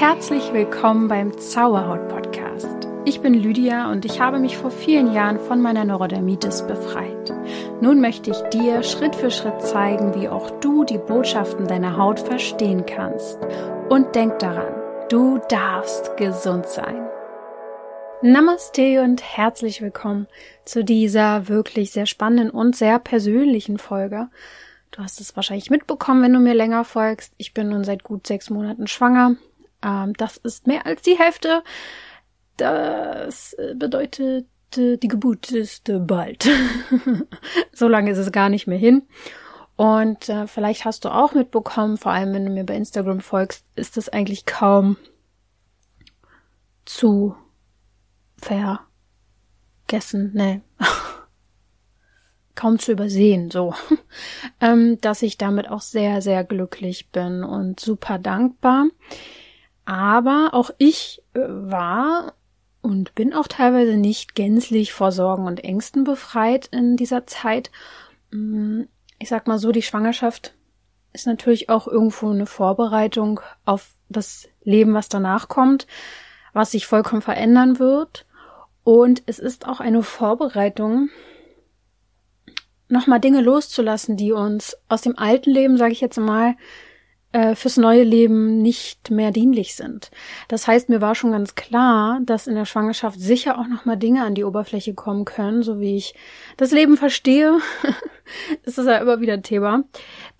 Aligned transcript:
Herzlich 0.00 0.54
willkommen 0.54 1.08
beim 1.08 1.36
Zauberhaut 1.36 2.08
Podcast. 2.08 2.88
Ich 3.04 3.20
bin 3.20 3.34
Lydia 3.34 3.92
und 3.92 4.06
ich 4.06 4.18
habe 4.18 4.38
mich 4.38 4.56
vor 4.56 4.70
vielen 4.70 5.12
Jahren 5.12 5.38
von 5.38 5.60
meiner 5.60 5.84
Neurodermitis 5.84 6.66
befreit. 6.66 7.30
Nun 7.82 8.00
möchte 8.00 8.30
ich 8.30 8.40
dir 8.48 8.82
Schritt 8.82 9.14
für 9.14 9.30
Schritt 9.30 9.60
zeigen, 9.60 10.14
wie 10.14 10.26
auch 10.26 10.58
du 10.60 10.84
die 10.84 10.96
Botschaften 10.96 11.66
deiner 11.66 11.98
Haut 11.98 12.18
verstehen 12.18 12.86
kannst. 12.86 13.38
Und 13.90 14.14
denk 14.14 14.38
daran, 14.38 14.72
du 15.10 15.38
darfst 15.50 16.16
gesund 16.16 16.64
sein. 16.66 17.06
Namaste 18.22 19.02
und 19.02 19.22
herzlich 19.22 19.82
willkommen 19.82 20.28
zu 20.64 20.82
dieser 20.82 21.46
wirklich 21.48 21.90
sehr 21.90 22.06
spannenden 22.06 22.48
und 22.48 22.74
sehr 22.74 22.98
persönlichen 23.00 23.76
Folge. 23.76 24.30
Du 24.92 25.02
hast 25.02 25.20
es 25.20 25.36
wahrscheinlich 25.36 25.68
mitbekommen, 25.68 26.22
wenn 26.22 26.32
du 26.32 26.40
mir 26.40 26.54
länger 26.54 26.84
folgst. 26.84 27.34
Ich 27.36 27.52
bin 27.52 27.68
nun 27.68 27.84
seit 27.84 28.02
gut 28.02 28.26
sechs 28.26 28.48
Monaten 28.48 28.86
schwanger. 28.86 29.36
Ähm, 29.82 30.14
das 30.14 30.36
ist 30.38 30.66
mehr 30.66 30.86
als 30.86 31.02
die 31.02 31.18
Hälfte. 31.18 31.62
Das 32.56 33.56
bedeutet, 33.74 34.46
die 34.76 34.98
Geburt 35.00 35.50
ist 35.50 35.90
bald. 36.06 36.48
so 37.72 37.88
lange 37.88 38.10
ist 38.10 38.18
es 38.18 38.32
gar 38.32 38.48
nicht 38.48 38.66
mehr 38.66 38.78
hin. 38.78 39.02
Und 39.80 40.28
äh, 40.28 40.46
vielleicht 40.46 40.84
hast 40.84 41.06
du 41.06 41.08
auch 41.08 41.32
mitbekommen, 41.32 41.96
vor 41.96 42.12
allem 42.12 42.34
wenn 42.34 42.44
du 42.44 42.52
mir 42.52 42.64
bei 42.64 42.76
Instagram 42.76 43.20
folgst, 43.20 43.64
ist 43.76 43.96
es 43.96 44.10
eigentlich 44.10 44.44
kaum 44.44 44.98
zu 46.84 47.34
vergessen, 48.36 50.32
ne, 50.34 50.60
kaum 52.54 52.78
zu 52.78 52.92
übersehen, 52.92 53.50
so, 53.50 53.72
ähm, 54.60 55.00
dass 55.00 55.22
ich 55.22 55.38
damit 55.38 55.70
auch 55.70 55.80
sehr, 55.80 56.20
sehr 56.20 56.44
glücklich 56.44 57.10
bin 57.10 57.42
und 57.42 57.80
super 57.80 58.18
dankbar. 58.18 58.84
Aber 59.90 60.50
auch 60.52 60.70
ich 60.78 61.20
äh, 61.34 61.40
war 61.40 62.34
und 62.80 63.16
bin 63.16 63.34
auch 63.34 63.48
teilweise 63.48 63.96
nicht 63.96 64.36
gänzlich 64.36 64.92
vor 64.92 65.10
Sorgen 65.10 65.48
und 65.48 65.64
Ängsten 65.64 66.04
befreit 66.04 66.68
in 66.68 66.96
dieser 66.96 67.26
Zeit. 67.26 67.72
Mm, 68.30 68.82
ich 69.18 69.28
sag 69.28 69.48
mal 69.48 69.58
so, 69.58 69.72
die 69.72 69.82
Schwangerschaft 69.82 70.54
ist 71.12 71.26
natürlich 71.26 71.70
auch 71.70 71.88
irgendwo 71.88 72.30
eine 72.30 72.46
Vorbereitung 72.46 73.40
auf 73.64 73.96
das 74.08 74.48
Leben, 74.62 74.94
was 74.94 75.08
danach 75.08 75.48
kommt, 75.48 75.88
was 76.52 76.70
sich 76.70 76.86
vollkommen 76.86 77.20
verändern 77.20 77.80
wird. 77.80 78.26
Und 78.84 79.24
es 79.26 79.40
ist 79.40 79.66
auch 79.66 79.80
eine 79.80 80.04
Vorbereitung, 80.04 81.08
nochmal 82.86 83.18
Dinge 83.18 83.40
loszulassen, 83.40 84.16
die 84.16 84.30
uns 84.30 84.76
aus 84.88 85.00
dem 85.00 85.18
alten 85.18 85.50
Leben, 85.50 85.76
sage 85.76 85.90
ich 85.90 86.00
jetzt 86.00 86.16
mal, 86.16 86.54
äh, 87.32 87.54
fürs 87.54 87.76
neue 87.76 88.02
Leben 88.02 88.60
nicht 88.60 89.10
mehr 89.10 89.30
dienlich 89.30 89.74
sind. 89.74 90.10
Das 90.48 90.66
heißt, 90.66 90.88
mir 90.88 91.00
war 91.00 91.14
schon 91.14 91.32
ganz 91.32 91.54
klar, 91.54 92.20
dass 92.24 92.46
in 92.46 92.56
der 92.56 92.64
Schwangerschaft 92.64 93.20
sicher 93.20 93.58
auch 93.58 93.68
nochmal 93.68 93.96
Dinge 93.96 94.24
an 94.24 94.34
die 94.34 94.44
Oberfläche 94.44 94.94
kommen 94.94 95.24
können, 95.24 95.62
so 95.62 95.78
wie 95.80 95.96
ich 95.96 96.14
das 96.56 96.72
Leben 96.72 96.96
verstehe. 96.96 97.58
ist 98.64 98.78
das 98.78 98.86
ja 98.86 98.98
immer 98.98 99.20
wieder 99.20 99.42
Thema, 99.42 99.84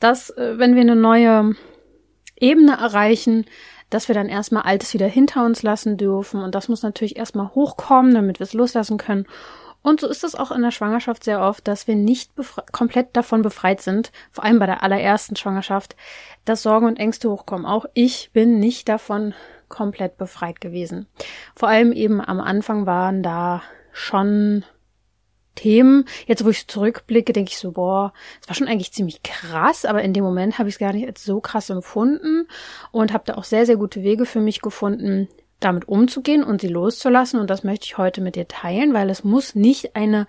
dass 0.01 0.31
äh, 0.31 0.59
wenn 0.59 0.75
wir 0.75 0.83
eine 0.83 0.97
neue 0.97 1.55
Ebene 2.37 2.73
erreichen, 2.73 3.45
dass 3.91 4.09
wir 4.09 4.15
dann 4.15 4.29
erstmal 4.29 4.63
Altes 4.63 4.95
wieder 4.95 5.09
hinter 5.09 5.45
uns 5.45 5.63
lassen 5.63 5.97
dürfen. 5.97 6.41
Und 6.43 6.55
das 6.55 6.69
muss 6.69 6.83
natürlich 6.83 7.17
erstmal 7.17 7.51
hochkommen, 7.55 8.15
damit 8.15 8.39
wir 8.39 8.45
es 8.45 8.53
loslassen 8.53 8.99
können. 8.99 9.27
Und 9.83 10.01
so 10.01 10.09
ist 10.09 10.25
es 10.25 10.35
auch 10.35 10.51
in 10.51 10.63
der 10.63 10.71
Schwangerschaft 10.71 11.25
sehr 11.25 11.41
oft, 11.41 11.67
dass 11.67 11.87
wir 11.87 11.95
nicht 11.97 12.33
komplett 12.73 13.17
davon 13.17 13.43
befreit 13.43 13.81
sind, 13.81 14.13
vor 14.31 14.45
allem 14.45 14.59
bei 14.59 14.67
der 14.67 14.83
allerersten 14.83 15.37
Schwangerschaft, 15.37 15.97
dass 16.45 16.63
Sorgen 16.63 16.87
und 16.87 16.99
Ängste 16.99 17.31
hochkommen. 17.31 17.67
Auch 17.67 17.87
ich 17.95 18.31
bin 18.33 18.59
nicht 18.59 18.89
davon 18.89 19.35
komplett 19.69 20.19
befreit 20.19 20.61
gewesen. 20.61 21.07
Vor 21.55 21.69
allem 21.69 21.93
eben 21.93 22.21
am 22.21 22.41
Anfang 22.41 22.87
waren 22.87 23.23
da 23.23 23.63
schon 23.93 24.65
Themen. 25.55 26.07
Jetzt, 26.27 26.45
wo 26.45 26.51
ich 26.51 26.67
zurückblicke, 26.69 27.33
denke 27.33 27.51
ich 27.51 27.59
so, 27.59 27.73
boah, 27.73 28.13
es 28.41 28.49
war 28.49 28.55
schon 28.55 28.69
eigentlich 28.69 28.93
ziemlich 28.93 29.23
krass, 29.23 29.85
aber 29.85 30.03
in 30.03 30.13
dem 30.13 30.25
Moment 30.25 30.59
habe 30.59 30.69
ich 30.69 30.77
es 30.77 30.79
gar 30.79 30.93
nicht 30.93 31.07
als 31.07 31.25
so 31.25 31.41
krass 31.41 31.71
empfunden 31.71 32.49
und 32.93 33.13
habe 33.13 33.25
da 33.27 33.35
auch 33.35 33.45
sehr, 33.45 33.67
sehr 33.67 33.77
gute 33.77 34.03
Wege 34.03 34.27
für 34.27 34.41
mich 34.41 34.61
gefunden, 34.61 35.29
damit 35.61 35.89
umzugehen 35.89 36.43
und 36.43 36.61
sie 36.61 36.69
loszulassen. 36.69 37.41
Und 37.41 37.51
das 37.51 37.65
möchte 37.65 37.87
ich 37.87 37.99
heute 37.99 38.21
mit 38.21 38.37
dir 38.37 38.49
teilen, 38.49 38.93
weil 38.95 39.11
es 39.11 39.25
muss 39.25 39.55
nicht 39.55 39.97
eine 39.97 40.27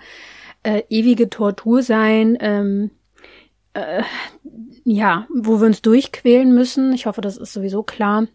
äh, 0.64 0.84
ewige 0.90 1.30
Tortur 1.30 1.84
sein, 1.84 2.38
ähm, 2.40 2.92
äh, 3.74 4.04
ja, 4.84 5.28
wo 5.34 5.60
wir 5.60 5.68
uns 5.68 5.82
durchquälen 5.82 6.54
müssen. 6.54 6.94
Ich 6.94 7.06
hoffe, 7.06 7.22
das 7.22 7.38
ist 7.38 7.54
sowieso 7.54 7.84
klar 7.84 8.28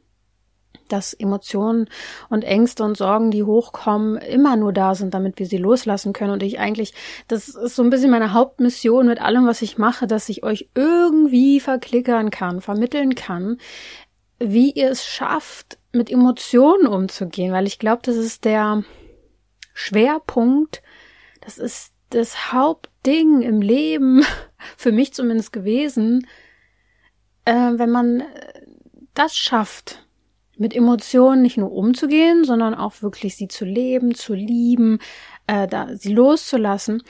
dass 0.89 1.15
Emotionen 1.15 1.89
und 2.29 2.45
Ängste 2.45 2.85
und 2.85 2.97
Sorgen, 2.97 3.31
die 3.31 3.43
hochkommen, 3.43 4.19
immer 4.19 4.57
nur 4.57 4.73
da 4.73 4.95
sind, 4.95 5.15
damit 5.15 5.39
wir 5.39 5.47
sie 5.47 5.59
loslassen 5.59 6.13
können. 6.13 6.33
Und 6.33 6.43
ich 6.43 6.59
eigentlich, 6.59 6.95
das 7.29 7.49
ist 7.49 7.77
so 7.77 7.83
ein 7.83 7.91
bisschen 7.91 8.11
meine 8.11 8.33
Hauptmission 8.33 9.07
mit 9.07 9.21
allem, 9.21 9.47
was 9.47 9.63
ich 9.63 9.79
mache, 9.79 10.07
dass 10.07 10.29
ich 10.29 10.45
euch 10.45 10.69
irgendwie 10.75 11.61
verklickern 11.61 12.31
kann, 12.31 12.61
vermitteln 12.61 13.15
kann, 13.15 13.59
wie 14.39 14.71
ihr 14.71 14.91
es 14.91 15.05
schafft, 15.05 15.79
mit 15.97 16.11
Emotionen 16.11 16.87
umzugehen, 16.87 17.53
weil 17.53 17.67
ich 17.67 17.79
glaube, 17.79 18.03
das 18.05 18.17
ist 18.17 18.45
der 18.45 18.85
Schwerpunkt, 19.75 20.83
das 21.41 21.59
ist 21.59 21.93
das 22.11 22.53
Hauptding 22.53 23.43
im 23.43 23.61
Leben, 23.61 24.25
für 24.77 24.93
mich 24.93 25.13
zumindest 25.15 25.53
gewesen, 25.53 26.27
äh, 27.45 27.53
wenn 27.53 27.91
man 27.91 28.23
das 29.15 29.37
schafft, 29.37 30.07
mit 30.59 30.75
Emotionen 30.75 31.43
nicht 31.43 31.59
nur 31.59 31.73
umzugehen, 31.73 32.45
sondern 32.45 32.75
auch 32.75 33.03
wirklich 33.03 33.37
sie 33.37 33.49
zu 33.49 33.65
leben, 33.65 34.15
zu 34.15 34.33
lieben, 34.35 35.01
äh, 35.47 35.67
da, 35.67 35.95
sie 35.97 36.13
loszulassen, 36.13 37.03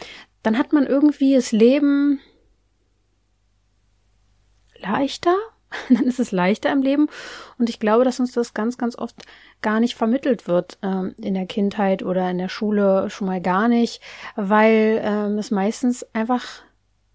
dann 0.43 0.59
hat 0.59 0.73
man 0.73 0.87
irgendwie 0.87 1.35
das 1.35 1.53
Leben 1.53 2.21
leichter, 4.79 5.35
dann 5.89 6.05
ist 6.05 6.21
es 6.21 6.33
leichter 6.33 6.71
im 6.73 6.83
Leben. 6.83 7.09
Und 7.59 7.69
ich 7.69 7.81
glaube, 7.81 8.05
dass 8.05 8.21
uns 8.21 8.33
das 8.33 8.55
ganz, 8.55 8.79
ganz 8.79 8.97
oft 8.97 9.17
gar 9.63 9.81
nicht 9.81 9.95
vermittelt 9.95 10.49
wird 10.49 10.79
ähm, 10.83 11.15
in 11.19 11.35
der 11.35 11.47
Kindheit 11.47 12.03
oder 12.03 12.31
in 12.31 12.39
der 12.39 12.49
Schule 12.49 13.11
schon 13.11 13.27
mal 13.27 13.41
gar 13.41 13.69
nicht, 13.69 14.01
weil 14.37 15.01
ähm, 15.03 15.39
es 15.39 15.51
meistens 15.51 16.05
einfach 16.15 16.45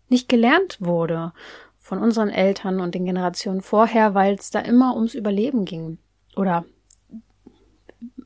nicht 0.09 0.27
gelernt 0.27 0.77
wurde 0.79 1.33
von 1.79 1.99
unseren 1.99 2.29
Eltern 2.29 2.79
und 2.79 2.95
den 2.95 3.05
Generationen 3.05 3.61
vorher, 3.61 4.13
weil 4.13 4.35
es 4.35 4.49
da 4.49 4.59
immer 4.59 4.95
ums 4.95 5.13
Überleben 5.13 5.65
ging 5.65 5.97
oder 6.35 6.65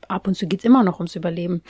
ab 0.08 0.26
und 0.26 0.34
zu 0.34 0.46
geht's 0.46 0.64
immer 0.64 0.82
noch 0.82 0.98
ums 0.98 1.16
Überleben. 1.16 1.62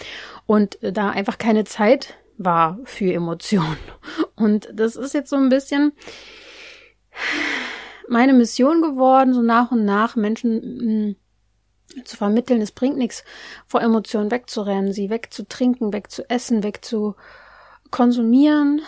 Und 0.47 0.79
da 0.81 1.11
einfach 1.11 1.39
keine 1.39 1.65
Zeit 1.65 2.15
war 2.39 2.79
für 2.85 3.13
Emotionen. 3.13 3.79
Und 4.37 4.69
das 4.73 4.97
ist 4.97 5.15
jetzt 5.15 5.31
so 5.31 5.37
ein 5.37 5.49
bisschen 5.49 5.93
meine 8.09 8.33
Mission 8.33 8.83
geworden, 8.83 9.35
so 9.35 9.43
nach 9.43 9.73
und 9.73 9.85
nach 9.85 10.17
Menschen 10.17 11.09
mh, 11.09 11.15
zu 12.05 12.17
vermitteln, 12.17 12.61
es 12.61 12.73
bringt 12.73 12.97
nichts, 12.97 13.25
vor 13.67 13.81
Emotionen 13.81 14.31
wegzurennen, 14.31 14.93
sie 14.93 15.11
wegzutrinken, 15.11 15.93
wegzuessen, 15.93 16.63
wegzukonsumieren. 16.63 18.83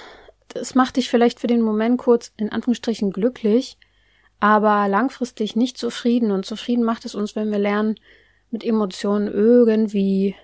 Das 0.49 0.75
macht 0.75 0.97
dich 0.97 1.11
vielleicht 1.11 1.41
für 1.41 1.47
den 1.47 1.63
Moment 1.63 1.99
kurz 1.99 2.33
in 2.37 2.51
Anführungsstrichen 2.51 3.13
glücklich, 3.13 3.79
aber 4.41 4.89
langfristig 4.89 5.57
nicht 5.57 5.79
zufrieden. 5.79 6.33
Und 6.33 6.47
zufrieden 6.47 6.85
macht 6.85 7.05
es 7.05 7.15
uns, 7.15 7.37
wenn 7.37 7.51
wir 7.51 7.59
lernen, 7.59 7.97
mit 8.51 8.65
Emotionen 8.65 9.29
irgendwie 9.29 10.35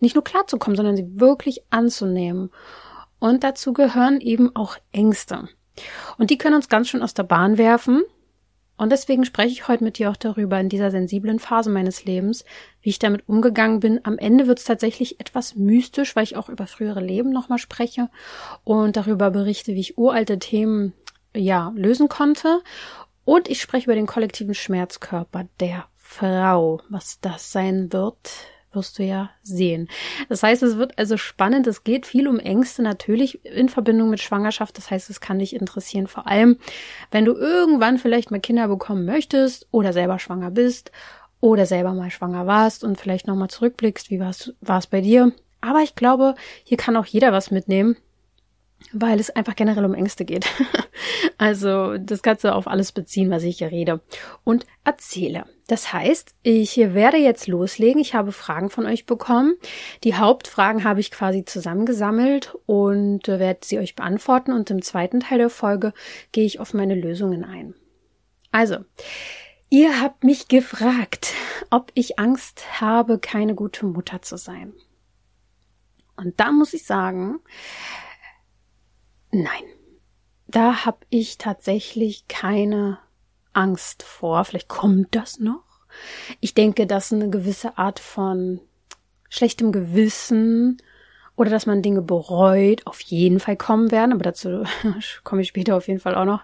nicht 0.00 0.14
nur 0.14 0.24
klarzukommen, 0.24 0.76
sondern 0.76 0.96
sie 0.96 1.20
wirklich 1.20 1.62
anzunehmen. 1.70 2.50
Und 3.18 3.44
dazu 3.44 3.72
gehören 3.72 4.20
eben 4.20 4.54
auch 4.54 4.76
Ängste. 4.90 5.48
Und 6.18 6.30
die 6.30 6.38
können 6.38 6.56
uns 6.56 6.68
ganz 6.68 6.88
schön 6.88 7.02
aus 7.02 7.14
der 7.14 7.22
Bahn 7.22 7.58
werfen. 7.58 8.02
Und 8.76 8.90
deswegen 8.90 9.24
spreche 9.24 9.50
ich 9.50 9.68
heute 9.68 9.84
mit 9.84 9.98
dir 9.98 10.10
auch 10.10 10.16
darüber 10.16 10.58
in 10.58 10.68
dieser 10.68 10.90
sensiblen 10.90 11.38
Phase 11.38 11.70
meines 11.70 12.04
Lebens, 12.04 12.44
wie 12.80 12.90
ich 12.90 12.98
damit 12.98 13.28
umgegangen 13.28 13.80
bin. 13.80 14.00
Am 14.04 14.18
Ende 14.18 14.46
wird 14.46 14.58
es 14.58 14.64
tatsächlich 14.64 15.20
etwas 15.20 15.54
mystisch, 15.54 16.16
weil 16.16 16.24
ich 16.24 16.36
auch 16.36 16.48
über 16.48 16.66
frühere 16.66 17.00
Leben 17.00 17.30
nochmal 17.30 17.58
spreche 17.58 18.08
und 18.64 18.96
darüber 18.96 19.30
berichte, 19.30 19.74
wie 19.74 19.80
ich 19.80 19.98
uralte 19.98 20.38
Themen 20.38 20.94
ja 21.34 21.72
lösen 21.76 22.08
konnte 22.08 22.62
und 23.24 23.48
ich 23.48 23.60
spreche 23.60 23.84
über 23.84 23.94
den 23.94 24.06
kollektiven 24.06 24.54
Schmerzkörper 24.54 25.46
der 25.60 25.86
Frau. 25.96 26.80
Was 26.88 27.20
das 27.20 27.52
sein 27.52 27.92
wird, 27.92 28.30
wirst 28.74 28.98
du 28.98 29.02
ja 29.02 29.30
sehen. 29.42 29.88
Das 30.28 30.42
heißt, 30.42 30.62
es 30.62 30.76
wird 30.76 30.98
also 30.98 31.16
spannend. 31.16 31.66
Es 31.66 31.84
geht 31.84 32.06
viel 32.06 32.28
um 32.28 32.38
Ängste 32.38 32.82
natürlich 32.82 33.44
in 33.44 33.68
Verbindung 33.68 34.10
mit 34.10 34.20
Schwangerschaft. 34.20 34.76
Das 34.78 34.90
heißt, 34.90 35.10
es 35.10 35.20
kann 35.20 35.38
dich 35.38 35.54
interessieren. 35.54 36.06
Vor 36.06 36.26
allem, 36.26 36.58
wenn 37.10 37.24
du 37.24 37.34
irgendwann 37.34 37.98
vielleicht 37.98 38.30
mal 38.30 38.40
Kinder 38.40 38.68
bekommen 38.68 39.04
möchtest 39.04 39.66
oder 39.70 39.92
selber 39.92 40.18
schwanger 40.18 40.50
bist 40.50 40.92
oder 41.40 41.66
selber 41.66 41.92
mal 41.92 42.10
schwanger 42.10 42.46
warst 42.46 42.84
und 42.84 43.00
vielleicht 43.00 43.26
nochmal 43.26 43.48
zurückblickst, 43.48 44.10
wie 44.10 44.20
war 44.20 44.30
es 44.30 44.86
bei 44.86 45.00
dir. 45.00 45.32
Aber 45.60 45.80
ich 45.80 45.94
glaube, 45.94 46.34
hier 46.64 46.76
kann 46.76 46.96
auch 46.96 47.06
jeder 47.06 47.32
was 47.32 47.50
mitnehmen 47.50 47.96
weil 48.92 49.18
es 49.20 49.30
einfach 49.30 49.56
generell 49.56 49.84
um 49.84 49.94
Ängste 49.94 50.24
geht. 50.24 50.46
also 51.38 51.96
das 51.98 52.22
kannst 52.22 52.44
du 52.44 52.54
auf 52.54 52.66
alles 52.66 52.92
beziehen, 52.92 53.30
was 53.30 53.42
ich 53.42 53.58
hier 53.58 53.70
rede 53.70 54.00
und 54.44 54.66
erzähle. 54.84 55.44
Das 55.66 55.92
heißt, 55.92 56.34
ich 56.42 56.76
werde 56.76 57.16
jetzt 57.16 57.46
loslegen. 57.46 58.00
Ich 58.00 58.14
habe 58.14 58.32
Fragen 58.32 58.68
von 58.68 58.86
euch 58.86 59.06
bekommen. 59.06 59.54
Die 60.04 60.14
Hauptfragen 60.14 60.84
habe 60.84 61.00
ich 61.00 61.10
quasi 61.10 61.44
zusammengesammelt 61.44 62.56
und 62.66 63.28
werde 63.28 63.60
sie 63.64 63.78
euch 63.78 63.96
beantworten. 63.96 64.52
Und 64.52 64.70
im 64.70 64.82
zweiten 64.82 65.20
Teil 65.20 65.38
der 65.38 65.50
Folge 65.50 65.94
gehe 66.32 66.44
ich 66.44 66.60
auf 66.60 66.74
meine 66.74 66.94
Lösungen 66.94 67.44
ein. 67.44 67.74
Also, 68.50 68.78
ihr 69.70 70.02
habt 70.02 70.24
mich 70.24 70.48
gefragt, 70.48 71.32
ob 71.70 71.90
ich 71.94 72.18
Angst 72.18 72.80
habe, 72.82 73.18
keine 73.18 73.54
gute 73.54 73.86
Mutter 73.86 74.20
zu 74.20 74.36
sein. 74.36 74.74
Und 76.16 76.38
da 76.38 76.52
muss 76.52 76.74
ich 76.74 76.84
sagen, 76.84 77.40
Nein. 79.32 79.64
Da 80.46 80.84
habe 80.84 80.98
ich 81.08 81.38
tatsächlich 81.38 82.28
keine 82.28 82.98
Angst 83.52 84.02
vor. 84.02 84.44
Vielleicht 84.44 84.68
kommt 84.68 85.14
das 85.14 85.40
noch. 85.40 85.64
Ich 86.40 86.54
denke, 86.54 86.86
dass 86.86 87.12
eine 87.12 87.30
gewisse 87.30 87.78
Art 87.78 87.98
von 87.98 88.60
schlechtem 89.28 89.72
Gewissen 89.72 90.76
oder 91.36 91.50
dass 91.50 91.64
man 91.64 91.80
Dinge 91.80 92.02
bereut, 92.02 92.86
auf 92.86 93.00
jeden 93.00 93.40
Fall 93.40 93.56
kommen 93.56 93.90
werden, 93.90 94.12
aber 94.12 94.22
dazu 94.22 94.64
komme 95.24 95.40
ich 95.40 95.48
später 95.48 95.76
auf 95.76 95.88
jeden 95.88 96.00
Fall 96.00 96.14
auch 96.14 96.26
noch. 96.26 96.42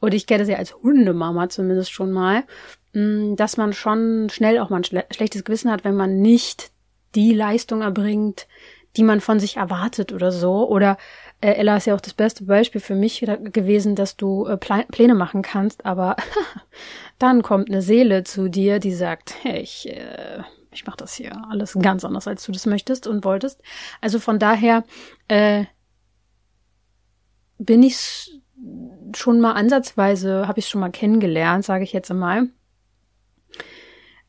Und 0.00 0.12
ich 0.12 0.26
kenne 0.26 0.40
das 0.40 0.48
ja 0.48 0.58
als 0.58 0.74
Hundemama 0.74 1.48
zumindest 1.48 1.90
schon 1.90 2.12
mal, 2.12 2.44
mm, 2.92 3.36
dass 3.36 3.56
man 3.56 3.72
schon 3.72 4.28
schnell 4.30 4.58
auch 4.58 4.68
mal 4.68 4.82
ein 4.82 4.84
schlechtes 4.84 5.44
Gewissen 5.44 5.70
hat, 5.70 5.84
wenn 5.84 5.96
man 5.96 6.20
nicht 6.20 6.70
die 7.14 7.32
Leistung 7.32 7.80
erbringt, 7.80 8.46
die 8.96 9.02
man 9.02 9.20
von 9.20 9.40
sich 9.40 9.56
erwartet 9.56 10.12
oder 10.12 10.32
so. 10.32 10.68
Oder 10.68 10.98
äh, 11.40 11.52
Ella 11.52 11.76
ist 11.76 11.86
ja 11.86 11.94
auch 11.94 12.00
das 12.00 12.14
beste 12.14 12.44
Beispiel 12.44 12.80
für 12.80 12.94
mich 12.94 13.20
gewesen, 13.20 13.94
dass 13.94 14.16
du 14.16 14.46
äh, 14.46 14.56
Pläne 14.56 15.14
machen 15.14 15.42
kannst, 15.42 15.86
aber 15.86 16.16
dann 17.18 17.42
kommt 17.42 17.68
eine 17.68 17.82
Seele 17.82 18.24
zu 18.24 18.48
dir, 18.48 18.78
die 18.80 18.92
sagt, 18.92 19.34
hey, 19.42 19.60
ich, 19.60 19.88
äh, 19.88 20.42
ich 20.72 20.86
mache 20.86 20.96
das 20.96 21.14
hier 21.14 21.32
alles 21.48 21.76
ganz 21.80 22.04
anders, 22.04 22.26
als 22.26 22.44
du 22.44 22.52
das 22.52 22.66
möchtest 22.66 23.06
und 23.06 23.24
wolltest. 23.24 23.62
Also 24.00 24.18
von 24.18 24.38
daher 24.38 24.84
äh, 25.28 25.64
bin 27.58 27.82
ich 27.82 28.40
schon 29.16 29.40
mal 29.40 29.52
ansatzweise, 29.52 30.48
habe 30.48 30.58
ich 30.58 30.68
schon 30.68 30.80
mal 30.80 30.90
kennengelernt, 30.90 31.64
sage 31.64 31.84
ich 31.84 31.92
jetzt 31.92 32.10
einmal. 32.10 32.48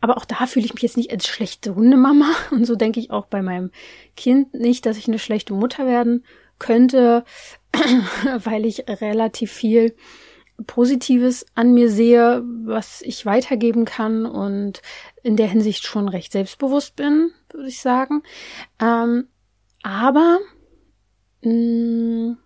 Aber 0.01 0.15
auch 0.15 0.25
da 0.25 0.45
fühle 0.45 0.65
ich 0.65 0.73
mich 0.73 0.83
jetzt 0.83 0.95
nicht 0.95 1.11
als 1.11 1.27
schlechte 1.27 1.75
Hundemama. 1.75 2.31
Und 2.51 2.65
so 2.65 2.75
denke 2.75 2.99
ich 2.99 3.11
auch 3.11 3.25
bei 3.25 3.41
meinem 3.41 3.71
Kind 4.15 4.53
nicht, 4.53 4.85
dass 4.85 4.97
ich 4.97 5.07
eine 5.07 5.19
schlechte 5.19 5.53
Mutter 5.53 5.87
werden 5.87 6.23
könnte, 6.59 7.23
weil 8.43 8.65
ich 8.65 8.85
relativ 8.87 9.51
viel 9.51 9.95
Positives 10.67 11.45
an 11.55 11.73
mir 11.73 11.89
sehe, 11.89 12.43
was 12.65 13.01
ich 13.01 13.25
weitergeben 13.25 13.85
kann 13.85 14.25
und 14.25 14.81
in 15.23 15.37
der 15.37 15.47
Hinsicht 15.47 15.85
schon 15.85 16.09
recht 16.09 16.31
selbstbewusst 16.33 16.95
bin, 16.95 17.31
würde 17.51 17.69
ich 17.69 17.79
sagen. 17.79 18.23
Ähm, 18.81 19.27
aber 19.81 20.39
mh, 21.43 21.53
mm, 21.53 22.37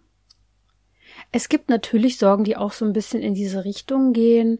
es 1.31 1.49
gibt 1.49 1.69
natürlich 1.69 2.19
Sorgen, 2.19 2.43
die 2.43 2.55
auch 2.55 2.73
so 2.73 2.85
ein 2.85 2.93
bisschen 2.93 3.21
in 3.21 3.33
diese 3.33 3.65
Richtung 3.65 4.13
gehen. 4.13 4.59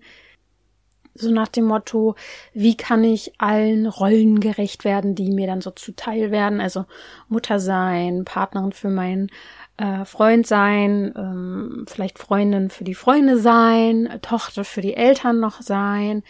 So 1.15 1.30
nach 1.30 1.48
dem 1.48 1.65
Motto, 1.65 2.15
wie 2.54 2.75
kann 2.75 3.04
ich 3.04 3.33
allen 3.38 3.86
Rollen 3.86 4.39
gerecht 4.39 4.83
werden, 4.83 5.13
die 5.13 5.31
mir 5.31 5.45
dann 5.45 5.62
so 5.62 5.69
zuteil 5.71 6.31
werden? 6.31 6.60
Also 6.60 6.86
Mutter 7.27 7.60
sein, 7.60 8.25
Partnerin 8.25 8.71
für 8.71 8.89
meinen 8.89 9.30
äh, 9.77 10.06
Freund 10.06 10.48
sein, 10.48 11.13
ähm, 11.15 11.86
vielleicht 11.88 12.19
Freundin 12.19 12.69
für 12.69 12.83
die 12.83 12.95
Freunde 12.95 13.38
sein, 13.38 14.19
Tochter 14.21 14.63
für 14.63 14.81
die 14.81 14.95
Eltern 14.95 15.39
noch 15.39 15.62
sein, 15.62 16.24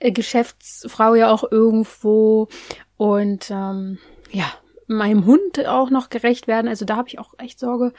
äh, 0.00 0.12
Geschäftsfrau 0.12 1.14
ja 1.14 1.30
auch 1.30 1.44
irgendwo 1.50 2.48
und 2.96 3.50
ähm, 3.50 3.98
ja, 4.30 4.46
meinem 4.86 5.26
Hund 5.26 5.66
auch 5.66 5.90
noch 5.90 6.10
gerecht 6.10 6.48
werden. 6.48 6.68
Also 6.68 6.84
da 6.84 6.96
habe 6.96 7.08
ich 7.08 7.18
auch 7.18 7.34
echt 7.38 7.60
Sorge, 7.60 7.92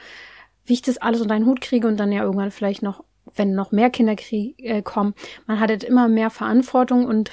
wie 0.64 0.74
ich 0.74 0.82
das 0.82 0.98
alles 0.98 1.20
unter 1.20 1.34
einen 1.34 1.46
Hut 1.46 1.60
kriege 1.60 1.86
und 1.88 1.96
dann 1.96 2.12
ja 2.12 2.22
irgendwann 2.22 2.50
vielleicht 2.50 2.82
noch 2.82 3.04
wenn 3.34 3.54
noch 3.54 3.72
mehr 3.72 3.90
Kinder 3.90 4.16
äh, 4.30 4.82
kommen, 4.82 5.14
man 5.46 5.60
hat 5.60 5.70
jetzt 5.70 5.84
immer 5.84 6.08
mehr 6.08 6.30
Verantwortung 6.30 7.06
und 7.06 7.30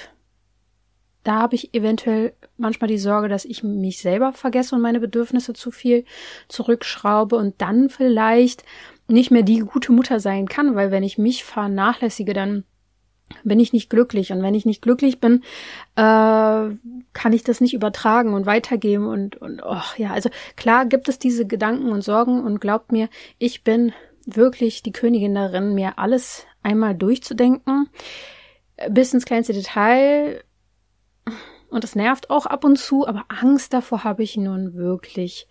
da 1.22 1.40
habe 1.40 1.54
ich 1.54 1.74
eventuell 1.74 2.32
manchmal 2.56 2.88
die 2.88 2.98
Sorge, 2.98 3.28
dass 3.28 3.44
ich 3.44 3.62
mich 3.62 3.98
selber 3.98 4.32
vergesse 4.32 4.74
und 4.74 4.80
meine 4.80 5.00
Bedürfnisse 5.00 5.52
zu 5.52 5.70
viel 5.70 6.04
zurückschraube 6.48 7.36
und 7.36 7.60
dann 7.60 7.90
vielleicht 7.90 8.64
nicht 9.06 9.30
mehr 9.30 9.42
die 9.42 9.58
gute 9.58 9.92
Mutter 9.92 10.20
sein 10.20 10.48
kann, 10.48 10.76
weil 10.76 10.90
wenn 10.90 11.02
ich 11.02 11.18
mich 11.18 11.44
vernachlässige, 11.44 12.32
dann 12.32 12.64
bin 13.44 13.60
ich 13.60 13.72
nicht 13.72 13.90
glücklich. 13.90 14.32
Und 14.32 14.42
wenn 14.42 14.54
ich 14.54 14.66
nicht 14.66 14.82
glücklich 14.82 15.20
bin, 15.20 15.42
äh, 15.96 16.00
kann 17.12 17.32
ich 17.32 17.44
das 17.44 17.60
nicht 17.60 17.74
übertragen 17.74 18.34
und 18.34 18.46
weitergeben. 18.46 19.06
Und, 19.06 19.36
und 19.36 19.62
oh, 19.64 19.82
ja, 19.96 20.12
also 20.12 20.30
klar 20.56 20.86
gibt 20.86 21.08
es 21.08 21.18
diese 21.18 21.46
Gedanken 21.46 21.90
und 21.90 22.02
Sorgen 22.02 22.42
und 22.42 22.60
glaubt 22.60 22.92
mir, 22.92 23.08
ich 23.38 23.62
bin 23.62 23.92
wirklich 24.36 24.82
die 24.82 24.92
Königin 24.92 25.34
darin, 25.34 25.74
mir 25.74 25.98
alles 25.98 26.46
einmal 26.62 26.94
durchzudenken, 26.94 27.88
bis 28.88 29.12
ins 29.14 29.24
kleinste 29.24 29.52
Detail. 29.52 30.42
Und 31.70 31.84
das 31.84 31.94
nervt 31.94 32.30
auch 32.30 32.46
ab 32.46 32.64
und 32.64 32.76
zu, 32.76 33.06
aber 33.06 33.24
Angst 33.28 33.72
davor 33.72 34.04
habe 34.04 34.22
ich 34.22 34.36
nun 34.36 34.74
wirklich 34.74 35.46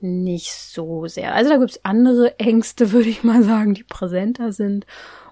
nicht 0.00 0.52
so 0.52 1.06
sehr. 1.06 1.34
Also 1.34 1.50
da 1.50 1.58
gibt's 1.58 1.84
andere 1.84 2.38
Ängste, 2.38 2.90
würde 2.92 3.08
ich 3.08 3.22
mal 3.22 3.42
sagen, 3.42 3.74
die 3.74 3.84
präsenter 3.84 4.52
sind. 4.52 4.86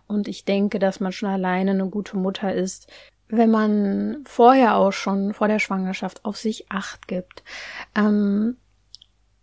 Und 0.07 0.29
ich 0.29 0.45
denke, 0.45 0.79
dass 0.79 1.01
man 1.01 1.13
schon 1.13 1.29
alleine 1.29 1.71
eine 1.71 1.89
gute 1.89 2.17
Mutter 2.17 2.53
ist, 2.53 2.89
wenn 3.29 3.51
man 3.51 4.25
vorher 4.27 4.77
auch 4.77 4.93
schon 4.93 5.35
vor 5.35 5.47
der 5.47 5.61
Schwangerschaft 5.61 6.25
auf 6.25 6.37
sich 6.37 6.71
acht 6.71 7.07
gibt, 7.07 7.45
ähm, 7.95 8.57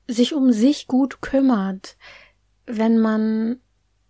sich 0.07 0.33
um 0.33 0.51
sich 0.51 0.87
gut 0.87 1.21
kümmert, 1.21 1.95
wenn 2.67 2.99
man 2.99 3.59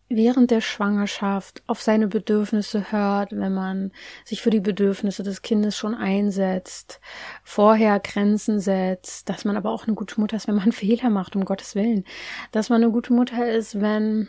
während 0.09 0.51
der 0.51 0.61
Schwangerschaft 0.61 1.63
auf 1.67 1.81
seine 1.81 2.07
Bedürfnisse 2.07 2.91
hört, 2.91 3.31
wenn 3.33 3.53
man 3.53 3.91
sich 4.23 4.41
für 4.41 4.49
die 4.49 4.61
Bedürfnisse 4.61 5.23
des 5.23 5.41
Kindes 5.41 5.75
schon 5.75 5.95
einsetzt, 5.95 7.01
vorher 7.43 7.99
Grenzen 7.99 8.59
setzt, 8.59 9.29
dass 9.29 9.43
man 9.43 9.57
aber 9.57 9.71
auch 9.71 9.85
eine 9.85 9.95
gute 9.95 10.19
Mutter 10.19 10.37
ist, 10.37 10.47
wenn 10.47 10.55
man 10.55 10.71
Fehler 10.73 11.09
macht, 11.09 11.35
um 11.35 11.45
Gottes 11.45 11.75
Willen, 11.75 12.05
dass 12.51 12.69
man 12.69 12.81
eine 12.81 12.91
gute 12.91 13.13
Mutter 13.13 13.49
ist, 13.49 13.81
wenn 13.81 14.27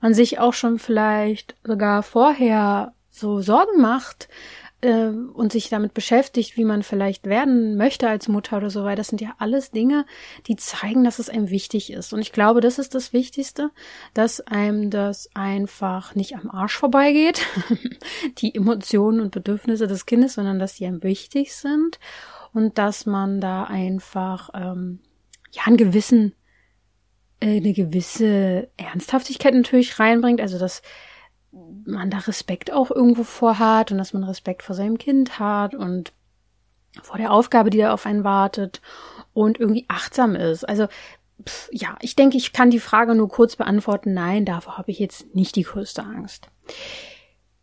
man 0.00 0.14
sich 0.14 0.38
auch 0.38 0.52
schon 0.52 0.78
vielleicht 0.78 1.56
sogar 1.64 2.02
vorher 2.02 2.94
so 3.10 3.40
Sorgen 3.40 3.80
macht, 3.80 4.28
äh, 4.80 5.06
und 5.06 5.52
sich 5.52 5.68
damit 5.68 5.94
beschäftigt, 5.94 6.56
wie 6.56 6.64
man 6.64 6.82
vielleicht 6.82 7.26
werden 7.26 7.76
möchte 7.76 8.08
als 8.08 8.28
Mutter 8.28 8.58
oder 8.58 8.70
so 8.70 8.84
weiter, 8.84 8.96
das 8.96 9.08
sind 9.08 9.20
ja 9.20 9.34
alles 9.38 9.70
Dinge, 9.70 10.06
die 10.46 10.56
zeigen, 10.56 11.04
dass 11.04 11.18
es 11.18 11.30
einem 11.30 11.50
wichtig 11.50 11.92
ist. 11.92 12.12
Und 12.12 12.20
ich 12.20 12.32
glaube, 12.32 12.60
das 12.60 12.78
ist 12.78 12.94
das 12.94 13.12
Wichtigste, 13.12 13.70
dass 14.14 14.40
einem 14.40 14.90
das 14.90 15.30
einfach 15.34 16.14
nicht 16.14 16.36
am 16.36 16.50
Arsch 16.50 16.76
vorbeigeht, 16.76 17.46
die 18.38 18.54
Emotionen 18.54 19.20
und 19.20 19.30
Bedürfnisse 19.32 19.86
des 19.86 20.06
Kindes, 20.06 20.34
sondern 20.34 20.58
dass 20.58 20.74
die 20.74 20.86
einem 20.86 21.02
wichtig 21.02 21.54
sind 21.54 21.98
und 22.52 22.78
dass 22.78 23.06
man 23.06 23.40
da 23.40 23.64
einfach 23.64 24.50
ähm, 24.54 25.00
ja 25.52 25.62
einen 25.64 25.76
gewissen 25.76 26.34
äh, 27.40 27.58
eine 27.58 27.72
gewisse 27.72 28.70
Ernsthaftigkeit 28.76 29.54
natürlich 29.54 29.98
reinbringt, 29.98 30.40
also 30.40 30.58
dass 30.58 30.82
man 31.84 32.10
da 32.10 32.18
Respekt 32.18 32.72
auch 32.72 32.90
irgendwo 32.90 33.22
vor 33.22 33.58
hat 33.58 33.92
und 33.92 33.98
dass 33.98 34.12
man 34.12 34.24
Respekt 34.24 34.62
vor 34.62 34.74
seinem 34.74 34.98
Kind 34.98 35.38
hat 35.38 35.74
und 35.74 36.12
vor 37.02 37.18
der 37.18 37.32
Aufgabe, 37.32 37.70
die 37.70 37.78
da 37.78 37.92
auf 37.92 38.06
einen 38.06 38.24
wartet 38.24 38.80
und 39.34 39.60
irgendwie 39.60 39.84
achtsam 39.88 40.34
ist. 40.34 40.64
Also 40.64 40.88
pff, 41.44 41.68
ja, 41.72 41.96
ich 42.00 42.16
denke, 42.16 42.36
ich 42.36 42.52
kann 42.52 42.70
die 42.70 42.80
Frage 42.80 43.14
nur 43.14 43.28
kurz 43.28 43.56
beantworten. 43.56 44.14
Nein, 44.14 44.44
davor 44.44 44.78
habe 44.78 44.90
ich 44.90 44.98
jetzt 44.98 45.34
nicht 45.34 45.56
die 45.56 45.62
größte 45.62 46.02
Angst. 46.02 46.48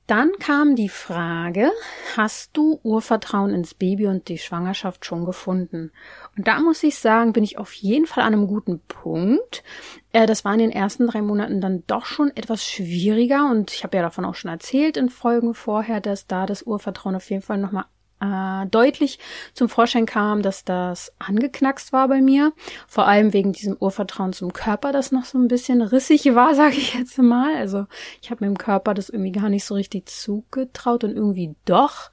Dann 0.06 0.32
kam 0.38 0.76
die 0.76 0.90
Frage, 0.90 1.72
hast 2.18 2.58
du 2.58 2.80
Urvertrauen 2.84 3.54
ins 3.54 3.74
Baby 3.74 4.08
und 4.08 4.28
die 4.28 4.38
Schwangerschaft 4.38 5.06
schon 5.06 5.24
gefunden? 5.24 5.92
Und 6.36 6.48
da 6.48 6.60
muss 6.60 6.82
ich 6.84 6.98
sagen, 6.98 7.34
bin 7.34 7.44
ich 7.44 7.58
auf 7.58 7.74
jeden 7.74 8.08
Fall 8.08 8.24
an 8.24 8.34
einem 8.34 8.48
guten 8.48 8.80
Punkt. 8.88 9.64
Äh, 10.12 10.26
das 10.26 10.44
war 10.44 10.54
in 10.54 10.60
den 10.60 10.72
ersten 10.72 11.08
drei 11.08 11.22
Monaten 11.22 11.62
dann 11.62 11.84
doch 11.88 12.06
schon 12.06 12.36
etwas 12.36 12.64
schwieriger 12.64 13.50
und 13.52 13.72
ich 13.72 13.84
habe 13.84 13.98
ja 13.98 14.04
davon 14.04 14.26
auch 14.26 14.36
schon 14.36 14.52
erzählt 14.52 14.98
in 14.98 15.10
Folgen 15.10 15.54
vorher, 15.54 16.02
dass 16.02 16.28
da 16.28 16.46
das 16.46 16.64
Urvertrauen 16.64 17.16
auf 17.16 17.30
jeden 17.30 17.44
Fall 17.44 17.60
nochmal 17.60 17.86
äh, 18.24 18.66
deutlich 18.68 19.20
zum 19.54 19.70
Vorschein 19.70 20.06
kam, 20.06 20.42
dass 20.42 20.64
das 20.64 21.12
angeknackst 21.20 21.94
war 21.94 22.08
bei 22.08 22.22
mir. 22.22 22.54
Vor 22.88 23.08
allem 23.08 23.34
wegen 23.34 23.52
diesem 23.52 23.76
Urvertrauen 23.80 24.34
zum 24.34 24.54
Körper, 24.54 24.92
das 24.92 25.12
noch 25.12 25.26
so 25.26 25.38
ein 25.38 25.48
bisschen 25.48 25.82
rissig 25.82 26.34
war, 26.34 26.56
sage 26.56 26.78
ich 26.78 26.94
jetzt 26.94 27.18
mal. 27.18 27.56
Also 27.58 27.86
ich 28.22 28.32
habe 28.32 28.46
meinem 28.46 28.58
Körper 28.58 28.94
das 28.94 29.10
irgendwie 29.10 29.34
gar 29.34 29.50
nicht 29.50 29.66
so 29.66 29.76
richtig 29.76 30.08
zugetraut 30.08 31.04
und 31.04 31.16
irgendwie 31.16 31.56
doch. 31.66 32.12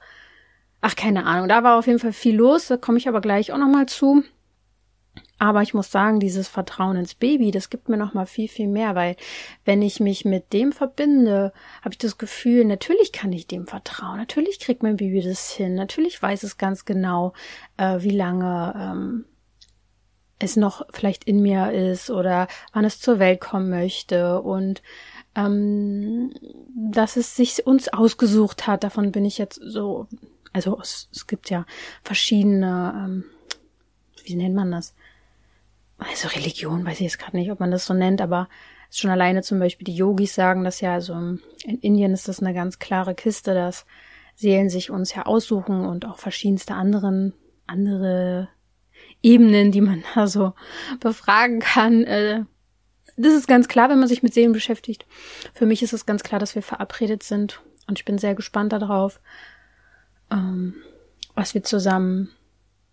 Ach, 0.81 0.95
keine 0.95 1.25
Ahnung. 1.25 1.47
Da 1.47 1.63
war 1.63 1.77
auf 1.77 1.87
jeden 1.87 1.99
Fall 1.99 2.13
viel 2.13 2.35
los. 2.35 2.67
Da 2.67 2.77
komme 2.77 2.97
ich 2.97 3.07
aber 3.07 3.21
gleich 3.21 3.51
auch 3.51 3.57
nochmal 3.57 3.85
zu. 3.85 4.23
Aber 5.37 5.61
ich 5.63 5.73
muss 5.73 5.91
sagen, 5.91 6.19
dieses 6.19 6.47
Vertrauen 6.47 6.97
ins 6.97 7.15
Baby, 7.15 7.51
das 7.51 7.69
gibt 7.69 7.89
mir 7.89 7.97
noch 7.97 8.13
mal 8.13 8.27
viel 8.27 8.47
viel 8.47 8.67
mehr, 8.67 8.93
weil 8.93 9.15
wenn 9.65 9.81
ich 9.81 9.99
mich 9.99 10.23
mit 10.23 10.53
dem 10.53 10.71
verbinde, 10.71 11.51
habe 11.81 11.93
ich 11.93 11.97
das 11.97 12.19
Gefühl, 12.19 12.63
natürlich 12.63 13.11
kann 13.11 13.33
ich 13.33 13.47
dem 13.47 13.65
vertrauen, 13.65 14.17
natürlich 14.17 14.59
kriegt 14.59 14.83
mein 14.83 14.97
Baby 14.97 15.19
das 15.21 15.49
hin, 15.49 15.73
natürlich 15.73 16.21
weiß 16.21 16.43
es 16.43 16.57
ganz 16.57 16.85
genau, 16.85 17.33
äh, 17.77 18.01
wie 18.01 18.11
lange 18.11 18.73
ähm, 18.77 19.25
es 20.37 20.57
noch 20.57 20.85
vielleicht 20.91 21.23
in 21.23 21.41
mir 21.41 21.71
ist 21.71 22.11
oder 22.11 22.47
wann 22.71 22.85
es 22.85 22.99
zur 22.99 23.17
Welt 23.19 23.41
kommen 23.41 23.69
möchte 23.69 24.41
und 24.41 24.83
ähm, 25.35 26.33
dass 26.75 27.15
es 27.15 27.35
sich 27.35 27.65
uns 27.65 27.89
ausgesucht 27.89 28.67
hat. 28.67 28.83
Davon 28.83 29.11
bin 29.11 29.25
ich 29.25 29.37
jetzt 29.37 29.59
so, 29.63 30.07
also 30.53 30.79
es, 30.81 31.09
es 31.13 31.27
gibt 31.27 31.49
ja 31.49 31.65
verschiedene, 32.03 32.93
ähm, 32.95 33.23
wie 34.23 34.35
nennt 34.35 34.55
man 34.55 34.71
das? 34.71 34.93
also 36.09 36.27
Religion, 36.29 36.85
weiß 36.85 36.95
ich 36.95 37.01
jetzt 37.01 37.19
gerade 37.19 37.37
nicht, 37.37 37.51
ob 37.51 37.59
man 37.59 37.71
das 37.71 37.85
so 37.85 37.93
nennt, 37.93 38.21
aber 38.21 38.49
schon 38.89 39.09
alleine 39.09 39.41
zum 39.41 39.59
Beispiel 39.59 39.85
die 39.85 39.95
Yogis 39.95 40.35
sagen 40.35 40.63
das 40.63 40.81
ja, 40.81 40.93
also 40.93 41.13
in 41.13 41.39
Indien 41.81 42.13
ist 42.13 42.27
das 42.27 42.41
eine 42.41 42.53
ganz 42.53 42.79
klare 42.79 43.15
Kiste, 43.15 43.53
dass 43.53 43.85
Seelen 44.35 44.69
sich 44.69 44.89
uns 44.89 45.13
ja 45.13 45.25
aussuchen 45.25 45.85
und 45.85 46.05
auch 46.05 46.17
verschiedenste 46.17 46.73
anderen, 46.73 47.33
andere 47.67 48.49
Ebenen, 49.21 49.71
die 49.71 49.81
man 49.81 50.03
da 50.15 50.27
so 50.27 50.53
befragen 50.99 51.59
kann. 51.59 52.03
Äh, 52.03 52.45
das 53.17 53.33
ist 53.33 53.47
ganz 53.47 53.67
klar, 53.67 53.89
wenn 53.89 53.99
man 53.99 54.07
sich 54.07 54.23
mit 54.23 54.33
Seelen 54.33 54.53
beschäftigt. 54.53 55.05
Für 55.53 55.65
mich 55.65 55.83
ist 55.83 55.93
es 55.93 56.05
ganz 56.05 56.23
klar, 56.23 56.39
dass 56.39 56.55
wir 56.55 56.63
verabredet 56.63 57.23
sind 57.23 57.61
und 57.87 57.99
ich 57.99 58.05
bin 58.05 58.17
sehr 58.17 58.35
gespannt 58.35 58.73
darauf, 58.73 59.19
ähm, 60.31 60.75
was 61.35 61.53
wir 61.53 61.63
zusammen 61.63 62.29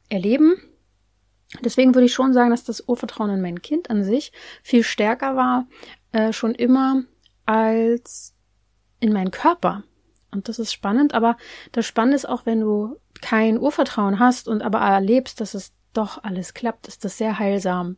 erleben 0.08 0.56
Deswegen 1.64 1.94
würde 1.94 2.06
ich 2.06 2.12
schon 2.12 2.32
sagen, 2.32 2.50
dass 2.50 2.64
das 2.64 2.86
Urvertrauen 2.86 3.30
in 3.30 3.40
mein 3.40 3.62
Kind 3.62 3.90
an 3.90 4.04
sich 4.04 4.32
viel 4.62 4.82
stärker 4.82 5.34
war, 5.34 5.66
äh, 6.12 6.32
schon 6.32 6.54
immer 6.54 7.04
als 7.46 8.34
in 9.00 9.12
meinen 9.12 9.30
Körper. 9.30 9.82
Und 10.30 10.48
das 10.48 10.58
ist 10.58 10.72
spannend, 10.72 11.14
aber 11.14 11.38
das 11.72 11.86
Spannende 11.86 12.16
ist 12.16 12.28
auch, 12.28 12.44
wenn 12.44 12.60
du 12.60 12.96
kein 13.22 13.58
Urvertrauen 13.58 14.18
hast 14.18 14.46
und 14.46 14.62
aber 14.62 14.78
erlebst, 14.78 15.40
dass 15.40 15.54
es 15.54 15.72
doch 15.94 16.22
alles 16.22 16.52
klappt, 16.52 16.86
ist 16.86 17.06
das 17.06 17.16
sehr 17.16 17.38
heilsam. 17.38 17.96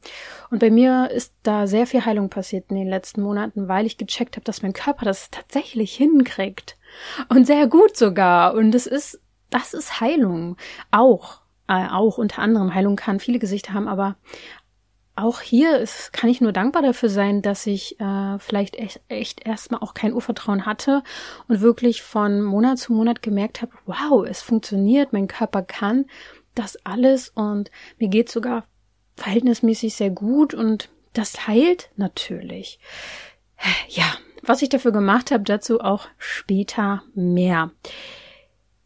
Und 0.51 0.61
bei 0.61 0.71
mir 0.71 1.11
ist 1.11 1.35
da 1.43 1.67
sehr 1.67 1.89
viel 1.89 2.05
Heilung 2.05 2.31
passiert 2.31 2.71
in 2.71 2.77
den 2.77 2.89
letzten 2.89 3.21
Monaten, 3.21 3.67
weil 3.67 3.85
ich 3.85 3.99
gecheckt 3.99 4.37
habe, 4.37 4.45
dass 4.45 4.63
mein 4.63 4.73
Körper 4.73 5.05
das 5.05 5.29
tatsächlich 5.31 5.97
hinkriegt. 5.97 6.79
Und 7.29 7.49
sehr 7.49 7.67
gut 7.67 7.97
sogar. 7.97 8.55
Und 8.55 8.77
es 8.77 8.87
ist, 8.87 9.21
das 9.51 9.75
ist 9.75 10.01
Heilung. 10.01 10.57
Auch 10.91 11.41
äh, 11.69 11.89
auch 11.89 12.19
unter 12.19 12.43
anderem 12.43 12.75
Heilung 12.75 12.97
kann 12.97 13.21
viele 13.21 13.39
Gesichter 13.39 13.75
haben, 13.75 13.87
aber 13.89 14.17
auch 15.17 15.41
hier 15.41 15.79
ist, 15.79 16.13
kann 16.13 16.31
ich 16.31 16.41
nur 16.41 16.53
dankbar 16.53 16.83
dafür 16.83 17.11
sein, 17.11 17.43
dass 17.43 17.67
ich 17.67 18.01
äh, 18.01 18.39
vielleicht 18.39 18.77
echt, 18.77 19.01
echt 19.09 19.47
erstmal 19.47 19.81
auch 19.81 19.95
kein 19.95 20.13
Urvertrauen 20.13 20.67
hatte 20.67 21.03
und 21.47 21.61
wirklich 21.61 22.03
von 22.03 22.43
Monat 22.43 22.79
zu 22.79 22.93
Monat 22.93 23.23
gemerkt 23.23 23.61
habe, 23.63 23.73
wow, 23.87 24.27
es 24.27 24.41
funktioniert, 24.41 25.13
mein 25.13 25.29
Körper 25.29 25.63
kann 25.63 26.07
das 26.55 26.79
alles 26.85 27.29
und 27.29 27.71
mir 27.99 28.09
geht 28.09 28.31
sogar 28.31 28.65
verhältnismäßig 29.17 29.95
sehr 29.95 30.11
gut 30.11 30.55
und 30.55 30.89
das 31.13 31.47
heilt 31.47 31.91
natürlich. 31.97 32.81
Ja, 33.89 34.05
was 34.43 34.63
ich 34.63 34.71
dafür 34.71 34.93
gemacht 34.93 35.31
habe, 35.31 35.45
dazu 35.45 35.81
auch 35.81 36.09
später 36.19 37.03
mehr. 37.15 37.71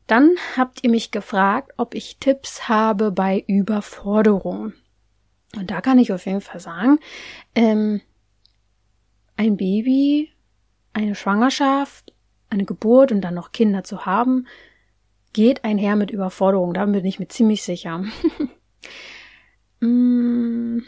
Dann 0.06 0.36
habt 0.56 0.84
ihr 0.84 0.90
mich 0.90 1.10
gefragt, 1.10 1.72
ob 1.76 1.94
ich 1.94 2.18
Tipps 2.18 2.68
habe 2.68 3.10
bei 3.10 3.42
Überforderung. 3.46 4.74
Und 5.56 5.70
da 5.70 5.80
kann 5.80 5.98
ich 5.98 6.12
auf 6.12 6.26
jeden 6.26 6.40
Fall 6.40 6.60
sagen, 6.60 6.98
ähm, 7.54 8.00
ein 9.36 9.56
Baby, 9.56 10.30
eine 10.92 11.14
Schwangerschaft, 11.14 12.12
eine 12.50 12.64
Geburt 12.64 13.12
und 13.12 13.20
dann 13.20 13.34
noch 13.34 13.52
Kinder 13.52 13.84
zu 13.84 14.04
haben, 14.04 14.46
geht 15.32 15.64
einher 15.64 15.96
mit 15.96 16.10
Überforderung. 16.10 16.74
Da 16.74 16.84
bin 16.86 17.04
ich 17.04 17.18
mir 17.18 17.28
ziemlich 17.28 17.62
sicher. 17.62 18.04
mm, 19.80 20.80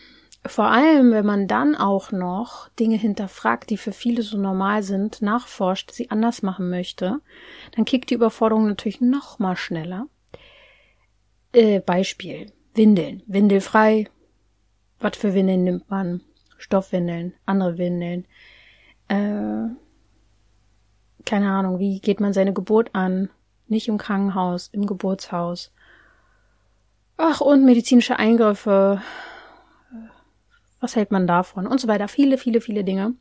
vor 0.48 0.66
allem, 0.66 1.12
wenn 1.12 1.26
man 1.26 1.48
dann 1.48 1.74
auch 1.74 2.12
noch 2.12 2.68
Dinge 2.70 2.96
hinterfragt, 2.96 3.70
die 3.70 3.76
für 3.76 3.92
viele 3.92 4.22
so 4.22 4.36
normal 4.38 4.82
sind, 4.82 5.22
nachforscht, 5.22 5.90
sie 5.92 6.10
anders 6.10 6.42
machen 6.42 6.68
möchte, 6.68 7.20
dann 7.74 7.84
kickt 7.84 8.10
die 8.10 8.14
Überforderung 8.14 8.66
natürlich 8.66 9.00
noch 9.00 9.38
mal 9.38 9.56
schneller. 9.56 10.06
Äh, 11.52 11.80
Beispiel. 11.80 12.52
Windeln. 12.74 13.22
Windelfrei. 13.26 14.08
Was 14.98 15.16
für 15.16 15.34
Windeln 15.34 15.64
nimmt 15.64 15.90
man? 15.90 16.22
Stoffwindeln, 16.58 17.34
andere 17.44 17.78
Windeln. 17.78 18.26
Äh, 19.08 19.68
keine 21.24 21.50
Ahnung, 21.50 21.78
wie 21.78 22.00
geht 22.00 22.20
man 22.20 22.32
seine 22.32 22.52
Geburt 22.52 22.94
an? 22.94 23.30
Nicht 23.68 23.88
im 23.88 23.98
Krankenhaus, 23.98 24.68
im 24.72 24.86
Geburtshaus. 24.86 25.72
Ach, 27.16 27.40
und 27.40 27.64
medizinische 27.64 28.18
Eingriffe 28.18 29.00
was 30.80 30.96
hält 30.96 31.10
man 31.10 31.26
davon 31.26 31.66
und 31.66 31.80
so 31.80 31.88
weiter. 31.88 32.08
Viele, 32.08 32.38
viele, 32.38 32.60
viele 32.60 32.84
Dinge. 32.84 33.14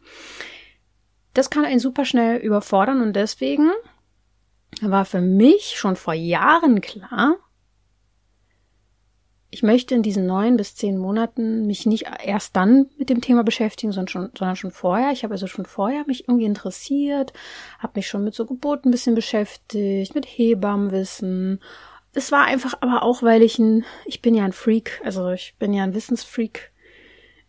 Das 1.34 1.50
kann 1.50 1.66
einen 1.66 1.80
super 1.80 2.06
schnell 2.06 2.38
überfordern 2.38 3.02
und 3.02 3.14
deswegen 3.14 3.72
war 4.82 5.06
für 5.06 5.22
mich 5.22 5.76
schon 5.78 5.96
vor 5.96 6.14
Jahren 6.14 6.82
klar, 6.82 7.38
ich 9.56 9.64
möchte 9.64 9.96
in 9.96 10.04
diesen 10.04 10.26
neun 10.26 10.58
bis 10.58 10.76
zehn 10.76 10.98
Monaten 10.98 11.66
mich 11.66 11.86
nicht 11.86 12.08
erst 12.22 12.58
dann 12.58 12.90
mit 12.98 13.10
dem 13.10 13.22
Thema 13.22 13.42
beschäftigen, 13.42 13.94
sondern 13.94 14.10
schon, 14.10 14.30
sondern 14.38 14.58
schon 14.58 14.72
vorher. 14.72 15.14
Ich 15.14 15.24
habe 15.24 15.34
also 15.34 15.48
schon 15.48 15.66
vorher 15.66 16.04
mich 16.08 16.28
irgendwie 16.28 16.44
interessiert, 16.44 17.32
habe 17.80 17.94
mich 17.96 18.06
schon 18.06 18.26
mit 18.26 18.36
so 18.36 18.46
Geburten 18.46 18.90
ein 18.90 18.92
bisschen 18.92 19.16
beschäftigt, 19.16 20.14
mit 20.14 20.26
Hebammenwissen. 20.26 21.62
Es 22.12 22.34
war 22.34 22.44
einfach 22.44 22.74
aber 22.82 23.04
auch, 23.04 23.24
weil 23.24 23.42
ich 23.44 23.58
ein, 23.58 23.86
ich 24.06 24.22
bin 24.22 24.36
ja 24.36 24.44
ein 24.44 24.52
Freak, 24.52 25.00
also 25.06 25.30
ich 25.30 25.56
bin 25.58 25.74
ja 25.74 25.86
ein 25.86 25.96
Wissensfreak 25.96 26.74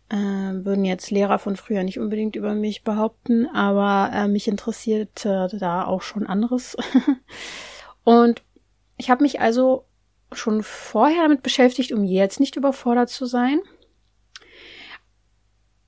äh, 0.09 0.15
würden 0.15 0.85
jetzt 0.85 1.11
Lehrer 1.11 1.39
von 1.39 1.55
früher 1.55 1.83
nicht 1.83 1.99
unbedingt 1.99 2.35
über 2.35 2.53
mich 2.53 2.83
behaupten, 2.83 3.47
aber 3.47 4.13
äh, 4.13 4.27
mich 4.27 4.47
interessiert 4.47 5.25
äh, 5.25 5.47
da 5.57 5.85
auch 5.85 6.01
schon 6.01 6.25
anderes. 6.25 6.77
und 8.03 8.43
ich 8.97 9.09
habe 9.09 9.23
mich 9.23 9.39
also 9.41 9.85
schon 10.31 10.63
vorher 10.63 11.23
damit 11.23 11.43
beschäftigt, 11.43 11.91
um 11.91 12.03
jetzt 12.03 12.39
nicht 12.39 12.55
überfordert 12.55 13.09
zu 13.09 13.25
sein. 13.25 13.59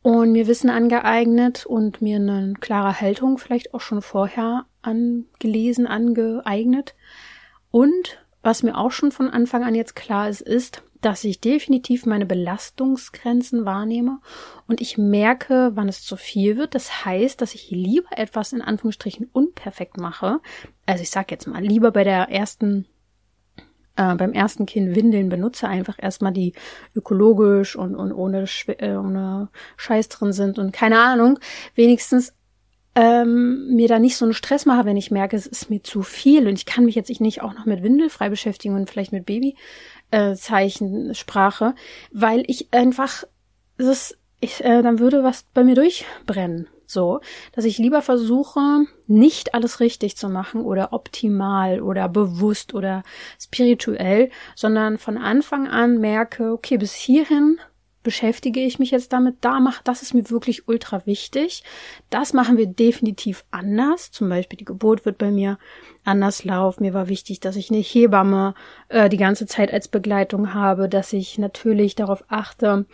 Und 0.02 0.32
mir 0.32 0.48
Wissen 0.48 0.70
angeeignet 0.70 1.66
und 1.66 2.02
mir 2.02 2.18
eine 2.18 2.54
klare 2.60 3.00
Haltung 3.00 3.38
vielleicht 3.38 3.74
auch 3.74 3.82
schon 3.82 4.02
vorher 4.02 4.66
angelesen, 4.82 5.88
angeeignet. 5.88 6.96
Und 7.70 8.26
was 8.42 8.64
mir 8.64 8.78
auch 8.78 8.92
schon 8.92 9.12
von 9.12 9.30
Anfang 9.30 9.64
an 9.64 9.76
jetzt 9.76 9.96
klar 9.96 10.30
ist, 10.30 10.42
ist, 10.42 10.84
dass 11.02 11.24
ich 11.24 11.40
definitiv 11.40 12.06
meine 12.06 12.26
Belastungsgrenzen 12.26 13.66
wahrnehme 13.66 14.20
und 14.68 14.82
ich 14.82 14.98
merke, 14.98 15.72
wann 15.76 15.88
es 15.90 16.04
zu 16.04 16.18
viel 16.18 16.58
wird. 16.58 16.76
Das 16.76 17.06
heißt, 17.06 17.42
dass 17.42 17.56
ich 17.56 17.72
lieber 17.72 18.18
etwas 18.18 18.54
in 18.54 18.62
Anführungsstrichen 18.62 19.30
unperfekt 19.32 19.98
mache. 19.98 20.40
Also 20.86 21.04
ich 21.04 21.10
sag 21.10 21.32
jetzt 21.32 21.48
mal, 21.48 21.64
lieber 21.64 21.92
bei 21.92 22.04
der 22.04 22.30
ersten 22.30 22.86
äh, 24.00 24.16
beim 24.16 24.34
ersten 24.34 24.66
Kind 24.66 24.96
Windeln 24.96 25.30
benutze, 25.30 25.68
einfach 25.68 25.98
erstmal 26.02 26.34
die 26.34 26.54
ökologisch 26.96 27.76
und, 27.76 27.96
und 27.96 28.14
ohne, 28.14 28.46
äh, 28.68 28.96
ohne 28.96 29.50
Scheiß 29.78 30.10
drin 30.10 30.32
sind 30.32 30.58
und 30.58 30.72
keine 30.72 31.00
Ahnung, 31.00 31.40
wenigstens 31.76 32.34
ähm, 32.96 33.76
mir 33.76 33.88
da 33.88 34.00
nicht 34.00 34.18
so 34.18 34.26
einen 34.26 34.34
Stress 34.34 34.66
mache, 34.66 34.86
wenn 34.86 34.98
ich 34.98 35.12
merke, 35.12 35.36
es 35.36 35.46
ist 35.46 35.70
mir 35.70 35.84
zu 35.84 36.02
viel 36.02 36.48
und 36.48 36.56
ich 36.56 36.66
kann 36.66 36.86
mich 36.86 36.96
jetzt 36.96 37.10
nicht 37.22 37.42
auch 37.42 37.54
noch 37.54 37.66
mit 37.66 37.84
Windelfrei 37.84 38.30
beschäftigen 38.30 38.76
und 38.76 38.90
vielleicht 38.90 39.12
mit 39.12 39.26
Baby 39.26 39.56
äh, 40.12 40.36
Zeichensprache, 40.36 41.76
weil 42.12 42.44
ich 42.48 42.74
einfach 42.74 43.24
das 43.78 44.16
ich, 44.42 44.64
äh, 44.64 44.82
dann 44.82 45.00
würde 45.00 45.24
was 45.24 45.44
bei 45.54 45.64
mir 45.64 45.76
durchbrennen. 45.76 46.68
So, 46.86 47.20
dass 47.52 47.66
ich 47.66 47.78
lieber 47.78 48.02
versuche, 48.02 48.86
nicht 49.06 49.54
alles 49.54 49.80
richtig 49.80 50.18
zu 50.18 50.28
machen 50.28 50.62
oder 50.62 50.92
optimal 50.92 51.82
oder 51.82 52.10
bewusst 52.10 52.74
oder 52.74 53.04
spirituell, 53.40 54.32
sondern 54.56 54.98
von 54.98 55.20
Anfang 55.20 55.68
an 55.68 56.00
merke, 56.00 56.52
okay, 56.52 56.78
bis 56.78 56.94
hierhin 56.94 57.60
beschäftige 58.04 58.62
ich 58.62 58.80
mich 58.80 58.92
jetzt 58.92 59.12
damit, 59.12 59.38
da 59.42 59.60
mach, 59.60 59.82
das 59.82 60.02
ist 60.02 60.14
mir 60.14 60.30
wirklich 60.30 60.68
ultra 60.68 61.06
wichtig. 61.06 61.64
Das 62.10 62.34
machen 62.34 62.58
wir 62.58 62.68
definitiv 62.68 63.44
anders. 63.52 64.12
Zum 64.12 64.30
Beispiel 64.30 64.58
die 64.58 64.66
Geburt 64.66 65.06
wird 65.06 65.18
bei 65.18 65.32
mir 65.32 65.58
anders 66.04 66.44
laufen. 66.44 66.84
Mir 66.84 66.94
war 66.94 67.10
wichtig, 67.10 67.40
dass 67.40 67.56
ich 67.56 67.70
eine 67.70 67.80
Hebamme 67.80 68.54
äh, 68.88 69.10
die 69.10 69.18
ganze 69.18 69.46
Zeit 69.46 69.74
als 69.74 69.88
Begleitung 69.88 70.54
habe, 70.54 70.88
dass 70.88 71.14
ich 71.14 71.38
natürlich 71.38 71.96
darauf 71.96 72.24
achte, 72.30 72.86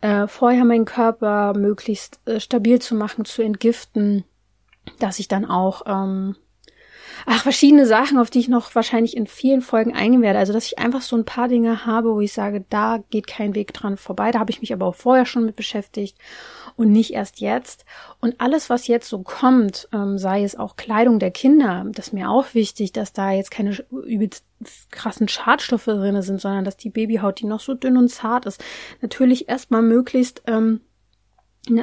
äh, 0.00 0.26
vorher 0.28 0.64
meinen 0.64 0.84
Körper 0.84 1.54
möglichst 1.56 2.20
äh, 2.26 2.38
stabil 2.38 2.78
zu 2.80 2.94
machen, 2.94 3.24
zu 3.24 3.42
entgiften, 3.42 4.24
dass 4.98 5.18
ich 5.18 5.28
dann 5.28 5.44
auch 5.44 5.82
ähm, 5.86 6.36
ach, 7.26 7.42
verschiedene 7.42 7.86
Sachen, 7.86 8.18
auf 8.18 8.30
die 8.30 8.40
ich 8.40 8.48
noch 8.48 8.74
wahrscheinlich 8.74 9.16
in 9.16 9.26
vielen 9.26 9.62
Folgen 9.62 9.94
eingehen 9.94 10.22
werde. 10.22 10.38
Also, 10.38 10.52
dass 10.52 10.66
ich 10.66 10.78
einfach 10.78 11.02
so 11.02 11.16
ein 11.16 11.24
paar 11.24 11.48
Dinge 11.48 11.86
habe, 11.86 12.14
wo 12.14 12.20
ich 12.20 12.32
sage, 12.32 12.64
da 12.68 12.98
geht 13.10 13.26
kein 13.26 13.54
Weg 13.54 13.72
dran 13.72 13.96
vorbei. 13.96 14.30
Da 14.30 14.38
habe 14.38 14.50
ich 14.50 14.60
mich 14.60 14.72
aber 14.72 14.86
auch 14.86 14.94
vorher 14.94 15.26
schon 15.26 15.44
mit 15.44 15.56
beschäftigt 15.56 16.18
und 16.76 16.90
nicht 16.90 17.12
erst 17.12 17.40
jetzt. 17.40 17.84
Und 18.20 18.40
alles, 18.40 18.70
was 18.70 18.86
jetzt 18.86 19.08
so 19.08 19.22
kommt, 19.22 19.88
ähm, 19.92 20.18
sei 20.18 20.42
es 20.42 20.56
auch 20.56 20.76
Kleidung 20.76 21.18
der 21.18 21.30
Kinder, 21.30 21.84
das 21.92 22.08
ist 22.08 22.12
mir 22.12 22.30
auch 22.30 22.54
wichtig, 22.54 22.92
dass 22.92 23.12
da 23.12 23.30
jetzt 23.32 23.50
keine 23.50 23.76
übelst 23.90 24.44
krassen 24.90 25.28
Schadstoffe 25.28 25.84
drinne 25.84 26.22
sind, 26.22 26.40
sondern 26.40 26.64
dass 26.64 26.76
die 26.76 26.90
Babyhaut, 26.90 27.40
die 27.40 27.46
noch 27.46 27.60
so 27.60 27.74
dünn 27.74 27.96
und 27.96 28.08
zart 28.08 28.46
ist, 28.46 28.62
natürlich 29.02 29.48
erstmal 29.48 29.82
möglichst 29.82 30.42
ähm, 30.46 30.80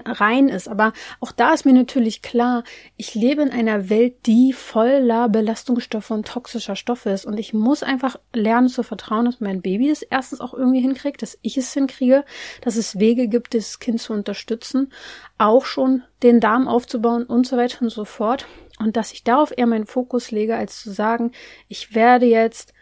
rein 0.06 0.48
ist. 0.48 0.68
Aber 0.68 0.94
auch 1.20 1.32
da 1.32 1.54
ist 1.54 1.66
mir 1.66 1.74
natürlich 1.74 2.22
klar, 2.22 2.64
ich 2.98 3.16
lebe 3.16 3.42
in 3.42 3.52
einer 3.52 3.90
Welt, 3.90 4.26
die 4.26 4.54
voller 4.54 5.30
Belastungsstoffe 5.30 6.12
und 6.12 6.28
toxischer 6.28 6.76
Stoffe 6.76 7.10
ist. 7.10 7.26
Und 7.26 7.38
ich 7.38 7.54
muss 7.54 7.84
einfach 7.84 8.20
lernen 8.34 8.70
zu 8.70 8.84
vertrauen, 8.84 9.26
dass 9.26 9.40
mein 9.40 9.62
Baby 9.62 9.90
das 9.90 10.02
erstens 10.02 10.42
auch 10.42 10.54
irgendwie 10.54 10.82
hinkriegt, 10.82 11.22
dass 11.22 11.38
ich 11.42 11.58
es 11.58 11.74
hinkriege, 11.74 12.24
dass 12.62 12.76
es 12.76 13.00
Wege 13.00 13.28
gibt, 13.28 13.54
das 13.54 13.80
Kind 13.80 14.02
zu 14.02 14.14
unterstützen, 14.14 14.92
auch 15.38 15.66
schon 15.66 16.04
den 16.24 16.40
Darm 16.40 16.68
aufzubauen 16.68 17.24
und 17.24 17.48
so 17.48 17.58
weiter 17.58 17.82
und 17.82 17.90
so 17.90 18.06
fort. 18.06 18.48
Und 18.80 18.98
dass 18.98 19.12
ich 19.12 19.24
darauf 19.24 19.54
eher 19.56 19.68
meinen 19.68 19.86
Fokus 19.86 20.32
lege, 20.32 20.56
als 20.56 20.82
zu 20.82 20.92
sagen, 20.92 21.32
ich 21.68 21.94
werde 21.94 22.26
jetzt 22.26 22.74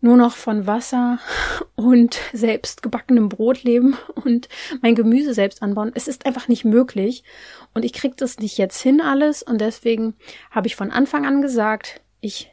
nur 0.00 0.16
noch 0.16 0.36
von 0.36 0.66
Wasser 0.66 1.18
und 1.74 2.20
selbst 2.32 2.82
gebackenem 2.82 3.28
Brot 3.28 3.64
leben 3.64 3.96
und 4.14 4.48
mein 4.80 4.94
Gemüse 4.94 5.34
selbst 5.34 5.62
anbauen. 5.62 5.92
Es 5.94 6.08
ist 6.08 6.26
einfach 6.26 6.48
nicht 6.48 6.64
möglich 6.64 7.24
und 7.74 7.84
ich 7.84 7.92
krieg 7.92 8.16
das 8.16 8.38
nicht 8.38 8.58
jetzt 8.58 8.80
hin 8.80 9.00
alles 9.00 9.42
und 9.42 9.60
deswegen 9.60 10.14
habe 10.50 10.66
ich 10.66 10.76
von 10.76 10.90
Anfang 10.90 11.26
an 11.26 11.42
gesagt, 11.42 12.00
ich 12.20 12.52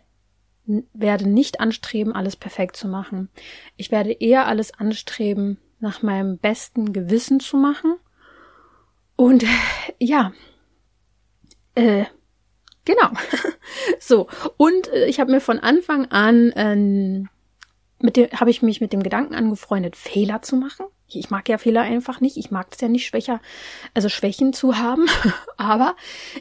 werde 0.65 1.29
nicht 1.29 1.59
anstreben, 1.59 2.13
alles 2.13 2.35
perfekt 2.35 2.75
zu 2.75 2.87
machen. 2.87 3.29
Ich 3.77 3.91
werde 3.91 4.11
eher 4.11 4.47
alles 4.47 4.73
anstreben, 4.73 5.59
nach 5.79 6.01
meinem 6.01 6.37
besten 6.39 6.93
Gewissen 6.93 7.39
zu 7.39 7.57
machen. 7.57 7.95
Und 9.15 9.45
ja, 9.99 10.33
äh, 11.75 12.05
genau. 12.83 13.09
so, 13.99 14.27
und 14.57 14.91
äh, 14.91 15.05
ich 15.05 15.19
habe 15.19 15.31
mir 15.31 15.41
von 15.41 15.59
Anfang 15.59 16.05
an 16.11 16.51
äh, 16.51 17.29
mit 18.05 18.17
dem 18.17 18.29
habe 18.31 18.51
ich 18.51 18.61
mich 18.61 18.81
mit 18.81 18.93
dem 18.93 19.03
Gedanken 19.03 19.33
angefreundet, 19.33 19.95
Fehler 19.95 20.41
zu 20.41 20.55
machen. 20.55 20.85
Ich 21.07 21.29
mag 21.29 21.49
ja 21.49 21.57
Fehler 21.57 21.81
einfach 21.81 22.21
nicht. 22.21 22.37
Ich 22.37 22.51
mag 22.51 22.67
es 22.71 22.81
ja 22.81 22.87
nicht 22.87 23.05
schwächer, 23.05 23.41
also 23.93 24.09
Schwächen 24.09 24.53
zu 24.53 24.77
haben. 24.77 25.07
Aber 25.57 25.95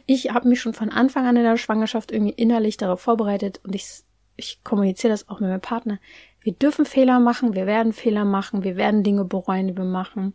ich 0.07 0.31
habe 0.31 0.49
mich 0.49 0.61
schon 0.61 0.75
von 0.75 0.91
Anfang 0.91 1.27
an 1.27 1.37
in 1.37 1.43
der 1.43 1.57
Schwangerschaft 1.57 2.13
irgendwie 2.13 2.35
innerlich 2.35 2.77
darauf 2.77 3.01
vorbereitet 3.01 3.61
und 3.65 3.75
ich, 3.75 4.03
ich 4.37 4.63
kommuniziere 4.63 5.13
das 5.13 5.29
auch 5.29 5.41
mit 5.41 5.49
meinem 5.49 5.61
Partner. 5.61 5.99
Wir 6.41 6.53
dürfen 6.53 6.85
Fehler 6.85 7.21
machen, 7.21 7.55
wir 7.55 7.65
werden 7.65 7.95
Fehler 7.95 8.27
machen, 8.27 8.65
wir 8.65 8.77
werden 8.77 9.03
Dinge 9.03 9.25
bereuen, 9.25 9.69
die 9.69 9.77
wir 9.79 9.85
machen. 9.85 10.35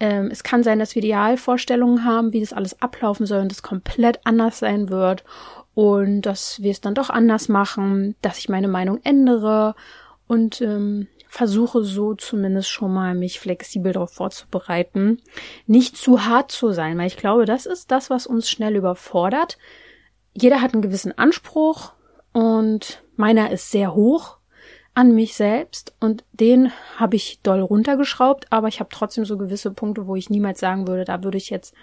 Ähm, 0.00 0.30
es 0.32 0.42
kann 0.42 0.62
sein, 0.62 0.78
dass 0.78 0.94
wir 0.94 1.02
Idealvorstellungen 1.02 2.06
haben, 2.06 2.32
wie 2.32 2.40
das 2.40 2.54
alles 2.54 2.80
ablaufen 2.80 3.26
soll 3.26 3.40
und 3.40 3.50
das 3.50 3.62
komplett 3.62 4.20
anders 4.24 4.60
sein 4.60 4.88
wird 4.88 5.24
und 5.74 6.22
dass 6.22 6.62
wir 6.62 6.70
es 6.70 6.80
dann 6.80 6.94
doch 6.94 7.10
anders 7.10 7.48
machen, 7.48 8.14
dass 8.22 8.38
ich 8.38 8.48
meine 8.48 8.68
Meinung 8.68 9.00
ändere 9.04 9.74
und 10.32 10.62
ähm, 10.62 11.08
versuche 11.28 11.84
so 11.84 12.14
zumindest 12.14 12.70
schon 12.70 12.90
mal 12.90 13.14
mich 13.14 13.38
flexibel 13.38 13.92
darauf 13.92 14.14
vorzubereiten, 14.14 15.20
nicht 15.66 15.94
zu 15.98 16.24
hart 16.24 16.50
zu 16.50 16.72
sein, 16.72 16.96
weil 16.96 17.08
ich 17.08 17.18
glaube, 17.18 17.44
das 17.44 17.66
ist 17.66 17.90
das, 17.90 18.08
was 18.08 18.26
uns 18.26 18.48
schnell 18.48 18.74
überfordert. 18.74 19.58
Jeder 20.32 20.62
hat 20.62 20.72
einen 20.72 20.80
gewissen 20.80 21.16
Anspruch 21.18 21.92
und 22.32 23.02
meiner 23.14 23.50
ist 23.50 23.70
sehr 23.70 23.94
hoch 23.94 24.38
an 24.94 25.14
mich 25.14 25.34
selbst 25.34 25.94
und 26.00 26.24
den 26.32 26.72
habe 26.96 27.16
ich 27.16 27.40
doll 27.42 27.60
runtergeschraubt, 27.60 28.46
aber 28.48 28.68
ich 28.68 28.80
habe 28.80 28.88
trotzdem 28.90 29.26
so 29.26 29.36
gewisse 29.36 29.70
Punkte, 29.70 30.06
wo 30.06 30.16
ich 30.16 30.30
niemals 30.30 30.60
sagen 30.60 30.88
würde, 30.88 31.04
da 31.04 31.22
würde 31.22 31.36
ich 31.36 31.50
jetzt, 31.50 31.74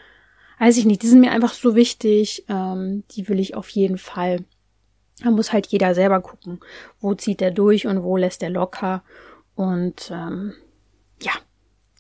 weiß 0.58 0.76
ich 0.78 0.86
nicht, 0.86 1.04
die 1.04 1.08
sind 1.08 1.20
mir 1.20 1.32
einfach 1.32 1.54
so 1.54 1.76
wichtig, 1.76 2.46
ähm, 2.50 3.04
die 3.12 3.30
will 3.30 3.40
ich 3.40 3.54
auf 3.54 3.70
jeden 3.70 4.00
Fall 4.00 4.44
da 5.22 5.32
muss 5.32 5.52
halt 5.52 5.68
jeder 5.68 5.96
selber 5.96 6.22
gucken, 6.22 6.60
wo 7.00 7.14
zieht 7.14 7.42
er 7.42 7.52
durch 7.52 7.88
und 7.88 8.04
wo 8.04 8.18
lässt 8.18 8.42
er 8.44 8.50
locker. 8.50 9.04
Und 9.56 10.12
ähm, 10.12 10.54
ja, 11.22 11.34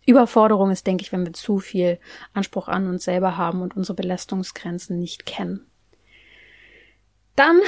Überforderung 0.05 0.71
ist, 0.71 0.87
denke 0.87 1.03
ich, 1.03 1.11
wenn 1.11 1.25
wir 1.25 1.33
zu 1.33 1.59
viel 1.59 1.99
Anspruch 2.33 2.67
an 2.67 2.87
uns 2.87 3.03
selber 3.03 3.37
haben 3.37 3.61
und 3.61 3.75
unsere 3.75 3.95
Belastungsgrenzen 3.95 4.99
nicht 4.99 5.25
kennen. 5.25 5.65
Dann 7.35 7.61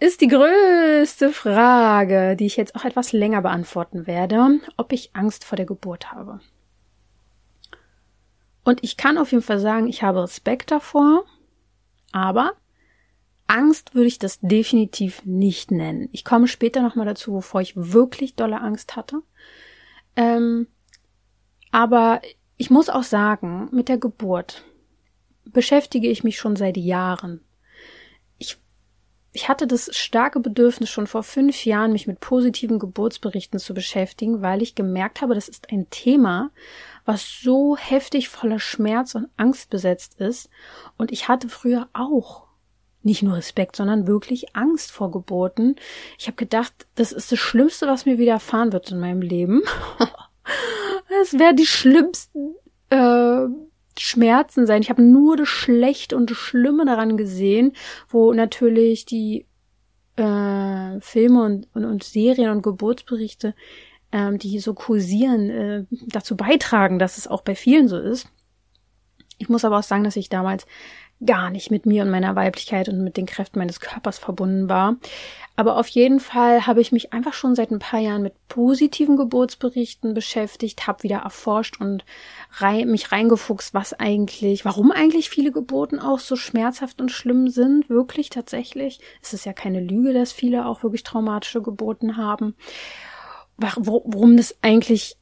ist 0.00 0.22
die 0.22 0.28
größte 0.28 1.30
Frage, 1.32 2.34
die 2.36 2.46
ich 2.46 2.56
jetzt 2.56 2.74
auch 2.74 2.84
etwas 2.84 3.12
länger 3.12 3.42
beantworten 3.42 4.06
werde, 4.06 4.60
ob 4.76 4.92
ich 4.92 5.10
Angst 5.14 5.44
vor 5.44 5.56
der 5.56 5.66
Geburt 5.66 6.12
habe. 6.12 6.40
Und 8.64 8.82
ich 8.82 8.96
kann 8.96 9.18
auf 9.18 9.32
jeden 9.32 9.42
Fall 9.42 9.60
sagen, 9.60 9.86
ich 9.86 10.02
habe 10.02 10.22
Respekt 10.22 10.70
davor, 10.70 11.24
aber 12.12 12.52
Angst 13.48 13.94
würde 13.94 14.06
ich 14.06 14.18
das 14.18 14.38
definitiv 14.40 15.24
nicht 15.24 15.70
nennen. 15.70 16.08
Ich 16.12 16.24
komme 16.24 16.46
später 16.46 16.82
nochmal 16.82 17.06
dazu, 17.06 17.32
wovor 17.32 17.62
ich 17.62 17.72
wirklich 17.74 18.36
dolle 18.36 18.60
Angst 18.60 18.94
hatte. 18.94 19.22
Ähm, 20.16 20.68
aber 21.72 22.20
ich 22.58 22.70
muss 22.70 22.90
auch 22.90 23.02
sagen, 23.02 23.68
mit 23.72 23.88
der 23.88 23.96
Geburt 23.98 24.64
beschäftige 25.44 26.08
ich 26.08 26.24
mich 26.24 26.38
schon 26.38 26.56
seit 26.56 26.76
Jahren. 26.76 27.40
Ich, 28.36 28.58
ich 29.32 29.48
hatte 29.48 29.66
das 29.66 29.96
starke 29.96 30.40
Bedürfnis 30.40 30.90
schon 30.90 31.06
vor 31.06 31.22
fünf 31.22 31.64
Jahren, 31.64 31.92
mich 31.92 32.06
mit 32.06 32.20
positiven 32.20 32.78
Geburtsberichten 32.78 33.58
zu 33.58 33.72
beschäftigen, 33.72 34.42
weil 34.42 34.60
ich 34.60 34.74
gemerkt 34.74 35.22
habe, 35.22 35.34
das 35.34 35.48
ist 35.48 35.72
ein 35.72 35.88
Thema, 35.88 36.50
was 37.06 37.40
so 37.40 37.78
heftig 37.78 38.28
voller 38.28 38.60
Schmerz 38.60 39.14
und 39.14 39.28
Angst 39.38 39.70
besetzt 39.70 40.20
ist. 40.20 40.50
Und 40.98 41.12
ich 41.12 41.28
hatte 41.28 41.48
früher 41.48 41.88
auch 41.94 42.47
nicht 43.02 43.22
nur 43.22 43.36
Respekt, 43.36 43.76
sondern 43.76 44.06
wirklich 44.06 44.56
Angst 44.56 44.90
vor 44.90 45.10
Geburten. 45.10 45.76
Ich 46.18 46.26
habe 46.26 46.36
gedacht, 46.36 46.86
das 46.96 47.12
ist 47.12 47.30
das 47.32 47.38
Schlimmste, 47.38 47.86
was 47.86 48.06
mir 48.06 48.18
widerfahren 48.18 48.72
wird 48.72 48.90
in 48.90 49.00
meinem 49.00 49.22
Leben. 49.22 49.62
Es 51.22 51.38
wäre 51.38 51.54
die 51.54 51.66
schlimmsten 51.66 52.54
äh, 52.90 53.46
Schmerzen 53.98 54.66
sein. 54.66 54.82
Ich 54.82 54.90
habe 54.90 55.02
nur 55.02 55.36
das 55.36 55.48
Schlechte 55.48 56.16
und 56.16 56.30
das 56.30 56.36
Schlimme 56.36 56.84
daran 56.84 57.16
gesehen, 57.16 57.72
wo 58.08 58.32
natürlich 58.32 59.04
die 59.06 59.46
äh, 60.16 61.00
Filme 61.00 61.44
und, 61.44 61.68
und, 61.74 61.84
und 61.84 62.04
Serien 62.04 62.50
und 62.50 62.62
Geburtsberichte, 62.62 63.54
ähm, 64.12 64.38
die 64.38 64.58
so 64.58 64.74
kursieren, 64.74 65.50
äh, 65.50 65.84
dazu 65.90 66.36
beitragen, 66.36 66.98
dass 66.98 67.18
es 67.18 67.26
auch 67.26 67.42
bei 67.42 67.54
vielen 67.54 67.88
so 67.88 67.98
ist. 67.98 68.28
Ich 69.38 69.48
muss 69.48 69.64
aber 69.64 69.78
auch 69.78 69.84
sagen, 69.84 70.04
dass 70.04 70.16
ich 70.16 70.28
damals 70.28 70.66
gar 71.24 71.50
nicht 71.50 71.70
mit 71.70 71.84
mir 71.84 72.02
und 72.02 72.10
meiner 72.10 72.36
Weiblichkeit 72.36 72.88
und 72.88 73.02
mit 73.02 73.16
den 73.16 73.26
Kräften 73.26 73.58
meines 73.58 73.80
Körpers 73.80 74.18
verbunden 74.18 74.68
war. 74.68 74.96
Aber 75.56 75.76
auf 75.76 75.88
jeden 75.88 76.20
Fall 76.20 76.68
habe 76.68 76.80
ich 76.80 76.92
mich 76.92 77.12
einfach 77.12 77.32
schon 77.32 77.56
seit 77.56 77.72
ein 77.72 77.80
paar 77.80 77.98
Jahren 77.98 78.22
mit 78.22 78.34
positiven 78.46 79.16
Geburtsberichten 79.16 80.14
beschäftigt, 80.14 80.86
habe 80.86 81.02
wieder 81.02 81.18
erforscht 81.18 81.80
und 81.80 82.04
rei 82.58 82.84
mich 82.84 83.10
reingefuchst, 83.10 83.74
was 83.74 83.92
eigentlich, 83.92 84.64
warum 84.64 84.92
eigentlich 84.92 85.28
viele 85.28 85.50
Geburten 85.50 85.98
auch 85.98 86.20
so 86.20 86.36
schmerzhaft 86.36 87.00
und 87.00 87.10
schlimm 87.10 87.48
sind. 87.48 87.90
Wirklich 87.90 88.30
tatsächlich. 88.30 89.00
Es 89.20 89.32
ist 89.32 89.44
ja 89.44 89.52
keine 89.52 89.80
Lüge, 89.80 90.12
dass 90.12 90.30
viele 90.30 90.66
auch 90.66 90.84
wirklich 90.84 91.02
traumatische 91.02 91.60
Geburten 91.60 92.16
haben. 92.16 92.54
Warum 93.56 94.36
das 94.36 94.56
eigentlich 94.62 95.16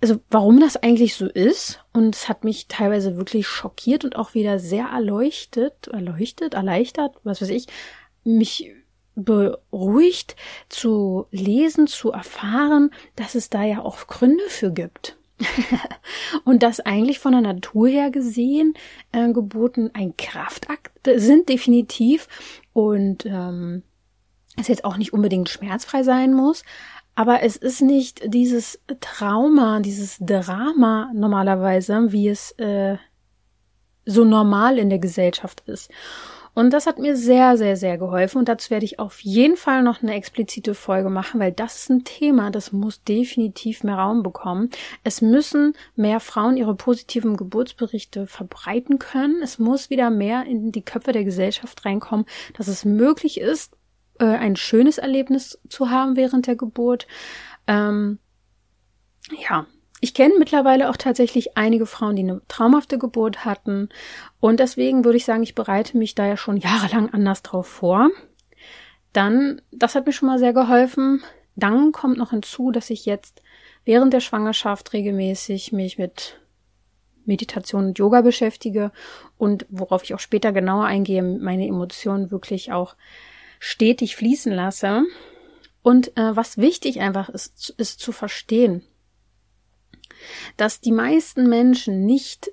also 0.00 0.20
warum 0.30 0.60
das 0.60 0.76
eigentlich 0.76 1.14
so 1.14 1.26
ist. 1.26 1.80
Und 1.92 2.14
es 2.14 2.28
hat 2.28 2.44
mich 2.44 2.68
teilweise 2.68 3.16
wirklich 3.16 3.46
schockiert 3.46 4.04
und 4.04 4.16
auch 4.16 4.34
wieder 4.34 4.58
sehr 4.58 4.86
erleuchtet, 4.86 5.88
erleuchtet, 5.88 6.54
erleichtert, 6.54 7.16
was 7.24 7.40
weiß 7.40 7.50
ich, 7.50 7.66
mich 8.24 8.72
beruhigt 9.14 10.36
zu 10.68 11.26
lesen, 11.30 11.86
zu 11.86 12.12
erfahren, 12.12 12.90
dass 13.16 13.34
es 13.34 13.48
da 13.48 13.64
ja 13.64 13.80
auch 13.80 14.06
Gründe 14.06 14.44
für 14.48 14.70
gibt. 14.70 15.16
und 16.44 16.62
dass 16.62 16.80
eigentlich 16.80 17.18
von 17.18 17.32
der 17.32 17.42
Natur 17.42 17.88
her 17.88 18.10
gesehen 18.10 18.74
äh, 19.12 19.30
Geburten 19.32 19.90
ein 19.94 20.16
Kraftakt 20.16 20.92
sind 21.16 21.50
definitiv 21.50 22.26
und 22.72 23.26
ähm, 23.26 23.82
es 24.56 24.68
jetzt 24.68 24.84
auch 24.84 24.96
nicht 24.96 25.12
unbedingt 25.12 25.50
schmerzfrei 25.50 26.02
sein 26.02 26.32
muss, 26.32 26.62
aber 27.16 27.42
es 27.42 27.56
ist 27.56 27.80
nicht 27.80 28.32
dieses 28.32 28.78
Trauma, 29.00 29.80
dieses 29.80 30.18
Drama 30.20 31.10
normalerweise, 31.14 32.12
wie 32.12 32.28
es 32.28 32.52
äh, 32.52 32.98
so 34.04 34.24
normal 34.24 34.78
in 34.78 34.90
der 34.90 34.98
Gesellschaft 34.98 35.62
ist. 35.66 35.90
Und 36.52 36.72
das 36.72 36.86
hat 36.86 36.98
mir 36.98 37.16
sehr, 37.16 37.56
sehr, 37.58 37.76
sehr 37.76 37.98
geholfen. 37.98 38.38
Und 38.38 38.48
dazu 38.48 38.70
werde 38.70 38.84
ich 38.86 38.98
auf 38.98 39.20
jeden 39.20 39.56
Fall 39.56 39.82
noch 39.82 40.02
eine 40.02 40.14
explizite 40.14 40.74
Folge 40.74 41.10
machen, 41.10 41.40
weil 41.40 41.52
das 41.52 41.76
ist 41.76 41.90
ein 41.90 42.04
Thema, 42.04 42.50
das 42.50 42.72
muss 42.72 43.02
definitiv 43.02 43.82
mehr 43.82 43.96
Raum 43.96 44.22
bekommen. 44.22 44.70
Es 45.02 45.20
müssen 45.20 45.74
mehr 45.96 46.20
Frauen 46.20 46.56
ihre 46.56 46.74
positiven 46.74 47.36
Geburtsberichte 47.36 48.26
verbreiten 48.26 48.98
können. 48.98 49.42
Es 49.42 49.58
muss 49.58 49.90
wieder 49.90 50.10
mehr 50.10 50.44
in 50.44 50.72
die 50.72 50.82
Köpfe 50.82 51.12
der 51.12 51.24
Gesellschaft 51.24 51.84
reinkommen, 51.84 52.26
dass 52.56 52.68
es 52.68 52.86
möglich 52.86 53.38
ist, 53.38 53.76
äh, 54.18 54.24
ein 54.24 54.56
schönes 54.56 54.98
Erlebnis 54.98 55.58
zu 55.68 55.90
haben 55.90 56.16
während 56.16 56.46
der 56.46 56.56
Geburt. 56.56 57.06
Ähm, 57.66 58.18
ja, 59.48 59.66
ich 60.00 60.14
kenne 60.14 60.34
mittlerweile 60.38 60.90
auch 60.90 60.96
tatsächlich 60.96 61.56
einige 61.56 61.86
Frauen, 61.86 62.16
die 62.16 62.22
eine 62.22 62.42
traumhafte 62.48 62.98
Geburt 62.98 63.44
hatten. 63.44 63.88
Und 64.40 64.60
deswegen 64.60 65.04
würde 65.04 65.16
ich 65.16 65.24
sagen, 65.24 65.42
ich 65.42 65.54
bereite 65.54 65.96
mich 65.96 66.14
da 66.14 66.26
ja 66.26 66.36
schon 66.36 66.56
jahrelang 66.56 67.12
anders 67.12 67.42
drauf 67.42 67.66
vor. 67.66 68.10
Dann, 69.12 69.62
das 69.72 69.94
hat 69.94 70.06
mir 70.06 70.12
schon 70.12 70.28
mal 70.28 70.38
sehr 70.38 70.52
geholfen. 70.52 71.22
Dann 71.54 71.92
kommt 71.92 72.18
noch 72.18 72.30
hinzu, 72.30 72.70
dass 72.70 72.90
ich 72.90 73.06
jetzt 73.06 73.42
während 73.84 74.12
der 74.12 74.20
Schwangerschaft 74.20 74.92
regelmäßig 74.92 75.72
mich 75.72 75.96
mit 75.96 76.38
Meditation 77.24 77.86
und 77.86 77.98
Yoga 77.98 78.20
beschäftige 78.20 78.92
und 79.36 79.66
worauf 79.68 80.04
ich 80.04 80.14
auch 80.14 80.20
später 80.20 80.52
genauer 80.52 80.84
eingehe, 80.84 81.22
meine 81.22 81.66
Emotionen 81.66 82.30
wirklich 82.30 82.72
auch 82.72 82.94
stetig 83.58 84.16
fließen 84.16 84.52
lasse. 84.52 85.04
Und 85.82 86.16
äh, 86.16 86.34
was 86.34 86.58
wichtig 86.58 87.00
einfach 87.00 87.28
ist, 87.28 87.70
ist 87.78 88.00
zu 88.00 88.12
verstehen, 88.12 88.82
dass 90.56 90.80
die 90.80 90.92
meisten 90.92 91.48
Menschen 91.48 92.04
nicht, 92.06 92.50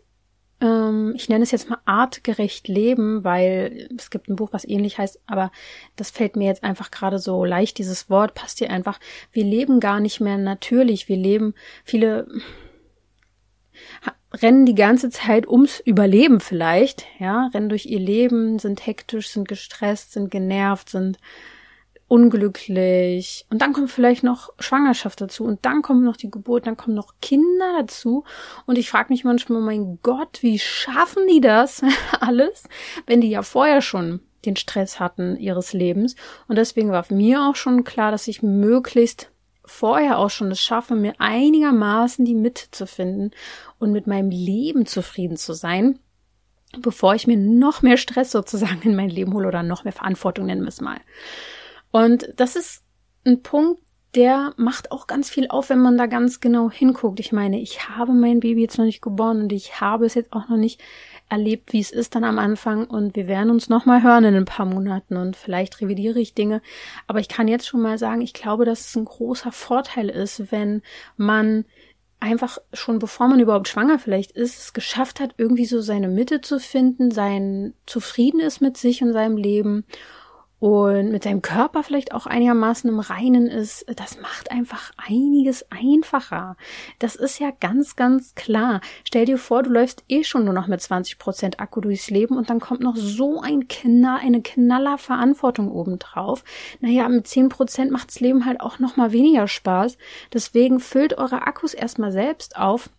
ähm, 0.62 1.13
ich 1.16 1.30
nenne 1.30 1.44
es 1.44 1.52
jetzt 1.52 1.70
mal 1.70 1.80
artgerecht 1.86 2.68
leben, 2.68 3.24
weil 3.24 3.89
es 3.98 4.10
gibt 4.12 4.30
ein 4.30 4.36
Buch, 4.36 4.50
was 4.52 4.66
ähnlich 4.66 4.98
heißt, 5.00 5.20
aber 5.26 5.52
das 5.96 6.12
fällt 6.12 6.36
mir 6.36 6.46
jetzt 6.46 6.63
einfach 6.63 6.92
gerade 6.92 7.18
so 7.18 7.44
leicht, 7.44 7.80
dieses 7.80 8.10
Wort 8.10 8.36
passt 8.36 8.60
hier 8.60 8.70
einfach. 8.70 9.00
Wir 9.32 9.46
leben 9.46 9.80
gar 9.80 10.00
nicht 10.00 10.20
mehr 10.20 10.38
natürlich, 10.38 11.10
wir 11.10 11.18
leben, 11.18 11.56
viele 11.84 12.28
rennen 14.41 14.65
die 14.65 14.76
ganze 14.76 15.10
Zeit 15.10 15.48
ums 15.48 15.80
Überleben 15.80 16.39
vielleicht, 16.39 17.06
ja, 17.19 17.50
rennen 17.54 17.69
durch 17.69 17.86
ihr 17.86 18.00
Leben, 18.00 18.60
sind 18.60 18.86
hektisch, 18.86 19.30
sind 19.30 19.48
gestresst, 19.48 20.13
sind 20.13 20.32
genervt, 20.32 20.89
sind 20.89 21.17
unglücklich. 22.08 23.46
Und 23.50 23.62
dann 23.62 23.74
kommt 23.74 23.91
vielleicht 23.91 24.24
noch 24.24 24.54
Schwangerschaft 24.60 25.22
dazu 25.22 25.46
und 25.46 25.65
dann 25.65 25.82
kommt 25.82 26.04
noch 26.04 26.17
die 26.17 26.30
Geburt, 26.30 26.67
dann 26.67 26.78
kommen 26.78 26.96
noch 26.96 27.13
Kinder 27.22 27.78
dazu. 27.80 28.24
Und 28.65 28.78
ich 28.78 28.89
frage 28.89 29.12
mich 29.12 29.24
manchmal, 29.24 29.62
mein 29.62 30.00
Gott, 30.04 30.41
wie 30.41 30.60
schaffen 30.60 31.28
die 31.28 31.41
das 31.41 31.82
alles, 32.19 32.63
wenn 33.08 33.22
die 33.22 33.30
ja 33.30 33.41
vorher 33.41 33.82
schon 33.82 34.19
den 34.46 34.56
Stress 34.56 35.00
hatten 35.00 35.38
ihres 35.38 35.74
Lebens. 35.74 36.15
Und 36.48 36.58
deswegen 36.58 36.91
war 36.91 37.06
mir 37.10 37.43
auch 37.43 37.56
schon 37.56 37.84
klar, 37.84 38.12
dass 38.12 38.28
ich 38.28 38.43
möglichst 38.43 39.33
vorher 39.65 40.17
auch 40.17 40.30
schon 40.30 40.52
es 40.52 40.62
schaffe, 40.62 40.95
mir 40.95 41.13
einigermaßen 41.19 42.26
die 42.26 42.36
Mitte 42.36 42.65
zu 42.71 42.86
finden 42.86 43.32
und 43.80 43.91
mit 43.91 44.08
meinem 44.08 44.30
Leben 44.30 44.86
zufrieden 44.86 45.38
zu 45.38 45.54
sein, 45.54 45.99
bevor 46.80 47.15
ich 47.15 47.28
mir 47.28 47.38
noch 47.38 47.82
mehr 47.82 47.97
Stress 47.97 48.32
sozusagen 48.32 48.82
in 48.84 48.95
mein 48.95 49.10
Leben 49.10 49.34
hole 49.34 49.47
oder 49.47 49.63
noch 49.63 49.84
mehr 49.84 49.93
Verantwortung 49.93 50.47
nennen 50.47 50.62
wir 50.63 50.69
es 50.69 50.82
mal. 50.82 50.99
Und 51.91 52.28
das 52.36 52.56
ist 52.56 52.84
ein 53.26 53.41
Punkt, 53.41 53.82
der 54.15 54.54
macht 54.58 54.91
auch 54.91 55.08
ganz 55.08 55.30
viel 55.30 55.47
auf, 55.47 55.69
wenn 55.69 55.80
man 55.80 55.97
da 55.97 56.06
ganz 56.06 56.39
genau 56.39 56.69
hinguckt. 56.69 57.19
Ich 57.19 57.32
meine, 57.32 57.60
ich 57.60 57.89
habe 57.89 58.13
mein 58.13 58.41
Baby 58.41 58.62
jetzt 58.62 58.78
noch 58.78 58.86
nicht 58.86 59.02
geboren 59.02 59.41
und 59.41 59.52
ich 59.52 59.82
habe 59.82 60.06
es 60.06 60.13
jetzt 60.13 60.34
auch 60.34 60.49
noch 60.49 60.58
nicht 60.58 60.82
erlebt, 61.34 61.74
wie 61.74 61.80
es 61.80 61.91
ist 61.91 62.15
dann 62.15 62.24
am 62.24 62.39
Anfang 62.39 62.86
und 62.86 63.15
wir 63.15 63.28
werden 63.28 63.50
uns 63.50 63.69
nochmal 63.69 64.04
hören 64.04 64.24
in 64.24 64.36
ein 64.36 64.46
paar 64.46 64.65
Monaten 64.65 65.17
und 65.17 65.36
vielleicht 65.36 65.82
revidiere 65.82 66.19
ich 66.19 66.34
Dinge. 66.34 66.62
Aber 67.08 67.19
ich 67.19 67.28
kann 67.28 67.48
jetzt 67.48 67.67
schon 67.67 67.82
mal 67.82 67.98
sagen, 67.98 68.22
ich 68.22 68.34
glaube, 68.34 68.65
dass 68.65 68.88
es 68.88 68.96
ein 68.96 69.06
großer 69.06 69.52
Vorteil 69.52 70.10
ist, 70.10 70.52
wenn 70.52 70.82
man 71.17 71.65
einfach 72.19 72.58
schon 72.72 73.00
bevor 73.00 73.28
man 73.28 73.41
überhaupt 73.41 73.67
schwanger 73.67 74.00
vielleicht 74.00 74.32
ist, 74.32 74.58
es 74.58 74.74
geschafft 74.74 75.19
hat, 75.19 75.36
irgendwie 75.38 75.65
so 75.65 75.82
seine 75.82 76.08
Mitte 76.08 76.39
zu 76.39 76.60
finden, 76.60 77.12
sein 77.12 77.74
zufrieden 77.86 78.39
ist 78.39 78.62
mit 78.62 78.78
sich 78.78 79.04
und 79.04 79.12
seinem 79.12 79.36
Leben 79.36 79.84
und 80.63 81.12
mit 81.12 81.23
seinem 81.23 81.41
Körper 81.41 81.84
vielleicht 81.84 82.13
auch 82.13 82.26
einigermaßen 82.26 82.89
im 82.89 83.02
Reinen 83.02 83.47
ist, 83.47 83.86
das 83.97 84.21
macht 84.21 84.49
einfach 84.49 84.93
einiges 84.95 85.65
einfacher. 85.69 86.56
Das 86.99 87.17
ist 87.17 87.38
ja 87.38 87.52
ganz, 87.60 87.97
ganz 87.97 88.34
klar. 88.36 88.80
Stell 89.04 89.26
dir 89.26 89.38
vor, 89.38 89.63
du 89.63 89.71
läufst 89.71 90.06
eh 90.08 90.23
schon 90.23 90.45
nur 90.45 90.54
noch 90.54 90.67
mit 90.67 90.82
20 90.82 91.19
Prozent 91.19 91.60
Akku 91.60 91.82
durchs 91.82 92.10
Leben 92.10 92.38
und 92.38 92.49
dann 92.49 92.62
kommt 92.62 92.80
noch 92.80 92.95
so 92.95 93.41
ein 93.41 93.67
Knall, 93.67 94.19
eine 94.21 94.41
knaller 94.41 94.97
Verantwortung 94.97 95.69
obendrauf. 95.69 96.45
Naja, 96.80 97.10
mit 97.10 97.28
10 97.28 97.49
Prozent 97.49 97.91
macht's 97.91 98.21
Leben 98.21 98.45
halt 98.45 98.62
auch 98.62 98.80
noch 98.80 98.95
mal 98.95 99.12
weniger 99.12 99.49
Spaß. 99.49 99.97
Deswegen 100.32 100.80
füllt 100.80 101.17
eure 101.17 101.41
Akkus 101.41 101.73
erstmal 101.73 102.13
selbst 102.13 102.56
auf 102.56 102.89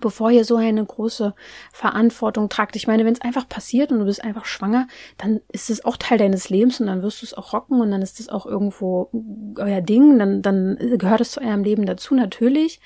bevor 0.00 0.30
ihr 0.30 0.44
so 0.44 0.56
eine 0.56 0.84
große 0.84 1.34
Verantwortung 1.72 2.48
tragt. 2.48 2.76
Ich 2.76 2.86
meine, 2.86 3.04
wenn 3.04 3.12
es 3.12 3.20
einfach 3.20 3.48
passiert 3.48 3.92
und 3.92 4.00
du 4.00 4.04
bist 4.06 4.24
einfach 4.24 4.44
schwanger, 4.46 4.86
dann 5.18 5.40
ist 5.52 5.70
es 5.70 5.84
auch 5.84 5.96
Teil 5.96 6.18
deines 6.18 6.48
Lebens 6.48 6.80
und 6.80 6.86
dann 6.86 7.02
wirst 7.02 7.22
du 7.22 7.26
es 7.26 7.34
auch 7.34 7.52
rocken 7.52 7.80
und 7.80 7.90
dann 7.90 8.02
ist 8.02 8.20
es 8.20 8.28
auch 8.28 8.46
irgendwo 8.46 9.10
euer 9.58 9.80
Ding, 9.80 10.18
dann, 10.18 10.42
dann 10.42 10.78
gehört 10.98 11.20
es 11.20 11.32
zu 11.32 11.40
eurem 11.40 11.64
Leben 11.64 11.86
dazu, 11.86 12.14
natürlich. 12.14 12.80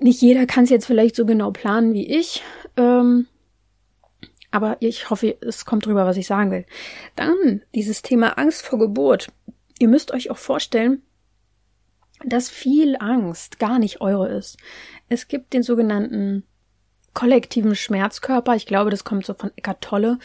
Nicht 0.00 0.22
jeder 0.22 0.46
kann 0.46 0.64
es 0.64 0.70
jetzt 0.70 0.86
vielleicht 0.86 1.16
so 1.16 1.26
genau 1.26 1.50
planen 1.50 1.92
wie 1.92 2.06
ich, 2.06 2.42
ähm, 2.76 3.26
aber 4.50 4.78
ich 4.80 5.10
hoffe, 5.10 5.36
es 5.40 5.66
kommt 5.66 5.86
drüber, 5.86 6.06
was 6.06 6.16
ich 6.16 6.26
sagen 6.26 6.50
will. 6.50 6.64
Dann 7.16 7.62
dieses 7.74 8.02
Thema 8.02 8.38
Angst 8.38 8.64
vor 8.64 8.78
Geburt. 8.78 9.28
Ihr 9.78 9.88
müsst 9.88 10.12
euch 10.12 10.30
auch 10.30 10.38
vorstellen, 10.38 11.02
dass 12.24 12.48
viel 12.48 12.96
Angst 12.98 13.58
gar 13.58 13.78
nicht 13.78 14.00
eure 14.00 14.28
ist. 14.28 14.58
Es 15.08 15.28
gibt 15.28 15.52
den 15.52 15.62
sogenannten 15.62 16.44
kollektiven 17.14 17.74
Schmerzkörper. 17.74 18.54
Ich 18.54 18.66
glaube, 18.66 18.90
das 18.90 19.04
kommt 19.04 19.26
so 19.26 19.34
von 19.34 19.50
Eckart 19.56 19.80
Tolle. 19.80 20.18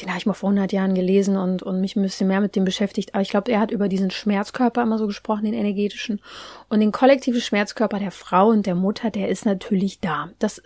Den 0.00 0.08
habe 0.10 0.18
ich 0.18 0.26
mal 0.26 0.34
vor 0.34 0.50
100 0.50 0.72
Jahren 0.72 0.94
gelesen 0.94 1.36
und, 1.36 1.62
und 1.62 1.80
mich 1.80 1.96
ein 1.96 2.02
bisschen 2.02 2.28
mehr 2.28 2.42
mit 2.42 2.54
dem 2.54 2.64
beschäftigt. 2.64 3.14
Aber 3.14 3.22
ich 3.22 3.30
glaube, 3.30 3.50
er 3.50 3.60
hat 3.60 3.70
über 3.70 3.88
diesen 3.88 4.10
Schmerzkörper 4.10 4.82
immer 4.82 4.98
so 4.98 5.06
gesprochen, 5.06 5.44
den 5.44 5.54
energetischen. 5.54 6.20
Und 6.68 6.80
den 6.80 6.92
kollektiven 6.92 7.40
Schmerzkörper 7.40 7.98
der 7.98 8.10
Frau 8.10 8.48
und 8.48 8.66
der 8.66 8.74
Mutter, 8.74 9.10
der 9.10 9.28
ist 9.28 9.46
natürlich 9.46 10.00
da. 10.00 10.28
Das 10.38 10.62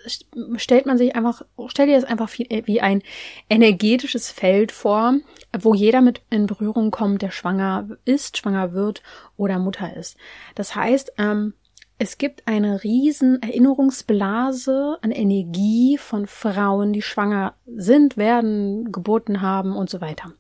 stellt 0.57 0.87
man 0.87 0.99
sich 0.99 1.14
einfach, 1.14 1.43
stell 1.69 1.87
dir 1.87 1.95
das 1.95 2.05
einfach 2.05 2.29
wie 2.37 2.81
ein 2.81 3.03
energetisches 3.49 4.33
Feld 4.33 4.73
vor, 4.73 5.14
wo 5.59 5.75
jeder 5.75 6.01
mit 6.01 6.23
in 6.31 6.47
Berührung 6.47 6.90
kommt, 6.90 7.23
der 7.23 7.31
schwanger 7.31 7.88
ist, 8.05 8.37
schwanger 8.37 8.73
wird 8.73 9.03
oder 9.37 9.59
Mutter 9.59 9.97
ist. 9.97 10.16
Das 10.57 10.75
heißt, 10.75 11.12
ähm, 11.19 11.55
es 12.02 12.16
gibt 12.16 12.48
eine 12.48 12.82
riesen 12.82 13.42
Erinnerungsblase 13.42 14.96
an 15.02 15.10
Energie 15.10 15.98
von 15.98 16.26
Frauen, 16.26 16.94
die 16.94 17.02
schwanger 17.02 17.52
sind, 17.66 18.16
werden, 18.16 18.90
geboten 18.90 19.42
haben 19.42 19.76
und 19.76 19.90
so 19.90 20.00
weiter. 20.00 20.32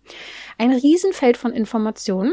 Ein 0.56 0.72
Riesenfeld 0.72 1.36
von 1.36 1.52
Informationen, 1.52 2.32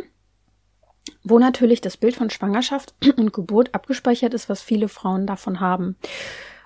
wo 1.26 1.40
natürlich 1.40 1.82
das 1.82 1.98
Bild 1.98 2.16
von 2.16 2.30
Schwangerschaft 2.30 2.96
und 3.18 3.34
Geburt 3.34 3.76
abgespeichert 3.76 4.34
ist, 4.34 4.48
was 4.48 4.62
viele 4.62 4.88
Frauen 4.88 5.28
davon 5.28 5.60
haben. 5.60 5.98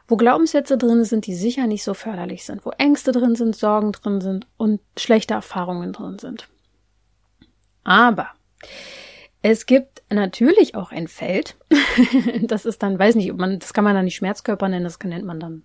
Wo 0.07 0.15
Glaubenssätze 0.15 0.77
drin 0.77 1.03
sind, 1.03 1.25
die 1.25 1.33
sicher 1.33 1.65
nicht 1.65 1.83
so 1.83 1.95
förderlich 1.95 2.45
sind, 2.45 2.63
wo 2.63 2.69
Ängste 2.77 3.11
drin 3.11 3.33
sind, 3.33 3.55
Sorgen 3.55 3.91
drin 3.91 4.21
sind 4.21 4.45
und 4.57 4.81
schlechte 4.99 5.33
Erfahrungen 5.33 5.93
drin 5.93 6.19
sind. 6.19 6.47
Aber 7.83 8.29
es 9.41 9.65
gibt 9.65 10.03
natürlich 10.09 10.75
auch 10.75 10.91
ein 10.91 11.07
Feld. 11.07 11.55
das 12.41 12.65
ist 12.65 12.83
dann, 12.83 12.99
weiß 12.99 13.15
nicht, 13.15 13.31
ob 13.31 13.37
man, 13.37 13.59
das 13.59 13.73
kann 13.73 13.83
man 13.83 13.95
dann 13.95 14.05
nicht 14.05 14.15
Schmerzkörper 14.15 14.69
nennen, 14.69 14.83
das 14.83 14.99
nennt 14.99 15.25
man 15.25 15.39
dann 15.39 15.63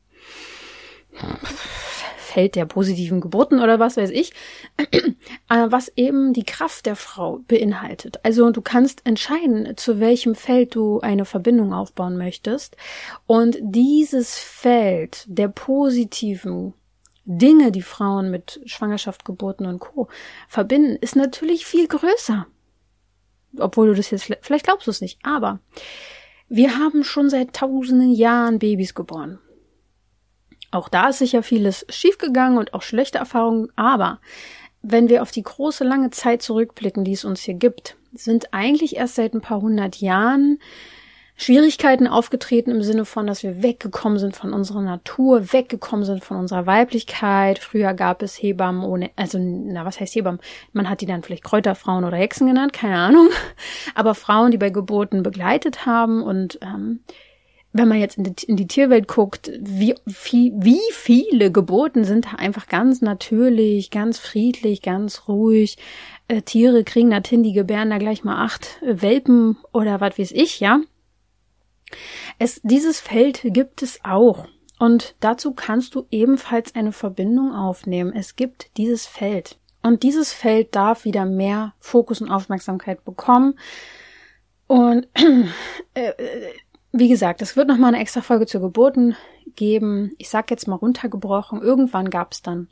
Feld 2.37 2.55
der 2.55 2.67
positiven 2.67 3.21
Geburten 3.23 3.61
oder 3.61 3.79
was 3.79 3.97
weiß 3.97 4.11
ich, 4.11 4.33
äh, 4.77 5.67
was 5.69 5.91
eben 5.97 6.35
die 6.35 6.45
Kraft 6.45 6.85
der 6.85 6.97
Frau 6.97 7.41
beinhaltet. 7.49 8.19
Also 8.25 8.51
du 8.51 8.61
kannst 8.61 9.07
entscheiden, 9.07 9.75
zu 9.77 10.01
welchem 10.01 10.35
Feld 10.35 10.75
du 10.75 11.01
eine 11.01 11.25
Verbindung 11.25 11.73
aufbauen 11.73 12.19
möchtest. 12.19 12.77
Und 13.27 13.57
dieses 13.62 14.39
Feld 14.39 15.25
der 15.29 15.49
positiven 15.49 16.75
Dinge, 17.25 17.73
die 17.73 17.83
Frauen 17.83 18.31
mit 18.31 18.61
Schwangerschaft, 18.67 19.25
Geburten 19.25 19.67
und 19.67 19.79
Co. 19.79 20.09
verbinden, 20.47 20.97
ist 21.01 21.17
natürlich 21.17 21.65
viel 21.65 21.89
größer 21.89 22.47
obwohl 23.59 23.88
du 23.88 23.95
das 23.95 24.11
jetzt, 24.11 24.33
vielleicht 24.40 24.64
glaubst 24.64 24.87
du 24.87 24.90
es 24.90 25.01
nicht, 25.01 25.19
aber 25.23 25.61
wir 26.49 26.79
haben 26.79 27.05
schon 27.05 27.29
seit 27.29 27.55
tausenden 27.55 28.12
Jahren 28.12 28.59
Babys 28.59 28.95
geboren. 28.95 29.38
Auch 30.71 30.88
da 30.88 31.09
ist 31.09 31.19
sicher 31.19 31.42
vieles 31.42 31.87
schiefgegangen 31.88 32.59
und 32.59 32.75
auch 32.75 32.83
schlechte 32.83 33.19
Erfahrungen, 33.19 33.71
aber 33.77 34.21
wenn 34.83 35.09
wir 35.09 35.23
auf 35.23 35.31
die 35.31 35.42
große 35.42 35.85
lange 35.85 36.11
Zeit 36.11 36.42
zurückblicken, 36.42 37.05
die 37.05 37.12
es 37.12 37.25
uns 37.25 37.42
hier 37.42 37.55
gibt, 37.55 37.97
sind 38.12 38.53
eigentlich 38.53 38.97
erst 38.97 39.16
seit 39.16 39.35
ein 39.35 39.40
paar 39.40 39.61
hundert 39.61 39.97
Jahren 39.97 40.59
Schwierigkeiten 41.38 42.07
aufgetreten 42.07 42.70
im 42.70 42.83
Sinne 42.83 43.05
von, 43.05 43.27
dass 43.27 43.42
wir 43.42 43.62
weggekommen 43.62 44.18
sind 44.18 44.35
von 44.35 44.55
unserer 44.55 44.81
Natur, 44.81 45.53
weggekommen 45.53 46.07
sind 46.07 46.25
von 46.25 46.38
unserer 46.38 46.64
Weiblichkeit. 46.66 47.59
Früher 47.59 47.92
gab 47.92 48.22
es 48.22 48.42
Hebammen 48.42 48.83
ohne, 48.83 49.11
also, 49.16 49.38
na, 49.38 49.85
was 49.85 50.01
heißt 50.01 50.14
Hebammen? 50.14 50.40
Man 50.72 50.88
hat 50.88 51.03
die 51.03 51.07
dann 51.07 51.22
vielleicht 51.22 51.44
Kräuterfrauen 51.44 52.05
oder 52.05 52.16
Hexen 52.16 52.46
genannt, 52.46 52.72
keine 52.72 52.96
Ahnung. 52.96 53.29
Aber 53.94 54.14
Frauen, 54.14 54.51
die 54.51 54.59
bei 54.59 54.70
Geburten 54.70 55.22
begleitet 55.22 55.85
haben 55.85 56.22
und 56.22 56.59
ähm, 56.62 57.01
wenn 57.79 57.88
man 57.88 58.01
jetzt 58.01 58.16
in 58.16 58.25
die, 58.25 58.46
in 58.46 58.57
die 58.57 58.66
Tierwelt 58.66 59.07
guckt, 59.07 59.51
wie, 59.61 59.94
wie, 60.07 60.53
wie 60.57 60.81
viele 60.92 61.53
Geburten 61.53 62.05
sind 62.05 62.27
da 62.27 62.37
einfach 62.38 62.68
ganz 62.68 63.03
natürlich, 63.03 63.90
ganz 63.90 64.18
friedlich, 64.18 64.81
ganz 64.81 65.29
ruhig. 65.29 65.77
Äh, 66.29 66.40
Tiere 66.40 66.85
kriegen 66.85 67.11
das 67.11 67.29
hin, 67.29 67.42
die 67.42 67.53
gebären 67.53 67.90
da 67.90 67.99
gleich 67.99 68.25
mal 68.25 68.42
acht 68.42 68.81
Welpen 68.83 69.59
oder 69.72 70.01
was 70.01 70.18
weiß 70.18 70.33
ich, 70.33 70.61
ja. 70.61 70.81
Es, 72.38 72.61
dieses 72.62 73.01
Feld 73.01 73.40
gibt 73.44 73.83
es 73.83 74.01
auch. 74.05 74.46
Und 74.79 75.14
dazu 75.20 75.55
kannst 75.55 75.94
du 75.94 76.07
ebenfalls 76.11 76.75
eine 76.75 76.92
Verbindung 76.92 77.55
aufnehmen. 77.55 78.12
Es 78.14 78.37
gibt 78.37 78.77
dieses 78.77 79.07
Feld. 79.07 79.59
Und 79.83 80.03
dieses 80.03 80.33
Feld 80.33 80.75
darf 80.75 81.05
wieder 81.05 81.25
mehr 81.25 81.75
Fokus 81.79 82.20
und 82.20 82.31
Aufmerksamkeit 82.31 83.05
bekommen. 83.05 83.59
Und 84.66 85.07
äh, 85.94 86.12
wie 86.92 87.09
gesagt, 87.09 87.40
es 87.40 87.57
wird 87.57 87.68
nochmal 87.68 87.94
eine 87.94 88.03
extra 88.03 88.20
Folge 88.20 88.46
zur 88.46 88.61
Geburten 88.61 89.16
geben. 89.55 90.12
Ich 90.18 90.29
sag 90.29 90.51
jetzt 90.51 90.66
mal 90.66 90.77
runtergebrochen. 90.77 91.62
Irgendwann 91.62 92.11
gab 92.11 92.33
es 92.33 92.42
dann 92.42 92.68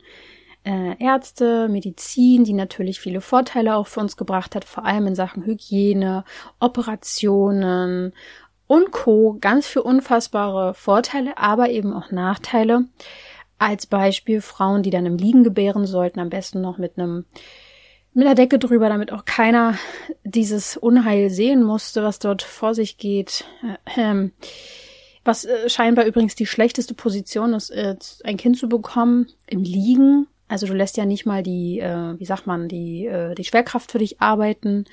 äh, 0.65 1.01
Ärzte, 1.01 1.69
Medizin, 1.69 2.43
die 2.43 2.53
natürlich 2.53 2.99
viele 2.99 3.21
Vorteile 3.21 3.75
auch 3.75 3.87
für 3.87 3.99
uns 3.99 4.17
gebracht 4.17 4.55
hat, 4.55 4.65
vor 4.65 4.83
allem 4.83 5.07
in 5.07 5.15
Sachen 5.15 5.45
Hygiene, 5.45 6.25
Operationen 6.59 8.13
und 8.67 8.91
Co. 8.91 9.37
Ganz 9.39 9.67
für 9.67 9.83
unfassbare 9.83 10.73
Vorteile, 10.73 11.37
aber 11.37 11.69
eben 11.69 11.93
auch 11.93 12.11
Nachteile. 12.11 12.85
Als 13.57 13.85
Beispiel 13.85 14.41
Frauen, 14.41 14.83
die 14.83 14.89
dann 14.89 15.05
im 15.05 15.17
Liegen 15.17 15.43
gebären 15.43 15.85
sollten, 15.85 16.19
am 16.19 16.29
besten 16.29 16.61
noch 16.61 16.77
mit 16.77 16.97
einem 16.97 17.25
mit 18.15 18.25
der 18.25 18.35
Decke 18.35 18.59
drüber, 18.59 18.87
damit 18.87 19.11
auch 19.11 19.25
keiner 19.25 19.77
dieses 20.23 20.77
Unheil 20.77 21.29
sehen 21.29 21.63
musste, 21.63 22.01
was 22.01 22.17
dort 22.17 22.43
vor 22.43 22.73
sich 22.73 22.97
geht. 22.97 23.43
Ähm, 23.97 24.31
was 25.25 25.43
äh, 25.43 25.69
scheinbar 25.69 26.05
übrigens 26.05 26.35
die 26.35 26.45
schlechteste 26.45 26.93
Position 26.93 27.53
ist, 27.53 27.71
äh, 27.71 27.95
ein 28.23 28.37
Kind 28.37 28.57
zu 28.57 28.69
bekommen 28.69 29.27
im 29.47 29.63
Liegen. 29.63 30.27
Also 30.47 30.65
du 30.65 30.73
lässt 30.73 30.95
ja 30.95 31.05
nicht 31.05 31.25
mal 31.25 31.43
die, 31.43 31.79
äh, 31.79 32.17
wie 32.17 32.25
sagt 32.25 32.47
man, 32.47 32.69
die, 32.69 33.05
äh, 33.05 33.35
die 33.35 33.43
Schwerkraft 33.43 33.91
für 33.91 33.97
dich 33.97 34.21
arbeiten. 34.21 34.85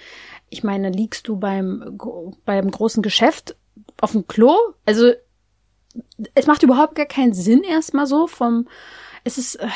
Ich 0.48 0.64
meine, 0.64 0.90
liegst 0.90 1.28
du 1.28 1.36
beim, 1.36 1.98
beim 2.44 2.70
großen 2.70 3.02
Geschäft 3.02 3.54
auf 4.02 4.12
dem 4.12 4.26
Klo? 4.26 4.54
Also 4.84 5.12
es 6.34 6.46
macht 6.46 6.62
überhaupt 6.62 6.94
gar 6.94 7.06
keinen 7.06 7.34
Sinn 7.34 7.62
erstmal 7.62 8.06
so 8.06 8.26
vom, 8.26 8.68
es 9.24 9.38
ist, 9.38 9.56
äh, 9.56 9.68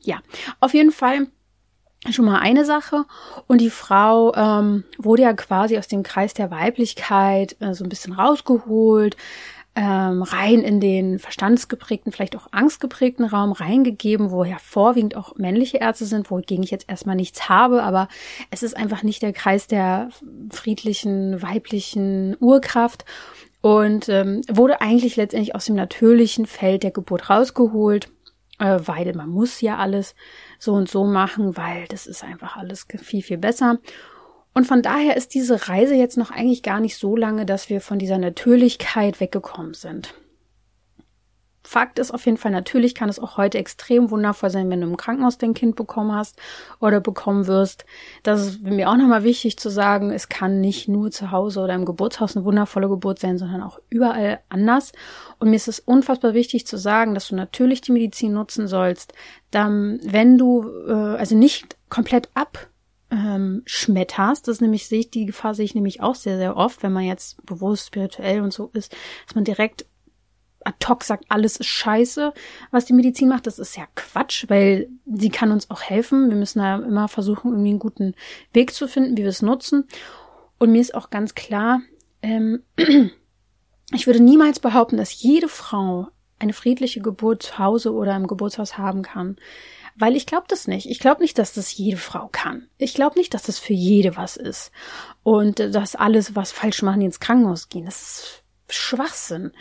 ja, 0.00 0.20
auf 0.60 0.74
jeden 0.74 0.92
Fall 0.92 1.28
schon 2.10 2.24
mal 2.24 2.40
eine 2.40 2.64
Sache. 2.64 3.04
Und 3.46 3.60
die 3.60 3.70
Frau 3.70 4.34
ähm, 4.34 4.84
wurde 4.98 5.22
ja 5.22 5.32
quasi 5.34 5.78
aus 5.78 5.88
dem 5.88 6.02
Kreis 6.02 6.34
der 6.34 6.50
Weiblichkeit 6.50 7.56
äh, 7.60 7.74
so 7.74 7.84
ein 7.84 7.88
bisschen 7.88 8.12
rausgeholt, 8.12 9.16
ähm, 9.74 10.22
rein 10.22 10.60
in 10.60 10.80
den 10.80 11.18
verstandsgeprägten, 11.18 12.12
vielleicht 12.12 12.36
auch 12.36 12.48
angstgeprägten 12.50 13.24
Raum 13.24 13.52
reingegeben, 13.52 14.30
wo 14.30 14.44
ja 14.44 14.58
vorwiegend 14.58 15.16
auch 15.16 15.36
männliche 15.36 15.78
Ärzte 15.78 16.04
sind, 16.04 16.30
wogegen 16.30 16.62
ich 16.62 16.70
jetzt 16.70 16.90
erstmal 16.90 17.16
nichts 17.16 17.48
habe, 17.48 17.82
aber 17.82 18.08
es 18.50 18.62
ist 18.62 18.76
einfach 18.76 19.02
nicht 19.02 19.22
der 19.22 19.32
Kreis 19.32 19.66
der 19.68 20.10
friedlichen, 20.50 21.40
weiblichen 21.40 22.36
Urkraft 22.38 23.06
und 23.62 24.08
ähm, 24.08 24.42
wurde 24.48 24.80
eigentlich 24.80 25.16
letztendlich 25.16 25.54
aus 25.54 25.64
dem 25.64 25.76
natürlichen 25.76 26.46
Feld 26.46 26.82
der 26.82 26.90
Geburt 26.90 27.30
rausgeholt, 27.30 28.08
äh, 28.58 28.78
weil 28.84 29.14
man 29.14 29.30
muss 29.30 29.60
ja 29.60 29.78
alles 29.78 30.14
so 30.58 30.74
und 30.74 30.90
so 30.90 31.04
machen, 31.04 31.56
weil 31.56 31.86
das 31.88 32.06
ist 32.06 32.24
einfach 32.24 32.56
alles 32.56 32.86
viel, 33.02 33.22
viel 33.22 33.38
besser. 33.38 33.78
Und 34.52 34.66
von 34.66 34.82
daher 34.82 35.16
ist 35.16 35.32
diese 35.32 35.68
Reise 35.68 35.94
jetzt 35.94 36.18
noch 36.18 36.30
eigentlich 36.30 36.62
gar 36.62 36.80
nicht 36.80 36.98
so 36.98 37.16
lange, 37.16 37.46
dass 37.46 37.70
wir 37.70 37.80
von 37.80 37.98
dieser 37.98 38.18
Natürlichkeit 38.18 39.20
weggekommen 39.20 39.74
sind. 39.74 40.12
Fakt 41.64 41.98
ist 41.98 42.12
auf 42.12 42.26
jeden 42.26 42.38
Fall, 42.38 42.50
natürlich 42.50 42.94
kann 42.94 43.08
es 43.08 43.20
auch 43.20 43.36
heute 43.36 43.58
extrem 43.58 44.10
wundervoll 44.10 44.50
sein, 44.50 44.68
wenn 44.68 44.80
du 44.80 44.86
im 44.88 44.96
Krankenhaus 44.96 45.38
dein 45.38 45.54
Kind 45.54 45.76
bekommen 45.76 46.12
hast 46.12 46.36
oder 46.80 47.00
bekommen 47.00 47.46
wirst. 47.46 47.84
Das 48.24 48.40
ist 48.40 48.62
mir 48.62 48.90
auch 48.90 48.96
nochmal 48.96 49.22
wichtig 49.22 49.58
zu 49.58 49.70
sagen, 49.70 50.10
es 50.10 50.28
kann 50.28 50.60
nicht 50.60 50.88
nur 50.88 51.10
zu 51.12 51.30
Hause 51.30 51.60
oder 51.60 51.74
im 51.74 51.84
Geburtshaus 51.84 52.36
eine 52.36 52.44
wundervolle 52.44 52.88
Geburt 52.88 53.20
sein, 53.20 53.38
sondern 53.38 53.62
auch 53.62 53.78
überall 53.90 54.40
anders. 54.48 54.92
Und 55.38 55.50
mir 55.50 55.56
ist 55.56 55.68
es 55.68 55.78
unfassbar 55.78 56.34
wichtig 56.34 56.66
zu 56.66 56.76
sagen, 56.76 57.14
dass 57.14 57.28
du 57.28 57.36
natürlich 57.36 57.80
die 57.80 57.92
Medizin 57.92 58.32
nutzen 58.32 58.66
sollst, 58.66 59.12
dann, 59.52 60.00
wenn 60.02 60.38
du 60.38 60.68
äh, 60.88 60.92
also 60.92 61.36
nicht 61.36 61.76
komplett 61.88 62.28
ab 62.34 62.68
ähm, 63.12 63.62
schmetterst. 63.66 64.48
Das 64.48 64.60
nämlich, 64.60 64.88
sehe 64.88 65.00
ich, 65.00 65.10
die 65.10 65.26
Gefahr 65.26 65.54
sehe 65.54 65.64
ich 65.64 65.74
nämlich 65.74 66.00
auch 66.00 66.14
sehr, 66.14 66.38
sehr 66.38 66.56
oft, 66.56 66.82
wenn 66.82 66.92
man 66.92 67.04
jetzt 67.04 67.44
bewusst 67.46 67.88
spirituell 67.88 68.40
und 68.40 68.52
so 68.52 68.70
ist, 68.72 68.96
dass 69.26 69.34
man 69.34 69.44
direkt 69.44 69.84
ad 70.64 70.86
hoc 70.86 71.04
sagt, 71.04 71.24
alles 71.28 71.56
ist 71.56 71.66
scheiße, 71.66 72.32
was 72.70 72.84
die 72.84 72.92
Medizin 72.92 73.28
macht. 73.28 73.46
Das 73.46 73.58
ist 73.58 73.76
ja 73.76 73.84
Quatsch, 73.94 74.46
weil 74.48 74.88
sie 75.06 75.30
kann 75.30 75.52
uns 75.52 75.70
auch 75.70 75.82
helfen. 75.82 76.28
Wir 76.28 76.36
müssen 76.36 76.58
da 76.58 76.76
immer 76.76 77.08
versuchen, 77.08 77.52
irgendwie 77.52 77.70
einen 77.70 77.78
guten 77.78 78.14
Weg 78.52 78.72
zu 78.72 78.88
finden, 78.88 79.16
wie 79.16 79.22
wir 79.22 79.28
es 79.28 79.42
nutzen. 79.42 79.86
Und 80.58 80.72
mir 80.72 80.80
ist 80.80 80.94
auch 80.94 81.10
ganz 81.10 81.34
klar, 81.34 81.80
ähm, 82.22 82.62
ich 83.92 84.06
würde 84.06 84.22
niemals 84.22 84.60
behaupten, 84.60 84.96
dass 84.96 85.20
jede 85.22 85.48
Frau 85.48 86.08
eine 86.38 86.52
friedliche 86.52 87.00
Geburt 87.00 87.42
zu 87.42 87.58
Hause 87.58 87.92
oder 87.92 88.16
im 88.16 88.26
Geburtshaus 88.26 88.78
haben 88.78 89.02
kann. 89.02 89.36
Weil 89.96 90.16
ich 90.16 90.26
glaube 90.26 90.46
das 90.48 90.66
nicht. 90.66 90.88
Ich 90.88 90.98
glaube 90.98 91.20
nicht, 91.20 91.38
dass 91.38 91.52
das 91.52 91.76
jede 91.76 91.98
Frau 91.98 92.28
kann. 92.32 92.68
Ich 92.78 92.94
glaube 92.94 93.18
nicht, 93.18 93.34
dass 93.34 93.42
das 93.42 93.58
für 93.58 93.74
jede 93.74 94.16
was 94.16 94.36
ist. 94.36 94.72
Und 95.22 95.58
dass 95.58 95.94
alles, 95.94 96.34
was 96.34 96.50
falsch 96.50 96.82
machen, 96.82 97.00
die 97.00 97.06
ins 97.06 97.20
Krankenhaus 97.20 97.68
gehen. 97.68 97.84
Das 97.84 98.00
ist 98.00 98.42
Schwachsinn 98.70 99.52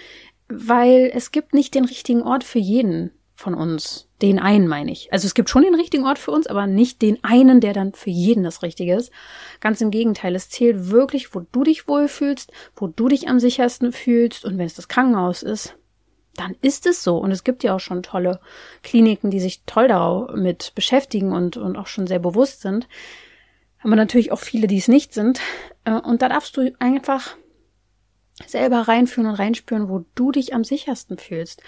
weil 0.54 1.12
es 1.14 1.32
gibt 1.32 1.54
nicht 1.54 1.76
den 1.76 1.86
richtigen 1.86 2.24
Ort 2.24 2.44
für 2.44 2.60
jeden 2.60 3.12
von 3.36 3.56
uns. 3.56 4.08
Den 4.22 4.40
einen 4.40 4.68
meine 4.68 4.92
ich. 4.92 5.12
Also 5.12 5.26
es 5.26 5.34
gibt 5.34 5.50
schon 5.50 5.64
den 5.64 5.74
richtigen 5.74 6.06
Ort 6.06 6.20
für 6.20 6.32
uns, 6.32 6.46
aber 6.46 6.68
nicht 6.68 7.02
den 7.02 7.24
einen, 7.24 7.60
der 7.60 7.74
dann 7.74 7.94
für 7.94 8.12
jeden 8.12 8.44
das 8.44 8.62
Richtige 8.62 8.96
ist. 8.96 9.12
Ganz 9.60 9.82
im 9.82 9.90
Gegenteil, 9.90 10.36
es 10.36 10.50
zählt 10.50 10.92
wirklich, 10.92 11.34
wo 11.34 11.42
du 11.52 11.64
dich 11.64 11.88
wohlfühlst, 11.88 12.52
wo 12.76 12.88
du 12.88 13.08
dich 13.08 13.28
am 13.28 13.40
sichersten 13.40 13.92
fühlst 13.92 14.46
und 14.46 14.58
wenn 14.58 14.68
es 14.68 14.76
das 14.76 14.88
Krankenhaus 14.88 15.42
ist, 15.42 15.76
dann 16.36 16.56
ist 16.62 16.86
es 16.86 17.04
so. 17.04 17.18
Und 17.18 17.32
es 17.32 17.44
gibt 17.44 17.64
ja 17.64 17.76
auch 17.76 17.80
schon 17.80 18.04
tolle 18.04 18.40
Kliniken, 18.84 19.32
die 19.32 19.40
sich 19.40 19.64
toll 19.66 19.88
damit 19.88 20.74
beschäftigen 20.76 21.34
und, 21.34 21.58
und 21.58 21.78
auch 21.78 21.88
schon 21.88 22.08
sehr 22.08 22.20
bewusst 22.20 22.62
sind. 22.62 22.88
Aber 23.84 23.96
natürlich 23.96 24.32
auch 24.32 24.40
viele, 24.40 24.68
die 24.68 24.78
es 24.78 24.88
nicht 24.88 25.14
sind. 25.14 25.42
Äh, 25.84 25.94
und 25.94 26.22
da 26.22 26.30
darfst 26.30 26.56
du 26.56 26.72
einfach 26.80 27.36
selber 28.48 28.88
reinführen 28.88 29.30
und 29.30 29.36
reinspüren, 29.36 29.90
wo 29.90 30.06
du 30.16 30.32
dich 30.32 30.54
am 30.54 30.64
sichersten 30.64 31.18
fühlst. 31.18 31.62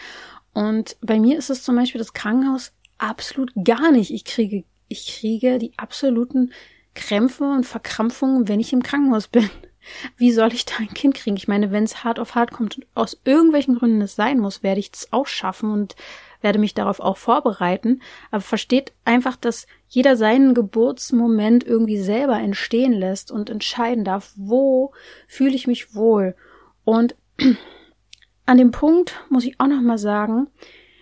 Und 0.54 0.98
bei 1.02 1.20
mir 1.20 1.38
ist 1.38 1.50
es 1.50 1.64
zum 1.64 1.76
Beispiel 1.76 2.00
das 2.00 2.14
Krankenhaus 2.14 2.74
absolut 2.98 3.52
gar 3.64 3.92
nicht. 3.92 4.12
Ich 4.12 4.26
kriege, 4.26 4.64
ich 4.88 5.08
kriege 5.08 5.58
die 5.60 5.74
absoluten 5.78 6.52
Krämpfe 6.94 7.44
und 7.44 7.66
Verkrampfungen, 7.66 8.48
wenn 8.48 8.60
ich 8.60 8.74
im 8.74 8.84
Krankenhaus 8.84 9.28
bin. 9.28 9.50
Wie 10.18 10.32
soll 10.32 10.54
ich 10.54 10.66
da 10.66 10.76
ein 10.80 10.94
Kind 10.94 11.16
kriegen? 11.16 11.36
Ich 11.36 11.50
meine, 11.50 11.72
wenn 11.72 11.84
es 11.84 12.04
hart 12.04 12.20
auf 12.20 12.36
hart 12.36 12.52
kommt 12.52 12.78
und 12.78 12.88
aus 12.96 13.20
irgendwelchen 13.26 13.76
Gründen 13.76 14.02
es 14.02 14.16
sein 14.16 14.40
muss, 14.40 14.64
werde 14.64 14.80
ich 14.80 14.92
es 14.94 15.12
auch 15.12 15.28
schaffen 15.28 15.72
und 15.72 15.96
werde 16.42 16.60
mich 16.60 16.74
darauf 16.74 17.00
auch 17.02 17.18
vorbereiten. 17.18 18.02
Aber 18.32 18.42
versteht 18.42 18.94
einfach, 19.04 19.36
dass 19.36 19.68
jeder 19.90 20.16
seinen 20.16 20.54
Geburtsmoment 20.54 21.66
irgendwie 21.66 21.98
selber 21.98 22.40
entstehen 22.40 22.94
lässt 22.94 23.32
und 23.32 23.50
entscheiden 23.50 24.06
darf, 24.06 24.32
wo 24.38 24.94
fühle 25.28 25.56
ich 25.56 25.68
mich 25.68 25.96
wohl. 25.96 26.36
Und 26.84 27.16
an 28.46 28.58
dem 28.58 28.72
Punkt 28.72 29.24
muss 29.30 29.46
ich 29.46 29.60
auch 29.60 29.68
noch 29.68 29.82
mal 29.82 29.98
sagen, 29.98 30.48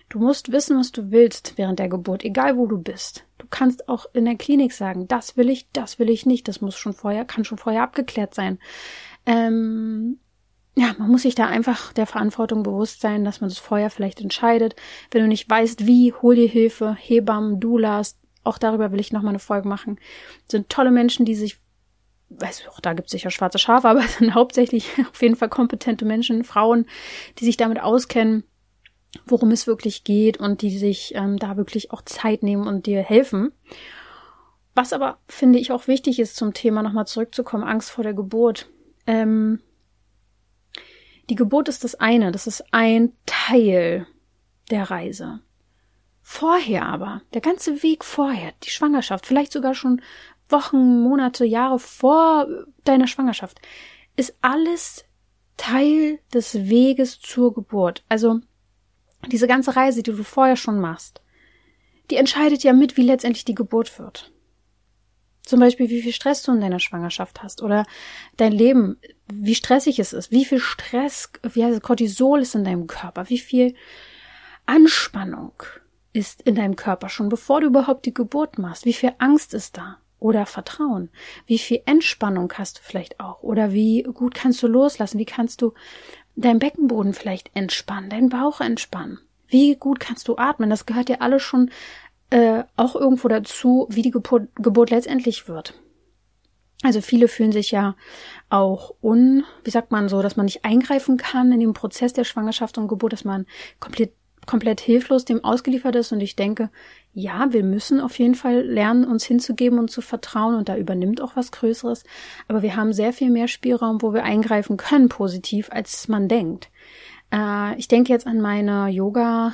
du 0.09 0.19
musst 0.19 0.51
wissen, 0.51 0.77
was 0.77 0.91
du 0.91 1.11
willst 1.11 1.57
während 1.57 1.79
der 1.79 1.89
Geburt, 1.89 2.23
egal 2.23 2.57
wo 2.57 2.67
du 2.67 2.77
bist. 2.77 3.25
Du 3.37 3.47
kannst 3.49 3.89
auch 3.89 4.05
in 4.13 4.25
der 4.25 4.35
Klinik 4.35 4.73
sagen, 4.73 5.07
das 5.07 5.37
will 5.37 5.49
ich, 5.49 5.69
das 5.71 5.99
will 5.99 6.09
ich 6.09 6.25
nicht. 6.25 6.47
Das 6.47 6.61
muss 6.61 6.75
schon 6.77 6.93
vorher, 6.93 7.25
kann 7.25 7.45
schon 7.45 7.57
vorher 7.57 7.83
abgeklärt 7.83 8.33
sein. 8.33 8.59
Ähm, 9.25 10.19
ja, 10.75 10.95
man 10.97 11.09
muss 11.09 11.23
sich 11.23 11.35
da 11.35 11.47
einfach 11.47 11.91
der 11.93 12.07
Verantwortung 12.07 12.63
bewusst 12.63 13.01
sein, 13.01 13.25
dass 13.25 13.41
man 13.41 13.49
das 13.49 13.59
vorher 13.59 13.89
vielleicht 13.89 14.21
entscheidet. 14.21 14.75
Wenn 15.09 15.21
du 15.21 15.27
nicht 15.27 15.49
weißt, 15.49 15.85
wie, 15.85 16.13
hol 16.13 16.35
dir 16.35 16.47
Hilfe, 16.47 16.95
Hebammen, 16.97 17.59
Doulas, 17.59 18.17
auch 18.43 18.57
darüber 18.57 18.91
will 18.91 18.99
ich 18.99 19.11
noch 19.11 19.21
mal 19.21 19.29
eine 19.29 19.39
Folge 19.39 19.67
machen. 19.67 19.99
Das 20.45 20.51
sind 20.51 20.69
tolle 20.69 20.91
Menschen, 20.91 21.25
die 21.25 21.35
sich 21.35 21.57
weiß 22.39 22.67
auch 22.69 22.79
da 22.79 22.93
gibt 22.93 23.07
es 23.07 23.11
sicher 23.11 23.31
schwarze 23.31 23.59
Schafe, 23.59 23.89
aber 23.89 24.01
es 24.01 24.17
sind 24.17 24.33
hauptsächlich 24.33 24.89
auf 25.09 25.21
jeden 25.21 25.35
Fall 25.35 25.49
kompetente 25.49 26.05
Menschen, 26.05 26.43
Frauen, 26.43 26.85
die 27.39 27.45
sich 27.45 27.57
damit 27.57 27.81
auskennen, 27.81 28.43
worum 29.25 29.51
es 29.51 29.67
wirklich 29.67 30.03
geht 30.03 30.37
und 30.37 30.61
die 30.61 30.77
sich 30.77 31.13
ähm, 31.15 31.37
da 31.37 31.57
wirklich 31.57 31.91
auch 31.91 32.01
Zeit 32.03 32.43
nehmen 32.43 32.67
und 32.67 32.85
dir 32.85 33.01
helfen. 33.01 33.51
Was 34.73 34.93
aber 34.93 35.17
finde 35.27 35.59
ich 35.59 35.71
auch 35.71 35.87
wichtig 35.87 36.19
ist 36.19 36.37
zum 36.37 36.53
Thema 36.53 36.81
nochmal 36.81 37.05
zurückzukommen, 37.05 37.65
Angst 37.65 37.91
vor 37.91 38.03
der 38.03 38.13
Geburt. 38.13 38.69
Ähm, 39.05 39.59
die 41.29 41.35
Geburt 41.35 41.67
ist 41.67 41.83
das 41.83 41.95
eine, 41.95 42.31
das 42.31 42.47
ist 42.47 42.63
ein 42.71 43.11
Teil 43.25 44.07
der 44.69 44.89
Reise. 44.89 45.41
Vorher 46.21 46.85
aber, 46.85 47.21
der 47.33 47.41
ganze 47.41 47.83
Weg 47.83 48.05
vorher, 48.05 48.53
die 48.63 48.69
Schwangerschaft, 48.69 49.25
vielleicht 49.25 49.51
sogar 49.51 49.75
schon 49.75 50.01
Wochen, 50.51 51.01
Monate, 51.01 51.45
Jahre 51.45 51.79
vor 51.79 52.47
deiner 52.83 53.07
Schwangerschaft, 53.07 53.59
ist 54.15 54.35
alles 54.41 55.05
Teil 55.57 56.19
des 56.33 56.69
Weges 56.69 57.19
zur 57.19 57.53
Geburt. 57.53 58.03
Also 58.09 58.39
diese 59.27 59.47
ganze 59.47 59.75
Reise, 59.75 60.03
die 60.03 60.11
du 60.11 60.23
vorher 60.23 60.55
schon 60.55 60.79
machst, 60.79 61.21
die 62.09 62.15
entscheidet 62.17 62.63
ja 62.63 62.73
mit, 62.73 62.97
wie 62.97 63.03
letztendlich 63.03 63.45
die 63.45 63.55
Geburt 63.55 63.99
wird. 63.99 64.31
Zum 65.43 65.59
Beispiel, 65.59 65.89
wie 65.89 66.01
viel 66.01 66.13
Stress 66.13 66.43
du 66.43 66.51
in 66.51 66.61
deiner 66.61 66.79
Schwangerschaft 66.79 67.41
hast 67.41 67.61
oder 67.61 67.85
dein 68.37 68.51
Leben, 68.51 68.97
wie 69.31 69.55
stressig 69.55 69.99
es 69.99 70.13
ist, 70.13 70.31
wie 70.31 70.45
viel 70.45 70.59
Stress, 70.59 71.31
wie 71.43 71.63
heißt 71.63 71.81
Cortisol 71.81 72.41
ist 72.41 72.55
in 72.55 72.63
deinem 72.63 72.87
Körper, 72.87 73.29
wie 73.29 73.39
viel 73.39 73.75
Anspannung 74.65 75.53
ist 76.13 76.41
in 76.41 76.55
deinem 76.55 76.75
Körper 76.75 77.09
schon, 77.09 77.29
bevor 77.29 77.61
du 77.61 77.67
überhaupt 77.67 78.05
die 78.05 78.13
Geburt 78.13 78.59
machst, 78.59 78.85
wie 78.85 78.93
viel 78.93 79.13
Angst 79.17 79.53
ist 79.53 79.77
da 79.77 79.97
oder 80.21 80.45
Vertrauen, 80.45 81.09
wie 81.47 81.57
viel 81.57 81.81
Entspannung 81.85 82.53
hast 82.53 82.77
du 82.77 82.81
vielleicht 82.83 83.19
auch 83.19 83.43
oder 83.43 83.73
wie 83.73 84.03
gut 84.03 84.35
kannst 84.35 84.63
du 84.63 84.67
loslassen, 84.67 85.19
wie 85.19 85.25
kannst 85.25 85.61
du 85.61 85.73
deinen 86.35 86.59
Beckenboden 86.59 87.13
vielleicht 87.13 87.51
entspannen, 87.55 88.09
deinen 88.09 88.29
Bauch 88.29 88.61
entspannen. 88.61 89.19
Wie 89.47 89.75
gut 89.75 89.99
kannst 89.99 90.29
du 90.29 90.37
atmen? 90.37 90.69
Das 90.69 90.85
gehört 90.85 91.09
ja 91.09 91.17
alles 91.19 91.41
schon 91.41 91.71
äh, 92.29 92.63
auch 92.77 92.95
irgendwo 92.95 93.27
dazu, 93.27 93.87
wie 93.89 94.03
die 94.03 94.11
Geburt, 94.11 94.47
Geburt 94.55 94.91
letztendlich 94.91 95.49
wird. 95.49 95.73
Also 96.83 97.01
viele 97.01 97.27
fühlen 97.27 97.51
sich 97.51 97.71
ja 97.71 97.95
auch 98.49 98.95
un, 99.01 99.43
wie 99.63 99.71
sagt 99.71 99.91
man 99.91 100.07
so, 100.07 100.21
dass 100.21 100.37
man 100.37 100.45
nicht 100.45 100.63
eingreifen 100.63 101.17
kann 101.17 101.51
in 101.51 101.59
den 101.59 101.73
Prozess 101.73 102.13
der 102.13 102.23
Schwangerschaft 102.23 102.77
und 102.77 102.87
Geburt, 102.87 103.13
dass 103.13 103.25
man 103.25 103.45
komplett 103.79 104.13
komplett 104.45 104.81
hilflos 104.81 105.25
dem 105.25 105.43
ausgeliefert 105.43 105.95
ist 105.95 106.11
und 106.11 106.21
ich 106.21 106.35
denke, 106.35 106.69
ja, 107.13 107.51
wir 107.51 107.63
müssen 107.63 107.99
auf 107.99 108.17
jeden 108.17 108.35
Fall 108.35 108.61
lernen, 108.61 109.05
uns 109.05 109.23
hinzugeben 109.25 109.79
und 109.79 109.91
zu 109.91 110.01
vertrauen 110.01 110.55
und 110.55 110.69
da 110.69 110.77
übernimmt 110.77 111.21
auch 111.21 111.35
was 111.35 111.51
Größeres, 111.51 112.03
aber 112.47 112.61
wir 112.61 112.75
haben 112.75 112.93
sehr 112.93 113.13
viel 113.13 113.29
mehr 113.29 113.47
Spielraum, 113.47 114.01
wo 114.01 114.13
wir 114.13 114.23
eingreifen 114.23 114.77
können 114.77 115.09
positiv, 115.09 115.69
als 115.71 116.07
man 116.07 116.27
denkt. 116.27 116.69
Äh, 117.31 117.77
ich 117.77 117.87
denke 117.87 118.11
jetzt 118.11 118.27
an 118.27 118.41
meine 118.41 118.87
Yoga 118.89 119.53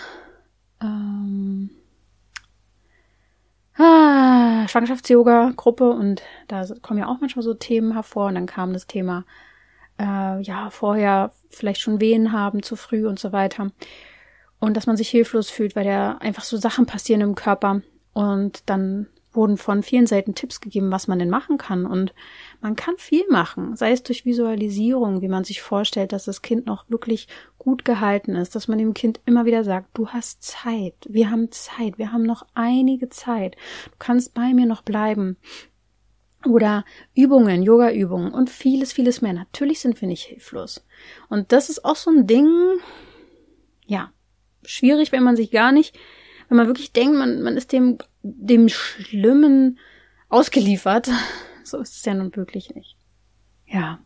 ähm, 0.82 1.70
ah, 3.78 4.68
Schwangerschafts-Yoga-Gruppe 4.68 5.90
und 5.90 6.22
da 6.48 6.66
kommen 6.82 7.00
ja 7.00 7.08
auch 7.08 7.20
manchmal 7.20 7.44
so 7.44 7.54
Themen 7.54 7.94
hervor 7.94 8.28
und 8.28 8.36
dann 8.36 8.46
kam 8.46 8.74
das 8.74 8.88
Thema, 8.88 9.26
äh, 10.00 10.42
ja, 10.42 10.70
vorher 10.70 11.32
vielleicht 11.50 11.82
schon 11.82 12.00
Wehen 12.00 12.32
haben 12.32 12.64
zu 12.64 12.76
früh 12.76 13.08
und 13.08 13.20
so 13.20 13.32
weiter. 13.32 13.72
Und 14.60 14.76
dass 14.76 14.88
man 14.88 14.98
sich 14.98 15.10
hilflos 15.10 15.50
fühlt, 15.50 15.76
weil 15.76 15.86
da 15.86 16.18
einfach 16.18 16.44
so 16.44 16.58
Sachen 16.58 16.86
passieren 16.86 17.22
im 17.22 17.36
Körper 17.36 17.82
und 18.14 18.64
dann 18.70 19.08
wurden 19.38 19.58
von 19.58 19.84
vielen 19.84 20.08
Seiten 20.08 20.36
Tipps 20.36 20.60
gegeben, 20.60 20.92
was 20.92 21.08
man 21.08 21.20
denn 21.20 21.30
machen 21.30 21.58
kann. 21.58 21.86
Und 21.86 22.14
man 22.60 22.76
kann 22.76 22.98
viel 22.98 23.24
machen, 23.30 23.78
sei 23.78 23.92
es 23.92 24.04
durch 24.04 24.26
Visualisierung, 24.26 25.22
wie 25.22 25.30
man 25.30 25.46
sich 25.46 25.62
vorstellt, 25.62 26.12
dass 26.12 26.26
das 26.26 26.42
Kind 26.42 26.66
noch 26.66 26.90
wirklich 26.90 27.28
gut 27.58 27.86
gehalten 27.86 28.36
ist, 28.36 28.56
dass 28.56 28.68
man 28.68 28.80
dem 28.80 28.94
Kind 28.94 29.22
immer 29.26 29.46
wieder 29.46 29.64
sagt, 29.64 29.90
du 29.94 30.10
hast 30.10 30.42
Zeit, 30.42 30.96
wir 31.08 31.30
haben 31.30 31.52
Zeit, 31.52 31.98
wir 31.98 32.12
haben 32.12 32.24
noch 32.24 32.46
einige 32.56 33.10
Zeit, 33.10 33.56
du 33.86 33.96
kannst 34.00 34.34
bei 34.34 34.54
mir 34.54 34.66
noch 34.66 34.82
bleiben. 34.82 35.38
Oder 36.46 36.86
Übungen, 37.16 37.64
Yoga-Übungen 37.64 38.32
und 38.32 38.50
vieles, 38.50 38.94
vieles 38.94 39.22
mehr. 39.22 39.34
Natürlich 39.34 39.80
sind 39.80 40.00
wir 40.02 40.08
nicht 40.08 40.24
hilflos. 40.24 40.86
Und 41.30 41.52
das 41.52 41.70
ist 41.70 41.84
auch 41.84 41.96
so 41.96 42.12
ein 42.12 42.26
Ding, 42.26 42.48
ja, 43.86 44.12
schwierig, 44.68 45.12
wenn 45.12 45.24
man 45.24 45.36
sich 45.36 45.52
gar 45.52 45.72
nicht 45.72 45.98
wenn 46.50 46.58
man 46.58 46.68
wirklich 46.68 46.92
denkt, 46.92 47.18
man, 47.18 47.42
man 47.42 47.58
ist 47.58 47.72
dem, 47.72 47.98
dem 48.22 48.70
Schlimmen 48.70 49.80
ausgeliefert, 50.30 51.10
so 51.64 51.78
ist 51.78 51.98
es 51.98 52.06
ja 52.06 52.14
nun 52.14 52.36
wirklich 52.36 52.74
nicht. 52.74 52.96
Ja. 53.66 54.00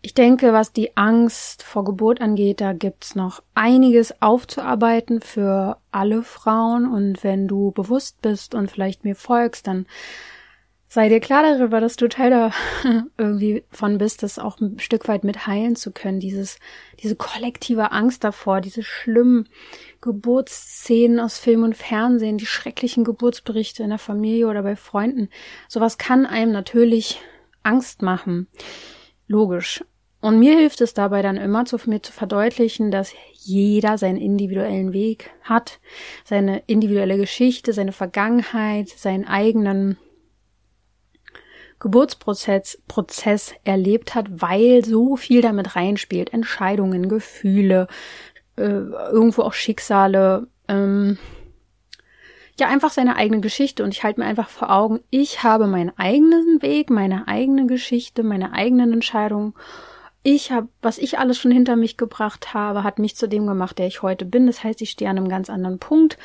Ich 0.00 0.14
denke, 0.14 0.52
was 0.52 0.72
die 0.72 0.96
Angst 0.96 1.64
vor 1.64 1.84
Geburt 1.84 2.20
angeht, 2.20 2.60
da 2.60 2.72
gibt's 2.72 3.16
noch 3.16 3.42
einiges 3.54 4.22
aufzuarbeiten 4.22 5.20
für 5.20 5.78
alle 5.90 6.22
Frauen. 6.22 6.86
Und 6.88 7.24
wenn 7.24 7.48
du 7.48 7.72
bewusst 7.72 8.22
bist 8.22 8.54
und 8.54 8.70
vielleicht 8.70 9.02
mir 9.02 9.16
folgst, 9.16 9.66
dann 9.66 9.86
sei 10.88 11.08
dir 11.08 11.20
klar 11.20 11.42
darüber, 11.42 11.80
dass 11.80 11.96
du 11.96 12.08
Teil 12.08 12.30
da 12.30 12.52
irgendwie 13.18 13.64
von 13.70 13.98
bist, 13.98 14.22
das 14.22 14.38
auch 14.38 14.58
ein 14.60 14.78
Stück 14.78 15.06
weit 15.06 15.22
mit 15.22 15.46
heilen 15.46 15.76
zu 15.76 15.92
können. 15.92 16.18
Dieses, 16.18 16.58
diese 17.00 17.14
kollektive 17.14 17.92
Angst 17.92 18.24
davor, 18.24 18.60
diese 18.60 18.82
schlimmen 18.82 19.48
Geburtsszenen 20.00 21.20
aus 21.20 21.38
Film 21.38 21.62
und 21.62 21.76
Fernsehen, 21.76 22.38
die 22.38 22.46
schrecklichen 22.46 23.04
Geburtsberichte 23.04 23.82
in 23.82 23.90
der 23.90 23.98
Familie 23.98 24.48
oder 24.48 24.62
bei 24.62 24.76
Freunden. 24.76 25.28
Sowas 25.68 25.98
kann 25.98 26.24
einem 26.26 26.52
natürlich 26.52 27.20
Angst 27.62 28.02
machen. 28.02 28.48
Logisch. 29.26 29.84
Und 30.20 30.40
mir 30.40 30.56
hilft 30.56 30.80
es 30.80 30.94
dabei 30.94 31.22
dann 31.22 31.36
immer, 31.36 31.64
zu, 31.64 31.78
mir 31.86 32.02
zu 32.02 32.12
verdeutlichen, 32.12 32.90
dass 32.90 33.12
jeder 33.34 33.98
seinen 33.98 34.16
individuellen 34.16 34.92
Weg 34.92 35.30
hat, 35.42 35.78
seine 36.24 36.62
individuelle 36.66 37.16
Geschichte, 37.18 37.72
seine 37.72 37.92
Vergangenheit, 37.92 38.88
seinen 38.88 39.26
eigenen 39.26 39.96
Geburtsprozess 41.80 42.80
Prozess 42.88 43.54
erlebt 43.64 44.14
hat, 44.14 44.26
weil 44.42 44.84
so 44.84 45.16
viel 45.16 45.40
damit 45.40 45.76
reinspielt. 45.76 46.32
Entscheidungen, 46.32 47.08
Gefühle, 47.08 47.86
äh, 48.56 48.62
irgendwo 48.62 49.42
auch 49.42 49.52
Schicksale, 49.52 50.48
ähm, 50.66 51.18
ja, 52.58 52.66
einfach 52.68 52.90
seine 52.90 53.16
eigene 53.16 53.40
Geschichte. 53.40 53.84
Und 53.84 53.94
ich 53.94 54.02
halte 54.02 54.20
mir 54.20 54.26
einfach 54.26 54.48
vor 54.48 54.70
Augen, 54.70 55.00
ich 55.10 55.42
habe 55.42 55.66
meinen 55.66 55.92
eigenen 55.96 56.60
Weg, 56.60 56.90
meine 56.90 57.28
eigene 57.28 57.66
Geschichte, 57.66 58.22
meine 58.22 58.52
eigenen 58.52 58.92
Entscheidungen. 58.92 59.54
Ich 60.24 60.50
habe, 60.50 60.68
was 60.82 60.98
ich 60.98 61.18
alles 61.18 61.38
schon 61.38 61.52
hinter 61.52 61.76
mich 61.76 61.96
gebracht 61.96 62.52
habe, 62.52 62.82
hat 62.82 62.98
mich 62.98 63.14
zu 63.16 63.28
dem 63.28 63.46
gemacht, 63.46 63.78
der 63.78 63.86
ich 63.86 64.02
heute 64.02 64.24
bin. 64.24 64.46
Das 64.46 64.64
heißt, 64.64 64.82
ich 64.82 64.90
stehe 64.90 65.08
an 65.08 65.16
einem 65.16 65.28
ganz 65.28 65.48
anderen 65.48 65.78
Punkt 65.78 66.18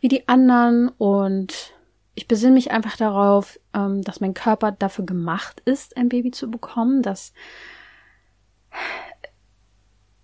wie 0.00 0.08
die 0.08 0.28
anderen 0.28 0.88
und 0.88 1.73
ich 2.14 2.28
besinne 2.28 2.54
mich 2.54 2.70
einfach 2.70 2.96
darauf, 2.96 3.58
ähm, 3.74 4.02
dass 4.02 4.20
mein 4.20 4.34
Körper 4.34 4.72
dafür 4.72 5.04
gemacht 5.04 5.60
ist, 5.64 5.96
ein 5.96 6.08
Baby 6.08 6.30
zu 6.30 6.50
bekommen, 6.50 7.02
dass, 7.02 7.32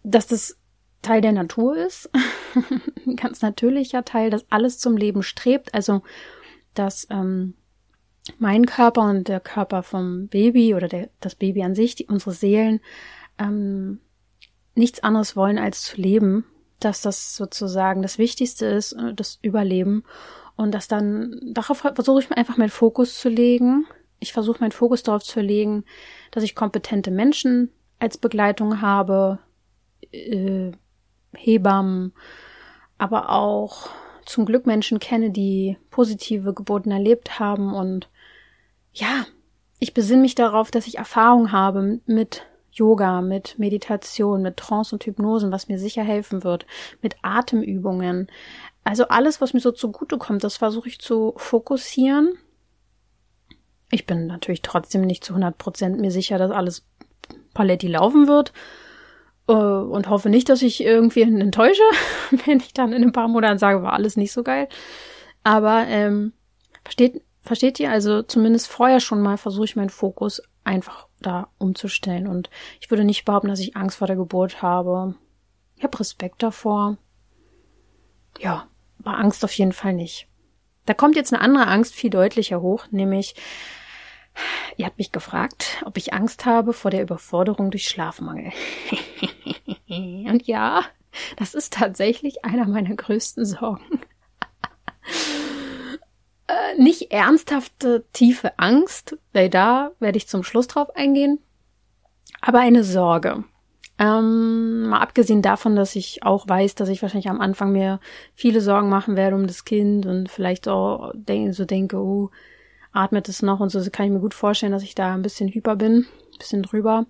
dass 0.03 0.27
das 0.27 0.57
Teil 1.03 1.21
der 1.21 1.33
Natur 1.33 1.77
ist, 1.77 2.11
ein 3.07 3.17
ganz 3.17 3.43
natürlicher 3.43 4.05
Teil, 4.05 4.31
dass 4.31 4.47
alles 4.51 4.79
zum 4.79 4.97
Leben 4.97 5.23
strebt, 5.23 5.75
also 5.75 6.03
dass 6.75 7.07
ähm, 7.11 7.55
mein 8.39 8.67
Körper 8.67 9.03
und 9.03 9.27
der 9.29 9.41
Körper 9.41 9.83
vom 9.83 10.29
Baby 10.29 10.75
oder 10.75 10.89
der, 10.89 11.11
das 11.21 11.35
Baby 11.35 11.65
an 11.65 11.75
sich, 11.75 11.95
die, 11.97 12.07
unsere 12.07 12.33
Seelen, 12.33 12.81
ähm, 13.39 14.01
nichts 14.75 15.03
anderes 15.03 15.35
wollen 15.35 15.59
als 15.59 15.83
zu 15.83 16.01
leben, 16.01 16.45
dass 16.79 17.03
das 17.03 17.35
sozusagen 17.35 18.03
das 18.03 18.19
Wichtigste 18.19 18.67
ist, 18.67 18.93
äh, 18.93 19.15
das 19.15 19.39
Überleben 19.43 20.05
und 20.61 20.73
das 20.73 20.89
dann, 20.89 21.41
darauf 21.55 21.79
versuche 21.79 22.21
ich 22.21 22.31
einfach 22.33 22.59
meinen 22.59 22.69
Fokus 22.69 23.19
zu 23.19 23.31
legen. 23.31 23.87
Ich 24.19 24.35
versuche 24.35 24.61
meinen 24.61 24.73
Fokus 24.73 25.03
darauf 25.03 25.23
zu 25.23 25.41
legen, 25.41 25.85
dass 26.33 26.45
ich 26.45 26.55
kompetente 26.55 27.11
Menschen 27.11 27.71
als 27.99 28.19
Begleitung 28.19 28.83
habe, 28.83 29.39
äh, 30.13 30.73
Hebammen, 31.35 32.13
aber 32.99 33.31
auch 33.31 33.89
zum 34.27 34.45
Glück 34.45 34.67
Menschen 34.67 34.99
kenne, 34.99 35.31
die 35.31 35.79
positive 35.89 36.53
Geburten 36.53 36.93
erlebt 36.93 37.41
haben 37.41 37.73
und 37.73 38.11
ja, 38.93 39.25
ich 39.79 39.95
besinne 39.95 40.21
mich 40.21 40.35
darauf, 40.35 40.71
dass 40.71 40.87
ich 40.87 40.99
Erfahrung 40.99 41.53
habe 41.53 42.01
mit 42.05 42.45
Yoga, 42.71 43.23
mit 43.23 43.59
Meditation, 43.59 44.43
mit 44.43 44.57
Trance 44.57 44.95
und 44.95 45.05
Hypnosen, 45.05 45.51
was 45.51 45.69
mir 45.69 45.79
sicher 45.79 46.03
helfen 46.03 46.45
wird, 46.45 46.67
mit 47.01 47.17
Atemübungen, 47.23 48.29
also 48.85 49.09
alles, 49.09 49.41
was 49.41 49.53
mir 49.53 49.61
so 49.61 49.73
zugute 49.73 50.19
kommt, 50.19 50.45
das 50.45 50.57
versuche 50.57 50.89
ich 50.89 51.01
zu 51.01 51.35
fokussieren. 51.37 52.39
Ich 53.91 54.07
bin 54.07 54.27
natürlich 54.27 54.63
trotzdem 54.63 55.03
nicht 55.03 55.25
zu 55.25 55.33
100 55.33 55.59
Prozent 55.59 56.01
mir 56.01 56.11
sicher, 56.11 56.39
dass 56.39 56.51
alles 56.51 56.87
paletti 57.55 57.89
laufen 57.89 58.29
wird 58.29 58.53
äh, 59.49 59.53
und 59.53 60.09
hoffe 60.09 60.31
nicht, 60.31 60.49
dass 60.49 60.63
ich 60.63 60.83
irgendwie 60.83 61.23
enttäusche, 61.41 61.83
wenn 62.47 62.59
ich 62.59 62.73
dann 62.73 62.93
in 62.93 63.03
ein 63.03 63.13
paar 63.13 63.29
Monaten 63.29 63.59
sage, 63.59 63.83
war 63.83 63.93
alles 63.93 64.17
nicht 64.17 64.33
so 64.33 64.43
geil. 64.43 64.69
Aber 65.43 65.87
ähm, 65.87 66.33
versteht, 66.85 67.23
versteht 67.43 67.81
ihr? 67.81 67.91
Also 67.91 68.23
zumindest 68.23 68.69
vorher 68.69 69.01
schon 69.01 69.23
mal 69.23 69.37
versuche 69.37 69.65
ich 69.65 69.77
meinen 69.77 69.91
Fokus 69.91 70.43
einfach 70.65 71.07
da 71.21 71.49
umzustellen. 71.59 72.27
Und 72.27 72.51
ich 72.81 72.91
würde 72.91 73.05
nicht 73.05 73.25
behaupten, 73.25 73.49
dass 73.49 73.61
ich 73.61 73.77
Angst 73.77 73.99
vor 73.99 74.07
der 74.07 74.17
Geburt 74.17 74.63
habe. 74.63 75.15
Ich 75.77 75.85
habe 75.85 75.99
Respekt 75.99 76.43
davor 76.43 76.99
ja, 78.39 78.67
war 78.99 79.19
Angst 79.19 79.45
auf 79.45 79.53
jeden 79.53 79.73
Fall 79.73 79.95
nicht. 79.95 80.27
Da 80.87 80.95
kommt 80.95 81.17
jetzt 81.17 81.33
eine 81.33 81.43
andere 81.43 81.67
Angst 81.67 81.95
viel 81.95 82.11
deutlicher 82.11 82.61
hoch, 82.61 82.87
nämlich 82.91 83.35
ihr 84.77 84.87
habt 84.87 84.99
mich 84.99 85.13
gefragt, 85.13 85.83
ob 85.85 85.97
ich 85.97 86.15
Angst 86.15 86.47
habe 86.47 86.73
vor 86.73 86.91
der 86.91 87.03
Überforderung 87.03 87.71
durch 87.71 87.87
Schlafmangel. 87.87 88.53
Und 89.89 90.47
ja, 90.47 90.85
das 91.37 91.55
ist 91.55 91.73
tatsächlich 91.75 92.45
einer 92.45 92.67
meiner 92.67 92.95
größten 92.95 93.45
Sorgen. 93.45 94.01
Äh, 96.47 96.81
nicht 96.81 97.13
ernsthafte, 97.13 98.05
tiefe 98.13 98.59
Angst, 98.59 99.17
weil 99.33 99.49
da 99.49 99.93
werde 100.01 100.19
ich 100.19 100.29
zum 100.29 100.43
Schluss 100.43 100.67
drauf 100.67 100.95
eingehen, 100.97 101.39
aber 102.41 102.61
eine 102.61 102.85
Sorge. 102.85 103.45
Ähm, 104.01 104.89
mal 104.89 105.01
abgesehen 105.01 105.43
davon, 105.43 105.77
dass 105.77 105.95
ich 105.95 106.23
auch 106.23 106.49
weiß, 106.49 106.75
dass 106.75 106.89
ich 106.89 107.03
wahrscheinlich 107.03 107.29
am 107.29 107.43
Anfang 107.43 107.73
mir 107.73 108.01
viele 108.35 108.63
Sorgen 108.63 108.89
machen 108.89 109.15
werde 109.15 109.37
um 109.37 109.47
das 109.47 109.67
Kind 109.67 110.07
und 110.07 110.31
vielleicht 110.31 110.69
auch 110.69 111.13
so 111.51 111.65
denke, 111.67 111.99
oh, 111.99 112.31
atmet 112.93 113.29
es 113.29 113.43
noch 113.43 113.61
und 113.61 113.69
so, 113.69 113.79
kann 113.91 114.07
ich 114.07 114.13
mir 114.13 114.21
gut 114.21 114.33
vorstellen, 114.33 114.73
dass 114.73 114.83
ich 114.83 114.95
da 114.95 115.13
ein 115.13 115.21
bisschen 115.21 115.51
hyper 115.51 115.77
bin, 115.77 116.07
ein 116.33 116.39
bisschen 116.39 116.63
drüber. 116.63 117.05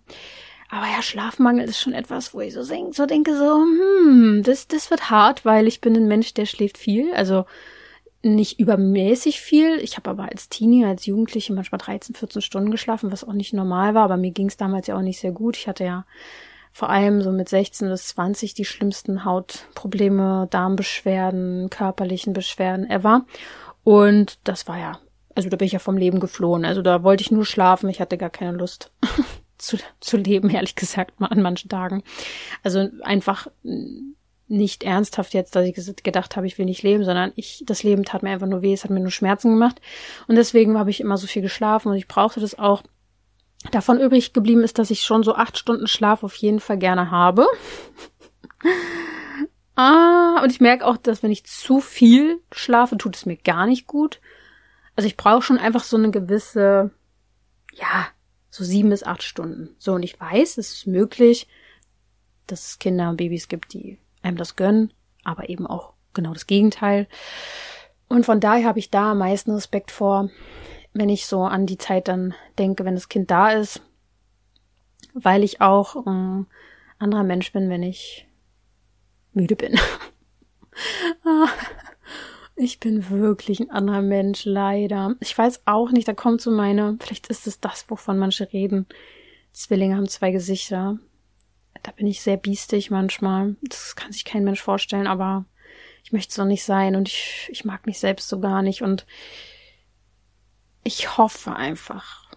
Aber 0.68 0.86
ja, 0.86 1.00
Schlafmangel 1.00 1.64
ist 1.64 1.80
schon 1.80 1.92
etwas, 1.92 2.34
wo 2.34 2.40
ich 2.40 2.54
so, 2.54 2.66
denk, 2.66 2.94
so 2.96 3.06
denke, 3.06 3.36
so, 3.36 3.60
hm, 3.60 4.42
das, 4.44 4.66
das 4.66 4.90
wird 4.90 5.10
hart, 5.10 5.44
weil 5.44 5.68
ich 5.68 5.80
bin 5.80 5.94
ein 5.94 6.08
Mensch, 6.08 6.34
der 6.34 6.46
schläft 6.46 6.76
viel. 6.76 7.12
Also 7.14 7.44
nicht 8.22 8.58
übermäßig 8.58 9.40
viel. 9.40 9.78
Ich 9.78 9.96
habe 9.96 10.10
aber 10.10 10.28
als 10.28 10.48
Teenie, 10.48 10.84
als 10.84 11.06
Jugendliche 11.06 11.52
manchmal 11.52 11.78
13, 11.78 12.16
14 12.16 12.42
Stunden 12.42 12.70
geschlafen, 12.72 13.12
was 13.12 13.24
auch 13.24 13.32
nicht 13.32 13.52
normal 13.52 13.94
war, 13.94 14.02
aber 14.02 14.16
mir 14.16 14.32
ging 14.32 14.48
es 14.48 14.56
damals 14.56 14.88
ja 14.88 14.96
auch 14.96 15.02
nicht 15.02 15.20
sehr 15.20 15.32
gut. 15.32 15.56
Ich 15.56 15.68
hatte 15.68 15.84
ja 15.84 16.04
vor 16.72 16.90
allem 16.90 17.22
so 17.22 17.32
mit 17.32 17.48
16 17.48 17.88
bis 17.88 18.08
20 18.08 18.54
die 18.54 18.64
schlimmsten 18.64 19.24
Hautprobleme, 19.24 20.48
Darmbeschwerden, 20.50 21.70
körperlichen 21.70 22.32
Beschwerden 22.32 22.88
ever. 22.88 23.26
Und 23.82 24.38
das 24.44 24.68
war 24.68 24.78
ja, 24.78 24.98
also 25.34 25.48
da 25.48 25.56
bin 25.56 25.66
ich 25.66 25.72
ja 25.72 25.78
vom 25.78 25.96
Leben 25.96 26.20
geflohen. 26.20 26.64
Also 26.64 26.82
da 26.82 27.02
wollte 27.02 27.22
ich 27.22 27.30
nur 27.30 27.44
schlafen, 27.44 27.88
ich 27.88 28.00
hatte 28.00 28.18
gar 28.18 28.30
keine 28.30 28.56
Lust 28.56 28.92
zu, 29.58 29.78
zu 30.00 30.16
leben, 30.16 30.50
ehrlich 30.50 30.74
gesagt, 30.74 31.20
mal 31.20 31.28
an 31.28 31.42
manchen 31.42 31.68
Tagen. 31.68 32.02
Also 32.62 32.88
einfach 33.02 33.48
nicht 34.50 34.82
ernsthaft 34.82 35.32
jetzt, 35.32 35.54
dass 35.54 35.64
ich 35.64 36.02
gedacht 36.02 36.36
habe, 36.36 36.46
ich 36.46 36.58
will 36.58 36.66
nicht 36.66 36.82
leben, 36.82 37.04
sondern 37.04 37.32
ich, 37.36 37.62
das 37.66 37.84
Leben 37.84 38.04
tat 38.04 38.22
mir 38.22 38.30
einfach 38.30 38.48
nur 38.48 38.62
weh, 38.62 38.72
es 38.72 38.82
hat 38.82 38.90
mir 38.90 39.00
nur 39.00 39.12
Schmerzen 39.12 39.50
gemacht. 39.50 39.80
Und 40.26 40.34
deswegen 40.34 40.78
habe 40.78 40.90
ich 40.90 41.00
immer 41.00 41.16
so 41.16 41.28
viel 41.28 41.40
geschlafen 41.40 41.88
und 41.88 41.96
ich 41.96 42.08
brauchte 42.08 42.40
das 42.40 42.58
auch. 42.58 42.82
Davon 43.70 44.00
übrig 44.00 44.32
geblieben 44.32 44.62
ist, 44.62 44.78
dass 44.78 44.90
ich 44.90 45.02
schon 45.02 45.22
so 45.22 45.34
acht 45.34 45.58
Stunden 45.58 45.86
Schlaf 45.86 46.22
auf 46.22 46.34
jeden 46.36 46.60
Fall 46.60 46.78
gerne 46.78 47.10
habe. 47.10 47.46
ah, 49.76 50.40
und 50.42 50.50
ich 50.50 50.60
merke 50.60 50.86
auch, 50.86 50.96
dass 50.96 51.22
wenn 51.22 51.30
ich 51.30 51.44
zu 51.44 51.80
viel 51.80 52.40
schlafe, 52.52 52.96
tut 52.96 53.16
es 53.16 53.26
mir 53.26 53.36
gar 53.36 53.66
nicht 53.66 53.86
gut. 53.86 54.20
Also 54.96 55.06
ich 55.06 55.16
brauche 55.16 55.42
schon 55.42 55.58
einfach 55.58 55.84
so 55.84 55.96
eine 55.96 56.10
gewisse, 56.10 56.90
ja, 57.74 58.08
so 58.48 58.64
sieben 58.64 58.90
bis 58.90 59.04
acht 59.04 59.22
Stunden. 59.22 59.74
So, 59.78 59.92
und 59.92 60.02
ich 60.02 60.18
weiß, 60.18 60.58
es 60.58 60.72
ist 60.72 60.86
möglich, 60.86 61.46
dass 62.46 62.66
es 62.66 62.78
Kinder 62.78 63.10
und 63.10 63.16
Babys 63.16 63.48
gibt, 63.48 63.72
die 63.74 63.98
einem 64.22 64.36
das 64.36 64.56
gönnen, 64.56 64.92
aber 65.22 65.48
eben 65.48 65.66
auch 65.66 65.92
genau 66.14 66.32
das 66.32 66.46
Gegenteil. 66.46 67.08
Und 68.08 68.26
von 68.26 68.40
daher 68.40 68.66
habe 68.66 68.78
ich 68.78 68.90
da 68.90 69.12
am 69.12 69.18
meisten 69.18 69.52
Respekt 69.52 69.90
vor, 69.90 70.30
wenn 70.92 71.08
ich 71.08 71.26
so 71.26 71.42
an 71.42 71.66
die 71.66 71.78
Zeit 71.78 72.08
dann 72.08 72.34
denke, 72.58 72.84
wenn 72.84 72.94
das 72.94 73.08
Kind 73.08 73.30
da 73.30 73.50
ist, 73.50 73.82
weil 75.14 75.44
ich 75.44 75.60
auch 75.60 76.06
ein 76.06 76.46
anderer 76.98 77.24
Mensch 77.24 77.52
bin, 77.52 77.68
wenn 77.68 77.82
ich 77.82 78.26
müde 79.32 79.56
bin. 79.56 79.78
Ah, 81.24 81.48
ich 82.56 82.80
bin 82.80 83.10
wirklich 83.10 83.60
ein 83.60 83.70
anderer 83.70 84.00
Mensch, 84.00 84.46
leider. 84.46 85.16
Ich 85.20 85.36
weiß 85.36 85.62
auch 85.66 85.90
nicht, 85.90 86.08
da 86.08 86.14
kommt 86.14 86.40
so 86.40 86.50
meine, 86.50 86.96
vielleicht 87.00 87.26
ist 87.26 87.46
es 87.46 87.60
das, 87.60 87.90
wovon 87.90 88.16
manche 88.16 88.50
reden. 88.50 88.86
Zwillinge 89.52 89.96
haben 89.96 90.08
zwei 90.08 90.30
Gesichter 90.30 90.98
da 91.82 91.92
bin 91.92 92.06
ich 92.06 92.20
sehr 92.20 92.36
biestig 92.36 92.90
manchmal. 92.90 93.56
Das 93.62 93.96
kann 93.96 94.12
sich 94.12 94.24
kein 94.24 94.44
Mensch 94.44 94.62
vorstellen, 94.62 95.06
aber 95.06 95.44
ich 96.04 96.12
möchte 96.12 96.34
so 96.34 96.44
nicht 96.44 96.64
sein 96.64 96.96
und 96.96 97.08
ich, 97.08 97.48
ich 97.50 97.64
mag 97.64 97.86
mich 97.86 97.98
selbst 97.98 98.28
so 98.28 98.40
gar 98.40 98.62
nicht 98.62 98.82
und 98.82 99.06
ich 100.82 101.18
hoffe 101.18 101.54
einfach. 101.54 102.28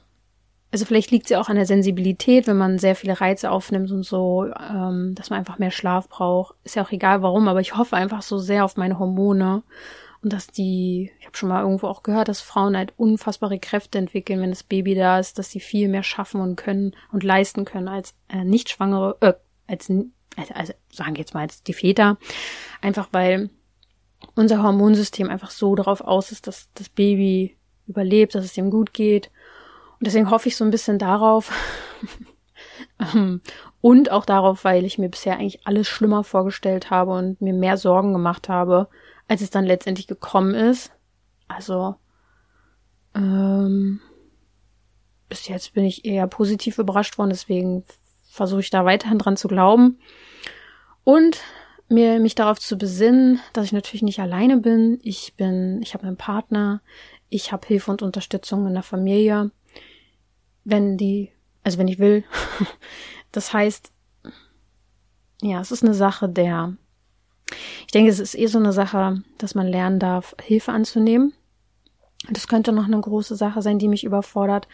Also 0.71 0.85
vielleicht 0.85 1.11
liegt 1.11 1.27
sie 1.27 1.35
auch 1.35 1.49
an 1.49 1.55
der 1.55 1.67
Sensibilität, 1.67 2.47
wenn 2.47 2.57
man 2.57 2.79
sehr 2.79 2.95
viele 2.95 3.21
Reize 3.21 3.51
aufnimmt 3.51 3.91
und 3.91 4.03
so, 4.03 4.45
ähm, 4.45 5.13
dass 5.13 5.29
man 5.29 5.39
einfach 5.39 5.59
mehr 5.59 5.69
Schlaf 5.69 6.09
braucht. 6.09 6.55
Ist 6.63 6.75
ja 6.75 6.83
auch 6.83 6.91
egal 6.91 7.21
warum, 7.21 7.47
aber 7.47 7.61
ich 7.61 7.77
hoffe 7.77 7.95
einfach 7.95 8.23
so 8.23 8.39
sehr 8.39 8.65
auf 8.65 8.75
meine 8.75 8.97
Hormone 8.97 9.61
und 10.23 10.33
dass 10.33 10.47
die, 10.47 11.11
ich 11.19 11.25
habe 11.27 11.37
schon 11.37 11.49
mal 11.49 11.61
irgendwo 11.61 11.87
auch 11.87 12.01
gehört, 12.01 12.27
dass 12.27 12.41
Frauen 12.41 12.77
halt 12.77 12.93
unfassbare 12.97 13.59
Kräfte 13.59 13.99
entwickeln, 13.99 14.41
wenn 14.41 14.49
das 14.49 14.63
Baby 14.63 14.95
da 14.95 15.19
ist, 15.19 15.37
dass 15.37 15.51
sie 15.51 15.59
viel 15.59 15.89
mehr 15.89 16.03
schaffen 16.03 16.41
und 16.41 16.55
können 16.55 16.95
und 17.11 17.23
leisten 17.23 17.65
können 17.65 17.89
als 17.89 18.15
äh, 18.29 18.43
nicht 18.43 18.69
schwangere, 18.69 19.17
äh, 19.19 19.33
als 19.67 19.91
also, 20.35 20.53
also 20.55 20.73
sagen 20.91 21.15
wir 21.15 21.19
jetzt 21.19 21.33
mal 21.33 21.41
als 21.41 21.61
die 21.61 21.73
Väter, 21.73 22.17
einfach 22.81 23.09
weil 23.11 23.49
unser 24.35 24.63
Hormonsystem 24.63 25.29
einfach 25.29 25.51
so 25.51 25.75
darauf 25.75 26.01
aus 26.01 26.31
ist, 26.31 26.47
dass 26.47 26.69
das 26.73 26.89
Baby 26.89 27.57
überlebt, 27.87 28.35
dass 28.35 28.45
es 28.45 28.57
ihm 28.57 28.69
gut 28.69 28.93
geht. 28.93 29.29
Und 29.99 30.07
deswegen 30.07 30.29
hoffe 30.29 30.49
ich 30.49 30.57
so 30.57 30.63
ein 30.63 30.71
bisschen 30.71 30.99
darauf 30.99 31.51
ähm, 32.99 33.41
und 33.81 34.11
auch 34.11 34.25
darauf, 34.25 34.63
weil 34.63 34.85
ich 34.85 34.97
mir 34.97 35.09
bisher 35.09 35.37
eigentlich 35.37 35.65
alles 35.65 35.87
schlimmer 35.87 36.23
vorgestellt 36.23 36.89
habe 36.89 37.11
und 37.11 37.41
mir 37.41 37.53
mehr 37.53 37.77
Sorgen 37.77 38.13
gemacht 38.13 38.49
habe, 38.49 38.87
als 39.27 39.41
es 39.41 39.49
dann 39.49 39.65
letztendlich 39.65 40.07
gekommen 40.07 40.55
ist. 40.55 40.91
Also, 41.47 41.95
ähm, 43.15 43.99
bis 45.29 45.47
jetzt 45.47 45.73
bin 45.73 45.85
ich 45.85 46.05
eher 46.05 46.27
positiv 46.27 46.77
überrascht 46.77 47.17
worden, 47.17 47.29
deswegen 47.29 47.83
versuche 48.29 48.61
ich 48.61 48.69
da 48.69 48.85
weiterhin 48.85 49.19
dran 49.19 49.37
zu 49.37 49.47
glauben. 49.47 49.99
Und 51.03 51.41
mir 51.89 52.19
mich 52.19 52.35
darauf 52.35 52.59
zu 52.59 52.77
besinnen, 52.77 53.39
dass 53.53 53.65
ich 53.65 53.71
natürlich 53.71 54.03
nicht 54.03 54.19
alleine 54.19 54.57
bin. 54.57 54.99
Ich 55.03 55.35
bin, 55.35 55.81
ich 55.81 55.93
habe 55.93 56.05
einen 56.05 56.17
Partner, 56.17 56.81
ich 57.33 57.51
habe 57.51 57.67
Hilfe 57.67 57.91
und 57.91 58.01
Unterstützung 58.01 58.67
in 58.67 58.73
der 58.73 58.83
Familie, 58.83 59.51
wenn 60.63 60.97
die, 60.97 61.31
also 61.63 61.77
wenn 61.77 61.87
ich 61.87 61.99
will. 61.99 62.23
Das 63.31 63.51
heißt, 63.51 63.91
ja, 65.41 65.59
es 65.59 65.71
ist 65.71 65.81
eine 65.81 65.95
Sache 65.95 66.29
der 66.29 66.77
ich 67.85 67.91
denke, 67.91 68.11
es 68.11 68.19
ist 68.19 68.37
eh 68.37 68.47
so 68.47 68.59
eine 68.59 68.73
Sache, 68.73 69.23
dass 69.37 69.55
man 69.55 69.67
lernen 69.67 69.99
darf, 69.99 70.35
Hilfe 70.41 70.71
anzunehmen. 70.71 71.33
Das 72.29 72.47
könnte 72.47 72.71
noch 72.71 72.85
eine 72.85 72.99
große 72.99 73.35
Sache 73.35 73.61
sein, 73.61 73.79
die 73.79 73.87
mich 73.87 74.03
überfordert, 74.03 74.67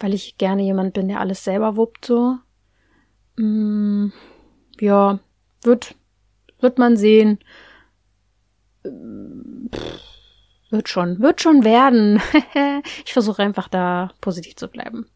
weil 0.00 0.12
ich 0.12 0.38
gerne 0.38 0.62
jemand 0.62 0.94
bin, 0.94 1.08
der 1.08 1.20
alles 1.20 1.44
selber 1.44 1.76
wuppt, 1.76 2.06
so. 2.06 2.38
Mm, 3.36 4.08
ja, 4.80 5.20
wird, 5.62 5.94
wird 6.60 6.78
man 6.78 6.96
sehen. 6.96 7.38
Pff 8.82 10.15
wird 10.76 10.88
schon, 10.88 11.20
wird 11.20 11.40
schon 11.40 11.64
werden. 11.64 12.20
ich 13.04 13.12
versuche 13.12 13.42
einfach 13.42 13.68
da 13.68 14.12
positiv 14.20 14.56
zu 14.56 14.68
bleiben. 14.68 15.06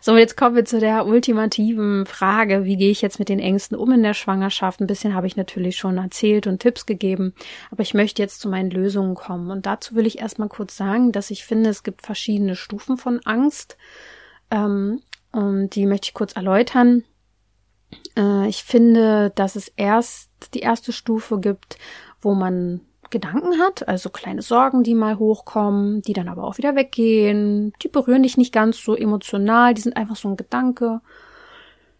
So, 0.00 0.16
jetzt 0.16 0.36
kommen 0.36 0.56
wir 0.56 0.64
zu 0.64 0.80
der 0.80 1.06
ultimativen 1.06 2.06
Frage, 2.06 2.64
wie 2.64 2.76
gehe 2.76 2.90
ich 2.90 3.02
jetzt 3.02 3.18
mit 3.18 3.28
den 3.28 3.38
Ängsten 3.38 3.76
um 3.76 3.92
in 3.92 4.02
der 4.02 4.14
Schwangerschaft? 4.14 4.80
Ein 4.80 4.86
bisschen 4.86 5.14
habe 5.14 5.26
ich 5.26 5.36
natürlich 5.36 5.76
schon 5.76 5.98
erzählt 5.98 6.46
und 6.46 6.60
Tipps 6.60 6.86
gegeben, 6.86 7.34
aber 7.70 7.82
ich 7.82 7.94
möchte 7.94 8.22
jetzt 8.22 8.40
zu 8.40 8.48
meinen 8.48 8.70
Lösungen 8.70 9.14
kommen. 9.14 9.50
Und 9.50 9.66
dazu 9.66 9.94
will 9.94 10.06
ich 10.06 10.18
erstmal 10.18 10.48
kurz 10.48 10.76
sagen, 10.76 11.12
dass 11.12 11.30
ich 11.30 11.44
finde, 11.44 11.70
es 11.70 11.82
gibt 11.82 12.02
verschiedene 12.02 12.56
Stufen 12.56 12.96
von 12.96 13.20
Angst. 13.24 13.76
Ähm, 14.50 15.00
und 15.32 15.70
die 15.74 15.86
möchte 15.86 16.08
ich 16.08 16.14
kurz 16.14 16.34
erläutern. 16.34 17.04
Äh, 18.16 18.48
ich 18.48 18.64
finde, 18.64 19.30
dass 19.34 19.56
es 19.56 19.68
erst 19.68 20.30
die 20.54 20.60
erste 20.60 20.92
Stufe 20.92 21.38
gibt, 21.38 21.78
wo 22.20 22.34
man 22.34 22.80
Gedanken 23.12 23.60
hat, 23.60 23.86
also 23.86 24.10
kleine 24.10 24.42
Sorgen, 24.42 24.82
die 24.82 24.96
mal 24.96 25.20
hochkommen, 25.20 26.02
die 26.02 26.14
dann 26.14 26.28
aber 26.28 26.42
auch 26.42 26.58
wieder 26.58 26.74
weggehen. 26.74 27.72
Die 27.82 27.88
berühren 27.88 28.24
dich 28.24 28.36
nicht 28.36 28.52
ganz 28.52 28.82
so 28.82 28.96
emotional, 28.96 29.74
die 29.74 29.82
sind 29.82 29.96
einfach 29.96 30.16
so 30.16 30.28
ein 30.28 30.36
Gedanke. 30.36 31.00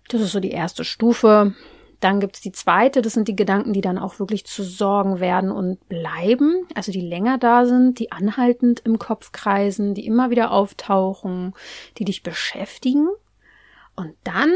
Das 0.09 0.21
ist 0.21 0.33
so 0.33 0.41
die 0.41 0.51
erste 0.51 0.85
Stufe. 0.85 1.55
Dann 2.01 2.19
gibt's 2.19 2.41
die 2.41 2.51
zweite, 2.51 3.01
das 3.01 3.13
sind 3.13 3.29
die 3.29 3.37
Gedanken, 3.37 3.73
die 3.73 3.81
dann 3.81 3.97
auch 3.97 4.19
wirklich 4.19 4.45
zu 4.45 4.65
Sorgen 4.65 5.21
werden 5.21 5.53
und 5.53 5.89
bleiben, 5.89 6.67
also 6.75 6.91
die 6.91 7.01
länger 7.01 7.39
da 7.39 7.65
sind, 7.65 8.01
die 8.01 8.11
anhaltend 8.11 8.81
im 8.81 8.99
Kopf 8.99 9.31
kreisen, 9.31 9.95
die 9.95 10.05
immer 10.05 10.31
wieder 10.31 10.51
auftauchen, 10.51 11.55
die 11.99 12.05
dich 12.05 12.25
beschäftigen. 12.25 13.09
Und 13.95 14.15
dann, 14.25 14.53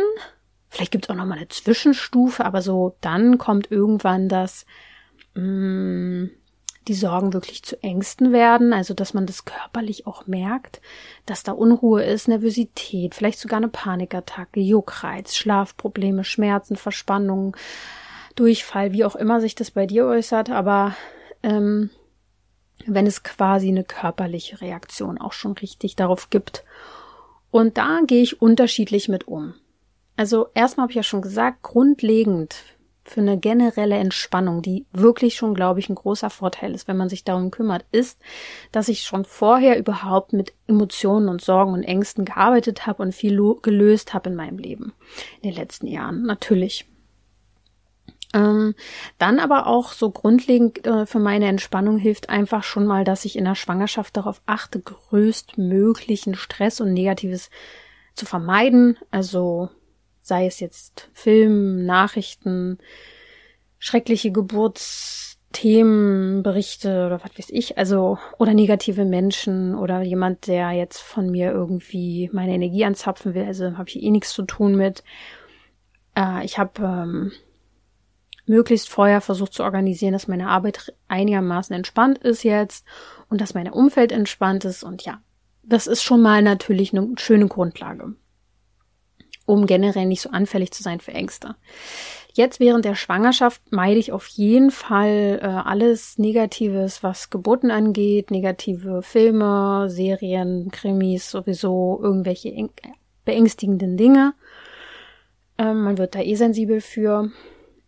vielleicht 0.71 0.91
gibt's 0.91 1.09
auch 1.09 1.15
noch 1.15 1.25
mal 1.25 1.37
eine 1.37 1.47
Zwischenstufe, 1.47 2.45
aber 2.45 2.63
so 2.63 2.97
dann 3.01 3.39
kommt 3.39 3.71
irgendwann 3.71 4.29
das, 4.29 4.67
mh, 5.35 5.43
mm, 5.43 6.31
die 6.89 6.95
Sorgen 6.95 7.33
wirklich 7.33 7.63
zu 7.65 7.83
Ängsten 7.83 8.33
werden, 8.33 8.73
also 8.73 8.95
dass 8.95 9.15
man 9.15 9.27
das 9.27 9.45
körperlich 9.45 10.07
auch 10.07 10.27
merkt, 10.27 10.81
dass 11.25 11.43
da 11.43 11.53
Unruhe 11.53 12.05
ist, 12.05 12.29
Nervosität, 12.29 13.15
vielleicht 13.15 13.39
sogar 13.39 13.57
eine 13.57 13.69
Panikattacke, 13.69 14.61
Juckreiz, 14.61 15.35
Schlafprobleme, 15.35 16.25
Schmerzen, 16.25 16.77
Verspannungen, 16.77 17.53
Durchfall, 18.37 18.93
wie 18.93 19.05
auch 19.05 19.17
immer 19.17 19.41
sich 19.41 19.55
das 19.55 19.71
bei 19.71 19.87
dir 19.87 20.07
äußert, 20.07 20.51
aber 20.51 20.95
ähm, 21.43 21.91
wenn 22.87 23.07
es 23.07 23.23
quasi 23.23 23.69
eine 23.69 23.85
körperliche 23.85 24.61
Reaktion 24.61 25.19
auch 25.19 25.33
schon 25.33 25.53
richtig 25.53 25.97
darauf 25.97 26.31
gibt. 26.31 26.65
Und 27.51 27.79
da 27.79 28.01
gehe 28.07 28.23
ich 28.23 28.41
unterschiedlich 28.41 29.09
mit 29.09 29.27
um. 29.27 29.55
Also 30.17 30.49
erstmal 30.55 30.85
habe 30.85 30.93
ich 30.93 30.97
ja 30.97 31.03
schon 31.03 31.23
gesagt, 31.23 31.63
grundlegend 31.63 32.57
für 33.07 33.21
eine 33.21 33.39
generelle 33.39 33.97
Entspannung, 33.97 34.63
die 34.63 34.85
wirklich 34.93 35.37
schon, 35.37 35.55
glaube 35.55 35.81
ich, 35.81 35.89
ein 35.89 35.95
großer 35.95 36.29
Vorteil 36.29 36.75
ist, 36.75 36.89
wenn 36.89 36.97
man 36.97 37.09
sich 37.09 37.25
darum 37.25 37.51
kümmert, 37.51 37.85
ist, 37.93 38.21
dass 38.73 38.89
ich 38.89 39.03
schon 39.03 39.25
vorher 39.25 39.79
überhaupt 39.79 40.33
mit 40.33 40.53
Emotionen 40.67 41.29
und 41.29 41.41
Sorgen 41.41 41.73
und 41.73 41.85
Ängsten 41.85 42.25
gearbeitet 42.25 42.87
habe 42.87 43.03
und 43.03 43.15
viel 43.15 43.37
gelöst 43.63 44.13
habe 44.13 44.31
in 44.31 44.37
meinem 44.37 44.59
Leben 44.59 44.93
in 45.41 45.51
den 45.51 45.57
letzten 45.57 45.87
Jahren. 45.87 46.23
Natürlich. 46.23 46.87
Ähm, 48.35 48.75
dann 49.19 49.39
aber 49.39 49.67
auch 49.67 49.93
so 49.93 50.11
grundlegend 50.11 50.85
äh, 50.87 51.07
für 51.07 51.21
meine 51.21 51.47
Entspannung 51.47 51.97
hilft 51.97 52.29
einfach 52.29 52.65
schon 52.65 52.87
mal, 52.87 53.05
dass 53.05 53.25
ich 53.25 53.37
in 53.37 53.45
der 53.45 53.55
Schwangerschaft 53.55 54.17
darauf 54.17 54.43
achte, 54.47 54.81
größtmöglichen 54.81 56.35
Stress 56.35 56.81
und 56.81 56.93
Negatives 56.93 57.51
zu 58.15 58.27
vermeiden. 58.27 58.99
Also 59.11 59.71
sei 60.27 60.47
es 60.47 60.59
jetzt 60.59 61.09
Film, 61.13 61.87
Nachrichten, 61.87 62.79
schreckliche 63.79 64.33
Geburtsthemen, 64.33 66.43
Berichte 66.43 67.07
oder 67.07 67.23
was 67.23 67.39
weiß 67.39 67.51
ich, 67.51 67.79
also 67.79 68.19
oder 68.37 68.53
negative 68.53 69.05
Menschen 69.05 69.77
oder 69.77 70.03
jemand, 70.03 70.49
der 70.49 70.73
jetzt 70.73 70.99
von 70.99 71.31
mir 71.31 71.53
irgendwie 71.53 72.29
meine 72.33 72.55
Energie 72.55 72.85
anzapfen 72.85 73.35
will, 73.35 73.45
also 73.45 73.79
habe 73.79 73.89
ich 73.89 74.03
eh 74.03 74.11
nichts 74.11 74.33
zu 74.33 74.43
tun 74.43 74.75
mit. 74.75 75.05
Äh, 76.17 76.45
ich 76.45 76.59
habe 76.59 76.83
ähm, 76.83 77.31
möglichst 78.47 78.89
vorher 78.89 79.21
versucht 79.21 79.53
zu 79.53 79.63
organisieren, 79.63 80.13
dass 80.13 80.27
meine 80.27 80.49
Arbeit 80.49 80.93
einigermaßen 81.07 81.77
entspannt 81.77 82.19
ist 82.19 82.43
jetzt 82.43 82.85
und 83.29 83.41
dass 83.41 83.55
mein 83.55 83.71
Umfeld 83.71 84.11
entspannt 84.11 84.65
ist 84.65 84.83
und 84.83 85.05
ja, 85.05 85.21
das 85.63 85.87
ist 85.87 86.03
schon 86.03 86.21
mal 86.21 86.43
natürlich 86.43 86.93
eine 86.93 87.13
schöne 87.17 87.47
Grundlage, 87.47 88.17
um 89.47 89.67
generell 89.67 90.07
nicht 90.07 90.21
so 90.21 90.31
anfällig 90.31 90.73
zu 90.73 90.83
sein 90.83 91.01
für 91.01 91.13
Ängste. 91.13 91.55
Jetzt 92.35 92.61
während 92.61 92.85
der 92.85 92.97
Schwangerschaft 92.97 93.63
meide 93.71 93.99
ich 93.99 94.13
auf 94.13 94.27
jeden 94.27 94.71
Fall 94.71 95.41
äh, 95.41 95.47
alles 95.47 96.19
Negatives, 96.19 97.03
was 97.03 97.31
Geburten 97.31 97.71
angeht, 97.71 98.31
negative 98.31 99.01
Filme, 99.01 99.89
Serien, 99.89 100.71
Krimis, 100.71 101.31
sowieso 101.31 101.99
irgendwelche 102.03 102.69
beängstigenden 103.25 103.97
Dinge. 103.97 104.35
Ähm, 105.57 105.83
man 105.83 105.97
wird 105.97 106.15
da 106.15 106.21
eh 106.21 106.35
sensibel 106.35 106.83
für. 106.83 107.31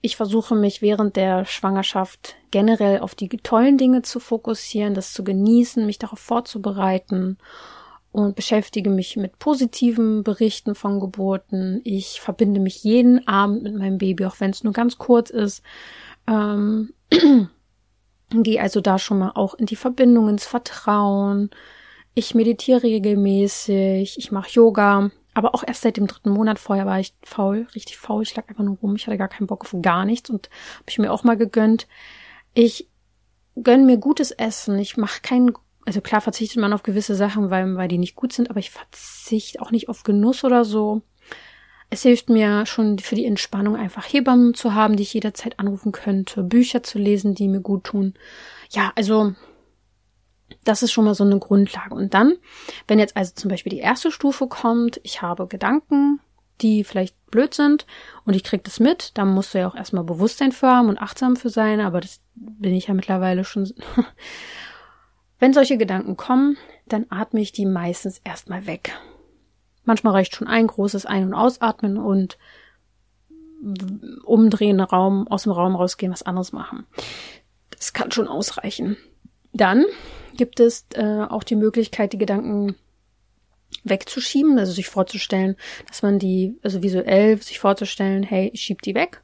Ich 0.01 0.17
versuche 0.17 0.55
mich 0.55 0.81
während 0.81 1.17
der 1.17 1.45
Schwangerschaft 1.45 2.37
generell 2.51 3.01
auf 3.01 3.15
die 3.15 3.29
tollen 3.29 3.77
Dinge 3.77 4.01
zu 4.01 4.19
fokussieren, 4.19 4.95
das 4.95 5.13
zu 5.13 5.25
genießen, 5.25 5.85
mich 5.85 5.99
darauf 5.99 6.21
vorzubereiten 6.21 7.37
und 8.13 8.37
beschäftige 8.37 8.91
mich 8.91 9.17
mit 9.17 9.39
positiven 9.39 10.25
Berichten 10.25 10.75
von 10.75 11.01
Geburten. 11.01 11.81
Ich 11.85 12.21
verbinde 12.21 12.61
mich 12.61 12.83
jeden 12.83 13.27
Abend 13.29 13.63
mit 13.63 13.75
meinem 13.75 13.99
Baby, 13.99 14.27
auch 14.27 14.41
wenn 14.41 14.51
es 14.51 14.65
nur 14.65 14.73
ganz 14.73 14.99
kurz 14.99 15.31
ist. 15.31 15.63
Ähm, 16.27 16.93
Gehe 18.31 18.61
also 18.61 18.81
da 18.81 18.99
schon 18.99 19.19
mal 19.19 19.33
auch 19.35 19.55
in 19.55 19.67
die 19.67 19.77
Verbindung, 19.77 20.29
ins 20.29 20.45
Vertrauen. 20.45 21.51
Ich 22.15 22.35
meditiere 22.35 22.83
regelmäßig, 22.83 24.19
ich 24.19 24.33
mache 24.33 24.51
Yoga. 24.51 25.11
Aber 25.35 25.55
auch 25.55 25.63
erst 25.65 25.83
seit 25.83 25.97
dem 25.97 26.09
dritten 26.09 26.31
Monat 26.31 26.59
vorher 26.59 26.85
war 26.85 26.99
ich 26.99 27.15
faul, 27.23 27.69
richtig 27.75 27.97
faul. 27.97 28.23
Ich 28.23 28.35
lag 28.35 28.49
einfach 28.49 28.65
nur 28.65 28.77
rum. 28.79 28.97
Ich 28.97 29.07
hatte 29.07 29.17
gar 29.17 29.29
keinen 29.29 29.47
Bock 29.47 29.63
auf 29.63 29.75
gar 29.83 30.05
nichts 30.05 30.29
und 30.31 30.51
habe 30.75 30.85
ich 30.89 30.99
mir 30.99 31.13
auch 31.13 31.23
mal 31.23 31.37
gegönnt. 31.37 31.87
Ich 32.55 32.89
gönn 33.63 33.87
mir 33.87 33.99
gutes 33.99 34.33
Essen. 34.33 34.79
Ich 34.79 34.97
mache 34.97 35.21
keinen, 35.23 35.53
also 35.89 36.03
klar 36.03 36.21
verzichtet 36.21 36.61
man 36.61 36.75
auf 36.75 36.83
gewisse 36.83 37.15
Sachen, 37.15 37.49
weil, 37.49 37.75
weil 37.77 37.89
die 37.89 37.97
nicht 37.97 38.15
gut 38.15 38.35
sind, 38.35 38.51
aber 38.51 38.61
ich 38.61 38.71
verzichte 38.71 39.63
auch 39.63 39.71
nicht 39.71 39.89
auf 39.89 40.03
Genuss 40.03 40.45
oder 40.45 40.67
so. 40.67 41.01
Es 41.89 42.03
hilft 42.03 42.29
mir 42.29 42.67
schon 42.67 42.99
für 42.99 43.15
die 43.15 43.25
Entspannung 43.25 43.75
einfach 43.75 44.05
Hebammen 44.05 44.53
zu 44.53 44.75
haben, 44.75 44.97
die 44.97 45.03
ich 45.05 45.15
jederzeit 45.15 45.59
anrufen 45.59 45.91
könnte, 45.91 46.43
Bücher 46.43 46.83
zu 46.83 46.99
lesen, 46.99 47.35
die 47.35 47.49
mir 47.49 47.63
gut 47.63 47.85
tun. 47.85 48.13
Ja, 48.69 48.93
also 48.97 49.33
das 50.63 50.83
ist 50.83 50.93
schon 50.93 51.07
mal 51.07 51.15
so 51.15 51.25
eine 51.25 51.39
Grundlage. 51.39 51.95
Und 51.95 52.13
dann, 52.13 52.37
wenn 52.87 52.99
jetzt 52.99 53.17
also 53.17 53.33
zum 53.35 53.51
Beispiel 53.51 53.71
die 53.71 53.79
erste 53.79 54.11
Stufe 54.11 54.47
kommt, 54.47 55.01
ich 55.05 55.23
habe 55.23 55.47
Gedanken, 55.47 56.21
die 56.61 56.85
vielleicht 56.85 57.17
blöd 57.31 57.55
sind 57.55 57.87
und 58.27 58.35
ich 58.35 58.45
krieg 58.45 58.63
das 58.65 58.79
mit, 58.79 59.17
dann 59.17 59.29
musst 59.29 59.55
du 59.55 59.59
ja 59.59 59.69
auch 59.69 59.75
erstmal 59.75 60.05
Bewusstsein 60.05 60.53
für 60.53 60.67
haben 60.67 60.91
und 60.91 60.99
achtsam 60.99 61.37
für 61.37 61.49
sein, 61.49 61.81
aber 61.81 62.03
das 62.03 62.21
bin 62.35 62.75
ich 62.75 62.89
ja 62.89 62.95
mittlerweile 62.95 63.45
schon. 63.45 63.73
wenn 65.39 65.53
solche 65.53 65.79
Gedanken 65.79 66.17
kommen, 66.17 66.57
dann 66.87 67.07
atme 67.11 67.41
ich 67.41 67.53
die 67.53 67.67
meistens 67.67 68.21
erstmal 68.25 68.67
weg. 68.67 68.93
Manchmal 69.85 70.15
reicht 70.15 70.35
schon 70.35 70.49
ein 70.49 70.67
großes 70.67 71.07
Ein- 71.07 71.25
und 71.25 71.35
Ausatmen 71.35 71.97
und 71.97 72.39
umdrehen, 74.25 74.81
Raum, 74.81 75.27
aus 75.29 75.45
dem 75.45 75.53
Raum 75.53 75.75
rausgehen, 75.75 76.13
was 76.13 76.23
anderes 76.23 76.53
machen. 76.53 76.87
Das 77.71 77.93
kann 77.93 78.13
schon 78.13 78.29
ausreichen. 78.29 78.97
Dann 79.53 79.85
gibt 80.37 80.61
es 80.61 80.87
äh, 80.95 81.23
auch 81.23 81.43
die 81.43 81.57
Möglichkeit, 81.57 82.13
die 82.13 82.19
Gedanken 82.19 82.77
wegzuschieben, 83.85 84.59
also 84.59 84.73
sich 84.73 84.89
vorzustellen, 84.89 85.57
dass 85.87 86.03
man 86.03 86.19
die, 86.19 86.59
also 86.63 86.83
visuell 86.83 87.41
sich 87.41 87.59
vorzustellen, 87.59 88.23
hey, 88.23 88.51
ich 88.53 88.63
schieb 88.63 88.83
die 88.83 88.95
weg. 88.95 89.23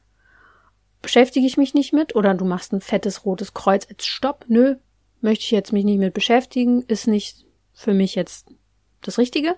Beschäftige 1.01 1.45
ich 1.45 1.57
mich 1.57 1.73
nicht 1.73 1.93
mit 1.93 2.15
oder 2.15 2.33
du 2.33 2.45
machst 2.45 2.73
ein 2.73 2.81
fettes 2.81 3.25
rotes 3.25 3.53
Kreuz 3.53 3.87
als 3.89 4.05
Stopp. 4.05 4.45
Nö, 4.47 4.75
möchte 5.25 5.43
ich 5.43 5.51
jetzt 5.51 5.73
mich 5.73 5.83
nicht 5.83 5.99
mit 5.99 6.13
beschäftigen, 6.13 6.83
ist 6.83 7.07
nicht 7.07 7.45
für 7.73 7.93
mich 7.93 8.15
jetzt 8.15 8.47
das 9.01 9.17
Richtige. 9.17 9.55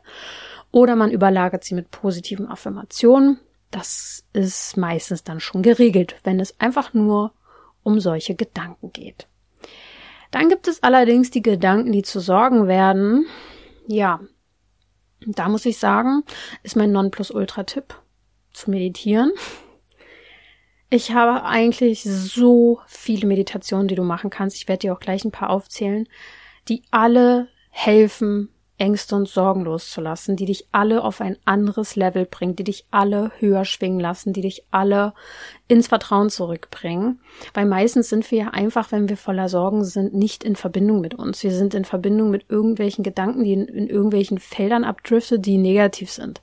Oder 0.71 0.95
man 0.95 1.11
überlagert 1.11 1.63
sie 1.63 1.75
mit 1.75 1.91
positiven 1.91 2.47
Affirmationen. 2.47 3.39
Das 3.69 4.25
ist 4.33 4.77
meistens 4.77 5.23
dann 5.23 5.39
schon 5.39 5.61
geregelt, 5.61 6.15
wenn 6.23 6.39
es 6.39 6.59
einfach 6.59 6.93
nur 6.93 7.33
um 7.83 7.99
solche 7.99 8.33
Gedanken 8.33 8.91
geht. 8.91 9.27
Dann 10.31 10.49
gibt 10.49 10.67
es 10.67 10.83
allerdings 10.83 11.31
die 11.31 11.41
Gedanken, 11.41 11.91
die 11.91 12.01
zu 12.01 12.19
sorgen 12.19 12.67
werden. 12.67 13.25
Ja, 13.87 14.19
da 15.25 15.49
muss 15.49 15.65
ich 15.65 15.77
sagen, 15.77 16.23
ist 16.63 16.75
mein 16.75 16.91
Nonplusultra-Tipp 16.91 17.95
zu 18.51 18.71
meditieren. 18.71 19.31
Ich 20.89 21.11
habe 21.11 21.43
eigentlich 21.43 22.03
so 22.03 22.79
viele 22.87 23.27
Meditationen, 23.27 23.89
die 23.89 23.95
du 23.95 24.03
machen 24.03 24.29
kannst. 24.29 24.55
Ich 24.55 24.69
werde 24.69 24.79
dir 24.79 24.93
auch 24.93 24.99
gleich 24.99 25.25
ein 25.25 25.31
paar 25.31 25.49
aufzählen, 25.49 26.07
die 26.69 26.81
alle 26.91 27.49
helfen, 27.69 28.49
Ängste 28.77 29.15
und 29.15 29.27
Sorgen 29.27 29.65
loszulassen, 29.65 30.35
die 30.35 30.45
dich 30.45 30.67
alle 30.71 31.03
auf 31.03 31.19
ein 31.19 31.37
anderes 31.45 31.95
Level 31.95 32.25
bringen, 32.25 32.55
die 32.55 32.63
dich 32.63 32.85
alle 32.91 33.31
höher 33.39 33.65
schwingen 33.65 33.99
lassen, 33.99 34.33
die 34.33 34.41
dich 34.41 34.63
alle 34.71 35.13
ins 35.67 35.87
Vertrauen 35.87 36.29
zurückbringen. 36.29 37.19
Weil 37.53 37.65
meistens 37.65 38.07
sind 38.09 38.29
wir 38.31 38.37
ja 38.37 38.47
einfach, 38.49 38.91
wenn 38.91 39.09
wir 39.09 39.17
voller 39.17 39.49
Sorgen 39.49 39.83
sind, 39.83 40.13
nicht 40.13 40.43
in 40.43 40.55
Verbindung 40.55 41.01
mit 41.01 41.15
uns. 41.15 41.43
Wir 41.43 41.51
sind 41.51 41.73
in 41.73 41.85
Verbindung 41.85 42.29
mit 42.29 42.45
irgendwelchen 42.49 43.03
Gedanken, 43.03 43.43
die 43.43 43.53
in, 43.53 43.65
in 43.65 43.87
irgendwelchen 43.87 44.37
Feldern 44.37 44.83
abdriften, 44.83 45.41
die 45.41 45.57
negativ 45.57 46.11
sind. 46.11 46.41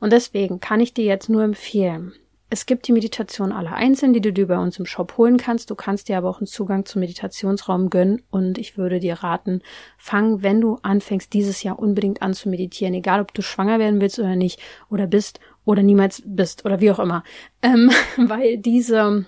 Und 0.00 0.12
deswegen 0.12 0.60
kann 0.60 0.80
ich 0.80 0.94
dir 0.94 1.04
jetzt 1.04 1.28
nur 1.28 1.42
empfehlen, 1.42 2.14
es 2.54 2.66
gibt 2.66 2.86
die 2.86 2.92
Meditation 2.92 3.50
alle 3.50 3.72
einzeln, 3.72 4.12
die 4.12 4.20
du 4.20 4.32
dir 4.32 4.46
bei 4.46 4.56
uns 4.56 4.78
im 4.78 4.86
Shop 4.86 5.16
holen 5.18 5.38
kannst. 5.38 5.70
Du 5.70 5.74
kannst 5.74 6.08
dir 6.08 6.16
aber 6.16 6.30
auch 6.30 6.38
einen 6.38 6.46
Zugang 6.46 6.84
zum 6.84 7.00
Meditationsraum 7.00 7.90
gönnen 7.90 8.22
und 8.30 8.58
ich 8.58 8.78
würde 8.78 9.00
dir 9.00 9.14
raten, 9.14 9.60
fang, 9.98 10.44
wenn 10.44 10.60
du 10.60 10.78
anfängst, 10.82 11.32
dieses 11.32 11.64
Jahr 11.64 11.80
unbedingt 11.80 12.22
an 12.22 12.32
zu 12.32 12.48
meditieren, 12.48 12.94
egal 12.94 13.20
ob 13.20 13.34
du 13.34 13.42
schwanger 13.42 13.80
werden 13.80 14.00
willst 14.00 14.20
oder 14.20 14.36
nicht 14.36 14.60
oder 14.88 15.08
bist 15.08 15.40
oder 15.64 15.82
niemals 15.82 16.22
bist 16.24 16.64
oder 16.64 16.80
wie 16.80 16.92
auch 16.92 17.00
immer, 17.00 17.24
ähm, 17.60 17.90
weil 18.16 18.56
diese 18.58 19.26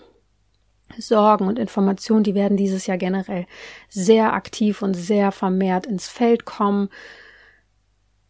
Sorgen 0.97 1.49
und 1.49 1.59
Informationen, 1.59 2.23
die 2.23 2.37
werden 2.37 2.57
dieses 2.57 2.87
Jahr 2.87 2.97
generell 2.97 3.47
sehr 3.89 4.35
aktiv 4.35 4.83
und 4.83 4.95
sehr 4.95 5.33
vermehrt 5.33 5.87
ins 5.87 6.07
Feld 6.07 6.45
kommen. 6.45 6.91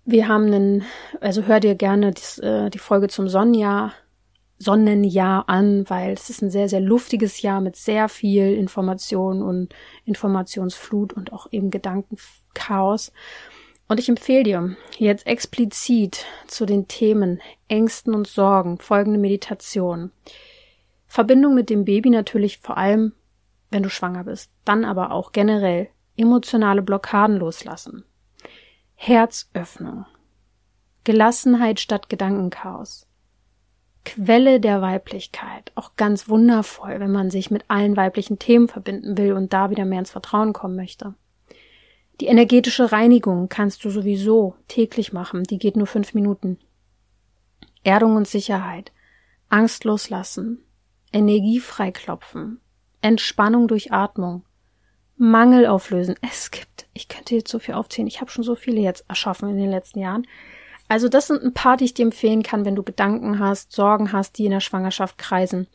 Wir 0.06 0.26
haben 0.26 0.46
einen, 0.46 0.86
also 1.20 1.42
hör 1.42 1.60
dir 1.60 1.74
gerne 1.74 2.14
die, 2.14 2.40
äh, 2.40 2.70
die 2.70 2.78
Folge 2.78 3.08
zum 3.08 3.28
Sonnenjahr 3.28 3.92
Sonnenjahr 4.58 5.48
an, 5.48 5.88
weil 5.88 6.12
es 6.12 6.30
ist 6.30 6.42
ein 6.42 6.50
sehr, 6.50 6.68
sehr 6.68 6.80
luftiges 6.80 7.42
Jahr 7.42 7.60
mit 7.60 7.76
sehr 7.76 8.08
viel 8.08 8.54
Information 8.54 9.42
und 9.42 9.74
Informationsflut 10.04 11.12
und 11.12 11.32
auch 11.32 11.48
eben 11.52 11.70
Gedankenchaos. 11.70 13.12
Und 13.88 14.00
ich 14.00 14.08
empfehle 14.08 14.42
dir 14.42 14.76
jetzt 14.98 15.26
explizit 15.26 16.24
zu 16.46 16.66
den 16.66 16.88
Themen 16.88 17.40
Ängsten 17.68 18.14
und 18.14 18.26
Sorgen 18.26 18.78
folgende 18.78 19.18
Meditation. 19.18 20.10
Verbindung 21.06 21.54
mit 21.54 21.70
dem 21.70 21.84
Baby 21.84 22.10
natürlich 22.10 22.58
vor 22.58 22.76
allem, 22.76 23.12
wenn 23.70 23.82
du 23.82 23.90
schwanger 23.90 24.24
bist, 24.24 24.50
dann 24.64 24.84
aber 24.84 25.12
auch 25.12 25.32
generell 25.32 25.88
emotionale 26.16 26.82
Blockaden 26.82 27.36
loslassen. 27.36 28.04
Herzöffnung. 28.94 30.06
Gelassenheit 31.04 31.78
statt 31.78 32.08
Gedankenchaos. 32.08 33.05
Quelle 34.06 34.60
der 34.60 34.80
Weiblichkeit. 34.80 35.72
Auch 35.74 35.96
ganz 35.96 36.28
wundervoll, 36.28 37.00
wenn 37.00 37.10
man 37.10 37.28
sich 37.28 37.50
mit 37.50 37.64
allen 37.66 37.96
weiblichen 37.96 38.38
Themen 38.38 38.68
verbinden 38.68 39.18
will 39.18 39.32
und 39.32 39.52
da 39.52 39.68
wieder 39.68 39.84
mehr 39.84 39.98
ins 39.98 40.12
Vertrauen 40.12 40.52
kommen 40.52 40.76
möchte. 40.76 41.14
Die 42.20 42.26
energetische 42.26 42.92
Reinigung 42.92 43.48
kannst 43.48 43.84
du 43.84 43.90
sowieso 43.90 44.54
täglich 44.68 45.12
machen, 45.12 45.42
die 45.42 45.58
geht 45.58 45.76
nur 45.76 45.88
fünf 45.88 46.14
Minuten. 46.14 46.58
Erdung 47.82 48.14
und 48.14 48.28
Sicherheit, 48.28 48.92
Angst 49.48 49.82
loslassen, 49.82 50.62
Energie 51.12 51.58
freiklopfen, 51.58 52.60
Entspannung 53.02 53.66
durch 53.66 53.92
Atmung, 53.92 54.44
Mangel 55.16 55.66
auflösen. 55.66 56.14
Es 56.22 56.52
gibt, 56.52 56.86
ich 56.94 57.08
könnte 57.08 57.34
jetzt 57.34 57.50
so 57.50 57.58
viel 57.58 57.74
aufzählen, 57.74 58.06
ich 58.06 58.20
habe 58.20 58.30
schon 58.30 58.44
so 58.44 58.54
viele 58.54 58.80
jetzt 58.80 59.04
erschaffen 59.08 59.48
in 59.48 59.58
den 59.58 59.70
letzten 59.70 59.98
Jahren. 59.98 60.28
Also 60.88 61.08
das 61.08 61.26
sind 61.26 61.42
ein 61.42 61.54
paar, 61.54 61.76
die 61.76 61.84
ich 61.84 61.94
dir 61.94 62.04
empfehlen 62.04 62.42
kann, 62.42 62.64
wenn 62.64 62.76
du 62.76 62.82
Gedanken 62.82 63.38
hast, 63.38 63.72
Sorgen 63.72 64.12
hast, 64.12 64.38
die 64.38 64.44
in 64.44 64.52
der 64.52 64.60
Schwangerschaft 64.60 65.18
kreisen. 65.18 65.66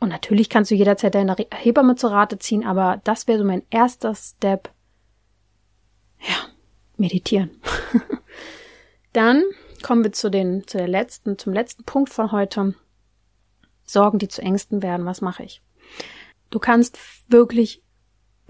Und 0.00 0.10
natürlich 0.10 0.48
kannst 0.48 0.70
du 0.70 0.74
jederzeit 0.74 1.14
deine 1.14 1.36
Hebamme 1.52 1.96
zur 1.96 2.12
Rate 2.12 2.38
ziehen, 2.38 2.64
aber 2.64 3.00
das 3.04 3.26
wäre 3.26 3.38
so 3.38 3.44
mein 3.44 3.62
erster 3.70 4.14
Step. 4.14 4.70
Ja, 6.20 6.36
meditieren. 6.96 7.50
Dann 9.12 9.42
kommen 9.82 10.04
wir 10.04 10.12
zu 10.12 10.30
den, 10.30 10.66
zu 10.66 10.78
der 10.78 10.88
letzten, 10.88 11.38
zum 11.38 11.52
letzten 11.52 11.84
Punkt 11.84 12.10
von 12.10 12.32
heute. 12.32 12.74
Sorgen, 13.84 14.18
die 14.18 14.28
zu 14.28 14.42
Ängsten 14.42 14.82
werden. 14.82 15.06
Was 15.06 15.20
mache 15.20 15.42
ich? 15.42 15.62
Du 16.50 16.58
kannst 16.58 16.98
wirklich 17.28 17.82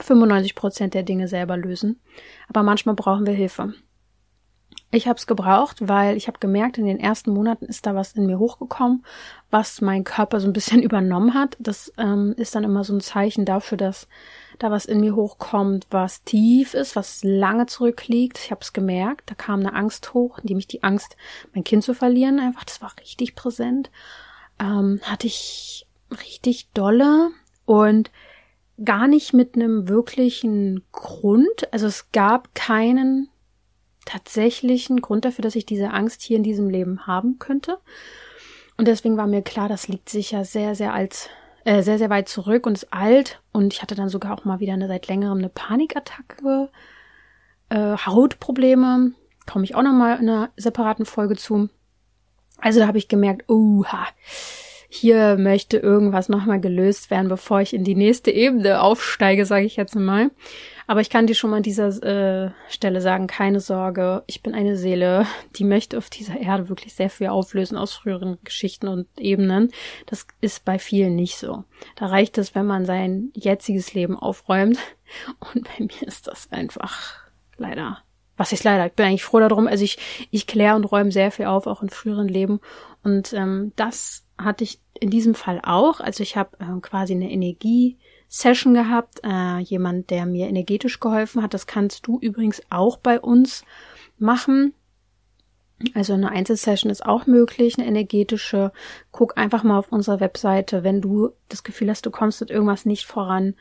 95 0.01 0.55
Prozent 0.55 0.95
der 0.95 1.03
Dinge 1.03 1.29
selber 1.29 1.57
lösen, 1.57 2.01
aber 2.49 2.63
manchmal 2.63 2.95
brauchen 2.95 3.27
wir 3.27 3.35
Hilfe. 3.35 3.75
Ich 4.91 5.07
habe 5.07 5.19
es 5.19 5.27
gebraucht, 5.27 5.87
weil 5.87 6.17
ich 6.17 6.29
habe 6.29 6.39
gemerkt, 6.39 6.79
in 6.79 6.87
den 6.87 6.99
ersten 6.99 7.31
Monaten 7.31 7.67
ist 7.67 7.85
da 7.85 7.95
was 7.95 8.13
in 8.13 8.25
mir 8.25 8.39
hochgekommen, 8.39 9.05
was 9.51 9.83
mein 9.83 10.03
Körper 10.03 10.41
so 10.41 10.47
ein 10.47 10.55
bisschen 10.55 10.83
übernommen 10.89 11.35
hat. 11.35 11.57
Das 11.59 11.93
ähm, 11.99 12.35
ist 12.39 12.55
dann 12.55 12.65
immer 12.65 12.85
so 12.85 12.95
ein 12.95 13.01
Zeichen 13.01 13.45
dafür, 13.45 13.77
dass 13.77 14.09
da 14.59 14.71
was 14.71 14.87
in 14.87 15.01
mir 15.01 15.15
hochkommt, 15.15 15.87
was 15.91 16.25
tief 16.25 16.73
ist, 16.73 16.97
was 16.97 17.23
lange 17.23 17.67
zurückliegt. 17.67 18.39
Ich 18.39 18.51
habe 18.51 18.63
es 18.63 18.73
gemerkt, 18.73 19.31
da 19.31 19.35
kam 19.35 19.61
eine 19.61 19.75
Angst 19.75 20.15
hoch, 20.15 20.39
nämlich 20.43 20.67
die 20.67 20.83
Angst, 20.83 21.17
mein 21.55 21.65
Kind 21.65 21.85
zu 21.85 21.93
verlieren. 21.93 22.41
Einfach, 22.41 22.65
das 22.65 22.81
war 22.81 22.93
richtig 22.99 23.35
präsent. 23.35 23.91
Ähm, 24.59 25.01
hatte 25.03 25.27
ich 25.27 25.87
richtig 26.11 26.71
dolle 26.73 27.31
und 27.67 28.11
gar 28.83 29.07
nicht 29.07 29.35
mit 29.35 29.55
einem 29.55 29.89
wirklichen 29.89 30.83
Grund. 30.93 31.73
Also 31.73 31.87
es 31.87 32.11
gab 32.11 32.55
keinen 32.55 33.29
tatsächlichen 34.09 35.01
Grund 35.01 35.25
dafür, 35.25 35.43
dass 35.43 35.55
ich 35.55 35.67
diese 35.67 35.91
Angst 35.91 36.23
hier 36.23 36.37
in 36.37 36.43
diesem 36.43 36.69
Leben 36.71 37.07
haben 37.07 37.39
könnte. 37.39 37.79
Und 38.77 38.89
deswegen 38.89 39.17
war 39.17 39.27
mir 39.27 39.43
klar, 39.43 39.69
das 39.69 39.89
liegt 39.89 40.09
sicher 40.09 40.45
sehr, 40.45 40.75
sehr 40.75 40.95
als 40.95 41.29
äh, 41.65 41.83
sehr, 41.83 41.99
sehr 41.99 42.09
weit 42.09 42.29
zurück 42.29 42.67
und 42.67 42.75
ist 42.75 42.93
alt. 42.93 43.43
Und 43.53 43.75
ich 43.75 43.83
hatte 43.83 43.95
dann 43.95 44.09
sogar 44.09 44.33
auch 44.33 44.45
mal 44.45 44.61
wieder 44.61 44.73
eine 44.73 44.89
seit 44.89 45.09
längerem 45.09 45.39
eine 45.39 45.51
Panikattacke, 45.51 46.71
äh, 47.69 47.97
Hautprobleme. 47.97 49.13
Komme 49.47 49.65
ich 49.65 49.75
auch 49.75 49.83
noch 49.83 49.93
mal 49.93 50.15
in 50.19 50.29
einer 50.29 50.51
separaten 50.57 51.05
Folge 51.05 51.37
zu. 51.37 51.69
Also 52.59 52.81
da 52.81 52.87
habe 52.87 52.99
ich 52.99 53.09
gemerkt, 53.09 53.49
uha, 53.49 54.07
hier 54.89 55.37
möchte 55.37 55.77
irgendwas 55.77 56.31
nochmal 56.31 56.61
gelöst 56.61 57.11
werden, 57.11 57.29
bevor 57.29 57.61
ich 57.61 57.75
in 57.75 57.85
die 57.85 57.95
nächste 57.95 58.31
Ebene 58.31 58.81
aufsteige, 58.81 59.45
sage 59.45 59.67
ich 59.67 59.77
jetzt 59.77 59.95
mal. 59.95 60.31
Aber 60.89 61.03
ich 61.03 61.11
kann 61.11 61.27
dir 61.27 61.35
schon 61.35 61.51
mal 61.51 61.59
an 61.59 61.63
dieser 61.63 61.89
äh, 62.03 62.51
Stelle 62.71 63.03
sagen, 63.03 63.27
keine 63.27 63.61
Sorge, 63.61 64.23
ich 64.27 64.43
bin 64.43 64.55
eine 64.55 64.75
Seele, 64.75 65.27
die 65.57 65.65
möchte 65.65 65.99
auf 65.99 66.09
dieser 66.09 66.41
Erde 66.41 66.71
wirklich 66.71 66.95
sehr 66.95 67.11
viel 67.11 67.27
auflösen 67.27 67.77
aus 67.77 67.93
früheren 67.93 68.39
Geschichten 68.43 68.89
und 68.89 69.07
Ebenen. 69.19 69.71
Das 70.07 70.27
ist 70.41 70.65
bei 70.65 70.79
vielen 70.79 71.15
nicht 71.15 71.37
so. 71.37 71.65
Da 71.97 72.07
reicht 72.07 72.39
es, 72.39 72.55
wenn 72.55 72.65
man 72.65 72.87
sein 72.87 73.31
jetziges 73.35 73.93
Leben 73.93 74.17
aufräumt. 74.17 74.79
Und 75.55 75.65
bei 75.65 75.85
mir 75.85 76.09
ist 76.09 76.27
das 76.27 76.51
einfach 76.51 77.19
leider 77.59 77.99
was 78.39 78.53
ist 78.53 78.63
leider, 78.63 78.87
ich 78.87 78.93
bin 78.93 79.05
eigentlich 79.05 79.25
froh 79.25 79.41
darum. 79.41 79.67
Also 79.67 79.85
ich, 79.85 79.99
ich 80.31 80.47
kläre 80.47 80.77
und 80.77 80.85
räume 80.85 81.11
sehr 81.11 81.33
viel 81.33 81.47
auf, 81.47 81.67
auch 81.67 81.83
in 81.83 81.91
früheren 81.91 82.29
Leben. 82.29 82.61
Und 83.03 83.33
ähm, 83.33 83.73
das 83.75 84.25
hatte 84.39 84.63
ich 84.63 84.81
in 85.01 85.11
diesem 85.11 85.35
Fall 85.35 85.61
auch. 85.65 86.01
Also 86.01 86.23
ich 86.23 86.37
habe 86.37 86.57
äh, 86.61 86.81
quasi 86.81 87.15
eine 87.15 87.31
Energie-Session 88.29 88.75
gehabt, 88.75 89.21
äh, 89.25 89.59
jemand, 89.61 90.11
der 90.11 90.27
mir 90.27 90.49
energetisch 90.49 91.01
geholfen 91.01 91.43
hat. 91.43 91.55
Das 91.55 91.67
kannst 91.67 92.07
du 92.07 92.19
übrigens 92.21 92.63
auch 92.71 92.99
bei 92.99 93.21
uns 93.21 93.65
machen. 94.19 94.75
Also 95.95 96.13
eine 96.15 96.31
Einzelsession 96.31 96.91
ist 96.91 97.07
auch 97.07 97.27
möglich, 97.27 97.79
eine 97.79 97.87
energetische. 97.87 98.73
Guck 99.13 99.39
einfach 99.39 99.63
mal 99.63 99.79
auf 99.79 99.93
unserer 99.93 100.21
Webseite, 100.21 100.83
wenn 100.83 101.01
du 101.01 101.31
das 101.49 101.63
Gefühl 101.63 101.91
hast, 101.91 102.05
du 102.05 102.11
kommst 102.11 102.41
mit 102.41 102.51
irgendwas 102.51 102.85
nicht 102.85 103.07
voran, 103.07 103.55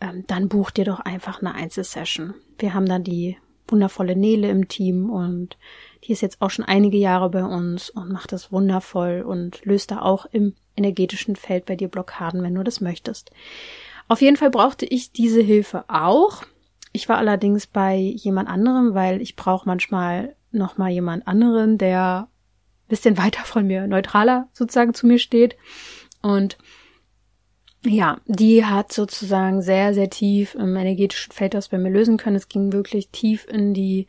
ähm, 0.00 0.24
dann 0.26 0.48
buch 0.48 0.70
dir 0.70 0.84
doch 0.84 1.00
einfach 1.00 1.40
eine 1.40 1.54
Einzelsession. 1.54 2.34
Wir 2.58 2.74
haben 2.74 2.86
dann 2.86 3.04
die 3.04 3.36
wundervolle 3.68 4.16
Nele 4.16 4.50
im 4.50 4.66
Team 4.66 5.10
und 5.10 5.56
die 6.02 6.12
ist 6.12 6.22
jetzt 6.22 6.42
auch 6.42 6.50
schon 6.50 6.64
einige 6.64 6.98
Jahre 6.98 7.30
bei 7.30 7.44
uns 7.44 7.88
und 7.88 8.10
macht 8.10 8.32
das 8.32 8.50
wundervoll 8.50 9.22
und 9.24 9.64
löst 9.64 9.92
da 9.92 10.02
auch 10.02 10.26
im 10.26 10.54
energetischen 10.74 11.36
Feld 11.36 11.66
bei 11.66 11.76
dir 11.76 11.86
Blockaden, 11.86 12.42
wenn 12.42 12.54
du 12.54 12.64
das 12.64 12.80
möchtest. 12.80 13.30
Auf 14.10 14.20
jeden 14.20 14.36
Fall 14.36 14.50
brauchte 14.50 14.86
ich 14.86 15.12
diese 15.12 15.40
Hilfe 15.40 15.84
auch. 15.86 16.42
Ich 16.90 17.08
war 17.08 17.18
allerdings 17.18 17.68
bei 17.68 17.94
jemand 17.94 18.48
anderem, 18.48 18.92
weil 18.92 19.22
ich 19.22 19.36
brauche 19.36 19.68
manchmal 19.68 20.34
noch 20.50 20.76
mal 20.78 20.90
jemand 20.90 21.28
anderen, 21.28 21.78
der 21.78 22.26
bisschen 22.88 23.16
weiter 23.24 23.44
von 23.44 23.68
mir 23.68 23.86
neutraler 23.86 24.48
sozusagen 24.52 24.94
zu 24.94 25.06
mir 25.06 25.20
steht 25.20 25.56
und 26.22 26.58
ja, 27.84 28.18
die 28.26 28.64
hat 28.64 28.92
sozusagen 28.92 29.62
sehr, 29.62 29.94
sehr 29.94 30.10
tief 30.10 30.56
im 30.56 30.74
energetischen 30.74 31.32
Feld 31.32 31.54
das 31.54 31.68
bei 31.68 31.78
mir 31.78 31.90
lösen 31.90 32.16
können. 32.16 32.34
Es 32.34 32.48
ging 32.48 32.72
wirklich 32.72 33.10
tief 33.10 33.46
in 33.48 33.74
die 33.74 34.08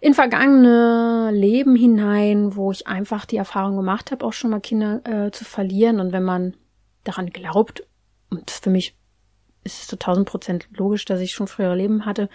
in 0.00 0.12
vergangene 0.12 1.30
Leben 1.32 1.76
hinein, 1.76 2.56
wo 2.56 2.72
ich 2.72 2.88
einfach 2.88 3.26
die 3.26 3.36
Erfahrung 3.36 3.76
gemacht 3.76 4.10
habe, 4.10 4.26
auch 4.26 4.32
schon 4.32 4.50
mal 4.50 4.60
Kinder 4.60 5.02
äh, 5.04 5.30
zu 5.30 5.44
verlieren. 5.44 6.00
Und 6.00 6.12
wenn 6.12 6.24
man 6.24 6.56
daran 7.04 7.30
glaubt, 7.30 7.84
und 8.34 8.50
für 8.50 8.70
mich 8.70 8.96
ist 9.64 9.80
es 9.80 9.86
zu 9.86 9.98
tausend 9.98 10.28
Prozent 10.28 10.68
logisch, 10.72 11.04
dass 11.04 11.20
ich 11.20 11.32
schon 11.32 11.46
frühere 11.46 11.74
Leben 11.74 12.06
hatte, 12.06 12.28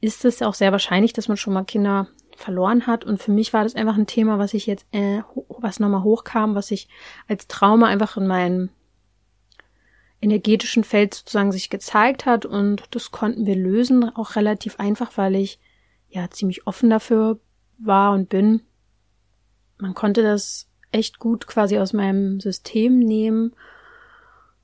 ist 0.00 0.24
es 0.24 0.42
auch 0.42 0.54
sehr 0.54 0.72
wahrscheinlich, 0.72 1.12
dass 1.12 1.28
man 1.28 1.36
schon 1.36 1.52
mal 1.52 1.64
Kinder 1.64 2.08
verloren 2.36 2.86
hat. 2.86 3.04
Und 3.04 3.22
für 3.22 3.30
mich 3.30 3.52
war 3.52 3.62
das 3.62 3.74
einfach 3.74 3.96
ein 3.96 4.06
Thema, 4.06 4.38
was 4.38 4.54
ich 4.54 4.66
jetzt, 4.66 4.86
äh, 4.92 5.22
was 5.58 5.80
nochmal 5.80 6.02
hochkam, 6.02 6.54
was 6.54 6.70
ich 6.70 6.88
als 7.28 7.46
Trauma 7.46 7.86
einfach 7.86 8.16
in 8.16 8.26
meinem 8.26 8.70
energetischen 10.20 10.84
Feld 10.84 11.14
sozusagen 11.14 11.52
sich 11.52 11.70
gezeigt 11.70 12.26
hat. 12.26 12.46
Und 12.46 12.82
das 12.90 13.10
konnten 13.10 13.46
wir 13.46 13.56
lösen, 13.56 14.04
auch 14.16 14.36
relativ 14.36 14.78
einfach, 14.78 15.16
weil 15.16 15.36
ich 15.36 15.60
ja 16.08 16.30
ziemlich 16.30 16.66
offen 16.66 16.90
dafür 16.90 17.38
war 17.78 18.12
und 18.12 18.28
bin. 18.28 18.62
Man 19.78 19.94
konnte 19.94 20.22
das 20.22 20.68
echt 20.90 21.18
gut 21.18 21.46
quasi 21.46 21.78
aus 21.78 21.92
meinem 21.92 22.40
System 22.40 22.98
nehmen. 22.98 23.54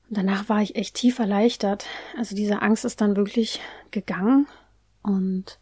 Und 0.09 0.17
danach 0.17 0.49
war 0.49 0.61
ich 0.61 0.75
echt 0.75 0.95
tief 0.95 1.19
erleichtert. 1.19 1.85
Also 2.17 2.35
diese 2.35 2.61
Angst 2.63 2.83
ist 2.83 2.99
dann 2.99 3.15
wirklich 3.15 3.61
gegangen 3.91 4.47
und 5.03 5.59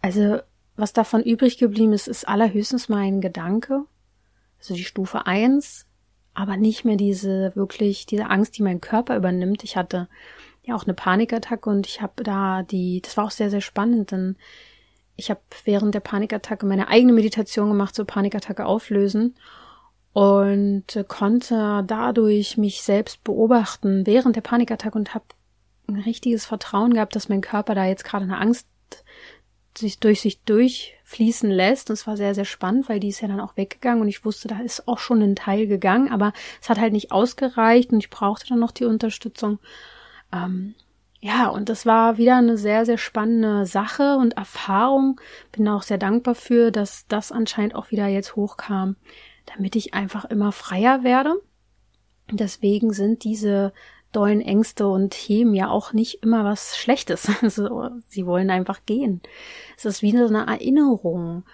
also 0.00 0.38
was 0.76 0.92
davon 0.92 1.22
übrig 1.22 1.58
geblieben 1.58 1.92
ist, 1.92 2.06
ist 2.06 2.26
allerhöchstens 2.28 2.88
mein 2.88 3.20
Gedanke. 3.20 3.84
Also 4.60 4.74
die 4.74 4.84
Stufe 4.84 5.26
eins, 5.26 5.86
aber 6.34 6.56
nicht 6.56 6.84
mehr 6.84 6.96
diese 6.96 7.54
wirklich, 7.56 8.06
diese 8.06 8.30
Angst, 8.30 8.56
die 8.56 8.62
mein 8.62 8.80
Körper 8.80 9.16
übernimmt. 9.16 9.64
Ich 9.64 9.76
hatte 9.76 10.08
ja 10.64 10.76
auch 10.76 10.84
eine 10.84 10.94
Panikattacke 10.94 11.68
und 11.68 11.86
ich 11.86 12.00
habe 12.00 12.22
da 12.22 12.62
die, 12.62 13.02
das 13.02 13.16
war 13.16 13.24
auch 13.24 13.32
sehr, 13.32 13.50
sehr 13.50 13.60
spannend, 13.60 14.12
denn 14.12 14.36
ich 15.16 15.30
habe 15.30 15.40
während 15.64 15.96
der 15.96 16.00
Panikattacke 16.00 16.64
meine 16.64 16.86
eigene 16.86 17.12
Meditation 17.12 17.68
gemacht 17.70 17.96
zur 17.96 18.06
Panikattacke 18.06 18.64
auflösen 18.64 19.34
und 20.12 20.84
konnte 21.08 21.84
dadurch 21.86 22.56
mich 22.56 22.82
selbst 22.82 23.22
beobachten 23.24 24.06
während 24.06 24.36
der 24.36 24.40
Panikattacke 24.40 24.98
und 24.98 25.14
habe 25.14 25.24
ein 25.86 26.00
richtiges 26.00 26.46
Vertrauen 26.46 26.94
gehabt, 26.94 27.16
dass 27.16 27.28
mein 27.28 27.40
Körper 27.40 27.74
da 27.74 27.86
jetzt 27.86 28.04
gerade 28.04 28.24
eine 28.24 28.38
Angst 28.38 28.66
sich 29.78 30.00
durch 30.00 30.20
sich 30.20 30.42
durchfließen 30.42 31.50
lässt. 31.50 31.88
Und 31.90 31.94
es 31.94 32.06
war 32.06 32.16
sehr, 32.16 32.34
sehr 32.34 32.44
spannend, 32.44 32.88
weil 32.88 33.00
die 33.00 33.08
ist 33.08 33.20
ja 33.20 33.28
dann 33.28 33.40
auch 33.40 33.56
weggegangen 33.56 34.02
und 34.02 34.08
ich 34.08 34.24
wusste, 34.24 34.48
da 34.48 34.58
ist 34.60 34.88
auch 34.88 34.98
schon 34.98 35.22
ein 35.22 35.36
Teil 35.36 35.66
gegangen, 35.66 36.10
aber 36.10 36.32
es 36.60 36.68
hat 36.68 36.78
halt 36.78 36.92
nicht 36.92 37.12
ausgereicht 37.12 37.92
und 37.92 37.98
ich 38.00 38.10
brauchte 38.10 38.48
dann 38.48 38.58
noch 38.58 38.72
die 38.72 38.84
Unterstützung. 38.84 39.58
Ähm, 40.32 40.74
ja, 41.20 41.48
und 41.48 41.68
das 41.68 41.84
war 41.84 42.16
wieder 42.16 42.36
eine 42.36 42.56
sehr, 42.56 42.86
sehr 42.86 42.98
spannende 42.98 43.66
Sache 43.66 44.16
und 44.16 44.36
Erfahrung. 44.36 45.20
Bin 45.50 45.66
auch 45.68 45.82
sehr 45.82 45.98
dankbar 45.98 46.34
für, 46.34 46.70
dass 46.70 47.06
das 47.08 47.32
anscheinend 47.32 47.74
auch 47.74 47.90
wieder 47.90 48.06
jetzt 48.06 48.36
hochkam, 48.36 48.96
damit 49.56 49.76
ich 49.76 49.94
einfach 49.94 50.24
immer 50.24 50.52
freier 50.52 51.04
werde. 51.04 51.40
Deswegen 52.30 52.92
sind 52.92 53.24
diese 53.24 53.72
dollen 54.12 54.40
Ängste 54.40 54.86
und 54.86 55.10
Themen 55.10 55.54
ja 55.54 55.68
auch 55.68 55.92
nicht 55.92 56.22
immer 56.22 56.44
was 56.44 56.76
Schlechtes. 56.76 57.28
Also, 57.42 57.90
sie 58.08 58.26
wollen 58.26 58.50
einfach 58.50 58.80
gehen. 58.86 59.20
Es 59.76 59.84
ist 59.84 60.02
wie 60.02 60.12
so 60.12 60.26
eine 60.26 60.46
Erinnerung 60.46 61.44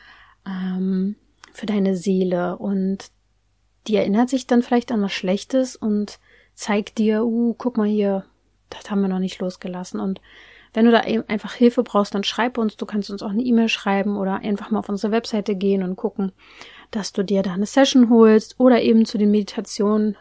ähm, 0.46 1.16
für 1.52 1.66
deine 1.66 1.96
Seele 1.96 2.56
und 2.56 3.10
die 3.86 3.96
erinnert 3.96 4.30
sich 4.30 4.46
dann 4.46 4.62
vielleicht 4.62 4.92
an 4.92 5.02
was 5.02 5.12
Schlechtes 5.12 5.76
und 5.76 6.18
zeigt 6.54 6.98
dir, 6.98 7.24
uh, 7.24 7.54
guck 7.54 7.76
mal 7.76 7.86
hier, 7.86 8.24
das 8.70 8.90
haben 8.90 9.02
wir 9.02 9.08
noch 9.08 9.18
nicht 9.18 9.40
losgelassen. 9.40 10.00
Und 10.00 10.20
wenn 10.72 10.86
du 10.86 10.90
da 10.90 11.00
einfach 11.00 11.54
Hilfe 11.54 11.82
brauchst, 11.82 12.14
dann 12.14 12.24
schreib 12.24 12.58
uns. 12.58 12.76
Du 12.76 12.86
kannst 12.86 13.10
uns 13.10 13.22
auch 13.22 13.30
eine 13.30 13.42
E-Mail 13.42 13.68
schreiben 13.68 14.16
oder 14.16 14.40
einfach 14.40 14.70
mal 14.70 14.80
auf 14.80 14.88
unsere 14.88 15.12
Webseite 15.12 15.54
gehen 15.54 15.82
und 15.82 15.96
gucken, 15.96 16.32
dass 16.96 17.12
du 17.12 17.22
dir 17.22 17.42
da 17.42 17.52
eine 17.52 17.66
Session 17.66 18.10
holst 18.10 18.58
oder 18.58 18.82
eben 18.82 19.04
zu 19.04 19.18
den 19.18 19.30
Meditationen 19.30 20.16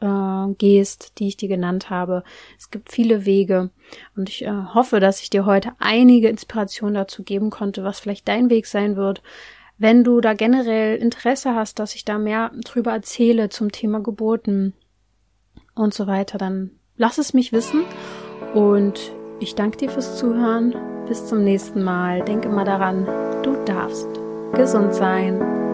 äh, 0.00 0.54
gehst, 0.58 1.18
die 1.18 1.28
ich 1.28 1.36
dir 1.36 1.48
genannt 1.48 1.90
habe. 1.90 2.22
Es 2.58 2.70
gibt 2.70 2.92
viele 2.92 3.24
Wege 3.24 3.70
und 4.16 4.28
ich 4.28 4.44
äh, 4.44 4.50
hoffe, 4.74 5.00
dass 5.00 5.20
ich 5.20 5.30
dir 5.30 5.46
heute 5.46 5.72
einige 5.78 6.28
Inspirationen 6.28 6.94
dazu 6.94 7.22
geben 7.22 7.50
konnte, 7.50 7.84
was 7.84 8.00
vielleicht 8.00 8.28
dein 8.28 8.50
Weg 8.50 8.66
sein 8.66 8.96
wird. 8.96 9.22
Wenn 9.78 10.04
du 10.04 10.20
da 10.20 10.32
generell 10.32 10.96
Interesse 10.96 11.54
hast, 11.54 11.78
dass 11.78 11.94
ich 11.94 12.04
da 12.04 12.18
mehr 12.18 12.50
drüber 12.64 12.92
erzähle 12.92 13.50
zum 13.50 13.72
Thema 13.72 14.00
Geburten 14.00 14.72
und 15.74 15.92
so 15.92 16.06
weiter, 16.06 16.38
dann 16.38 16.70
lass 16.96 17.18
es 17.18 17.34
mich 17.34 17.52
wissen 17.52 17.84
und 18.54 19.12
ich 19.38 19.54
danke 19.54 19.76
dir 19.76 19.90
fürs 19.90 20.16
Zuhören. 20.16 20.74
Bis 21.06 21.26
zum 21.26 21.44
nächsten 21.44 21.84
Mal. 21.84 22.22
Denke 22.22 22.48
mal 22.48 22.64
daran, 22.64 23.06
du 23.44 23.54
darfst 23.64 24.08
gesund 24.54 24.92
sein. 24.92 25.65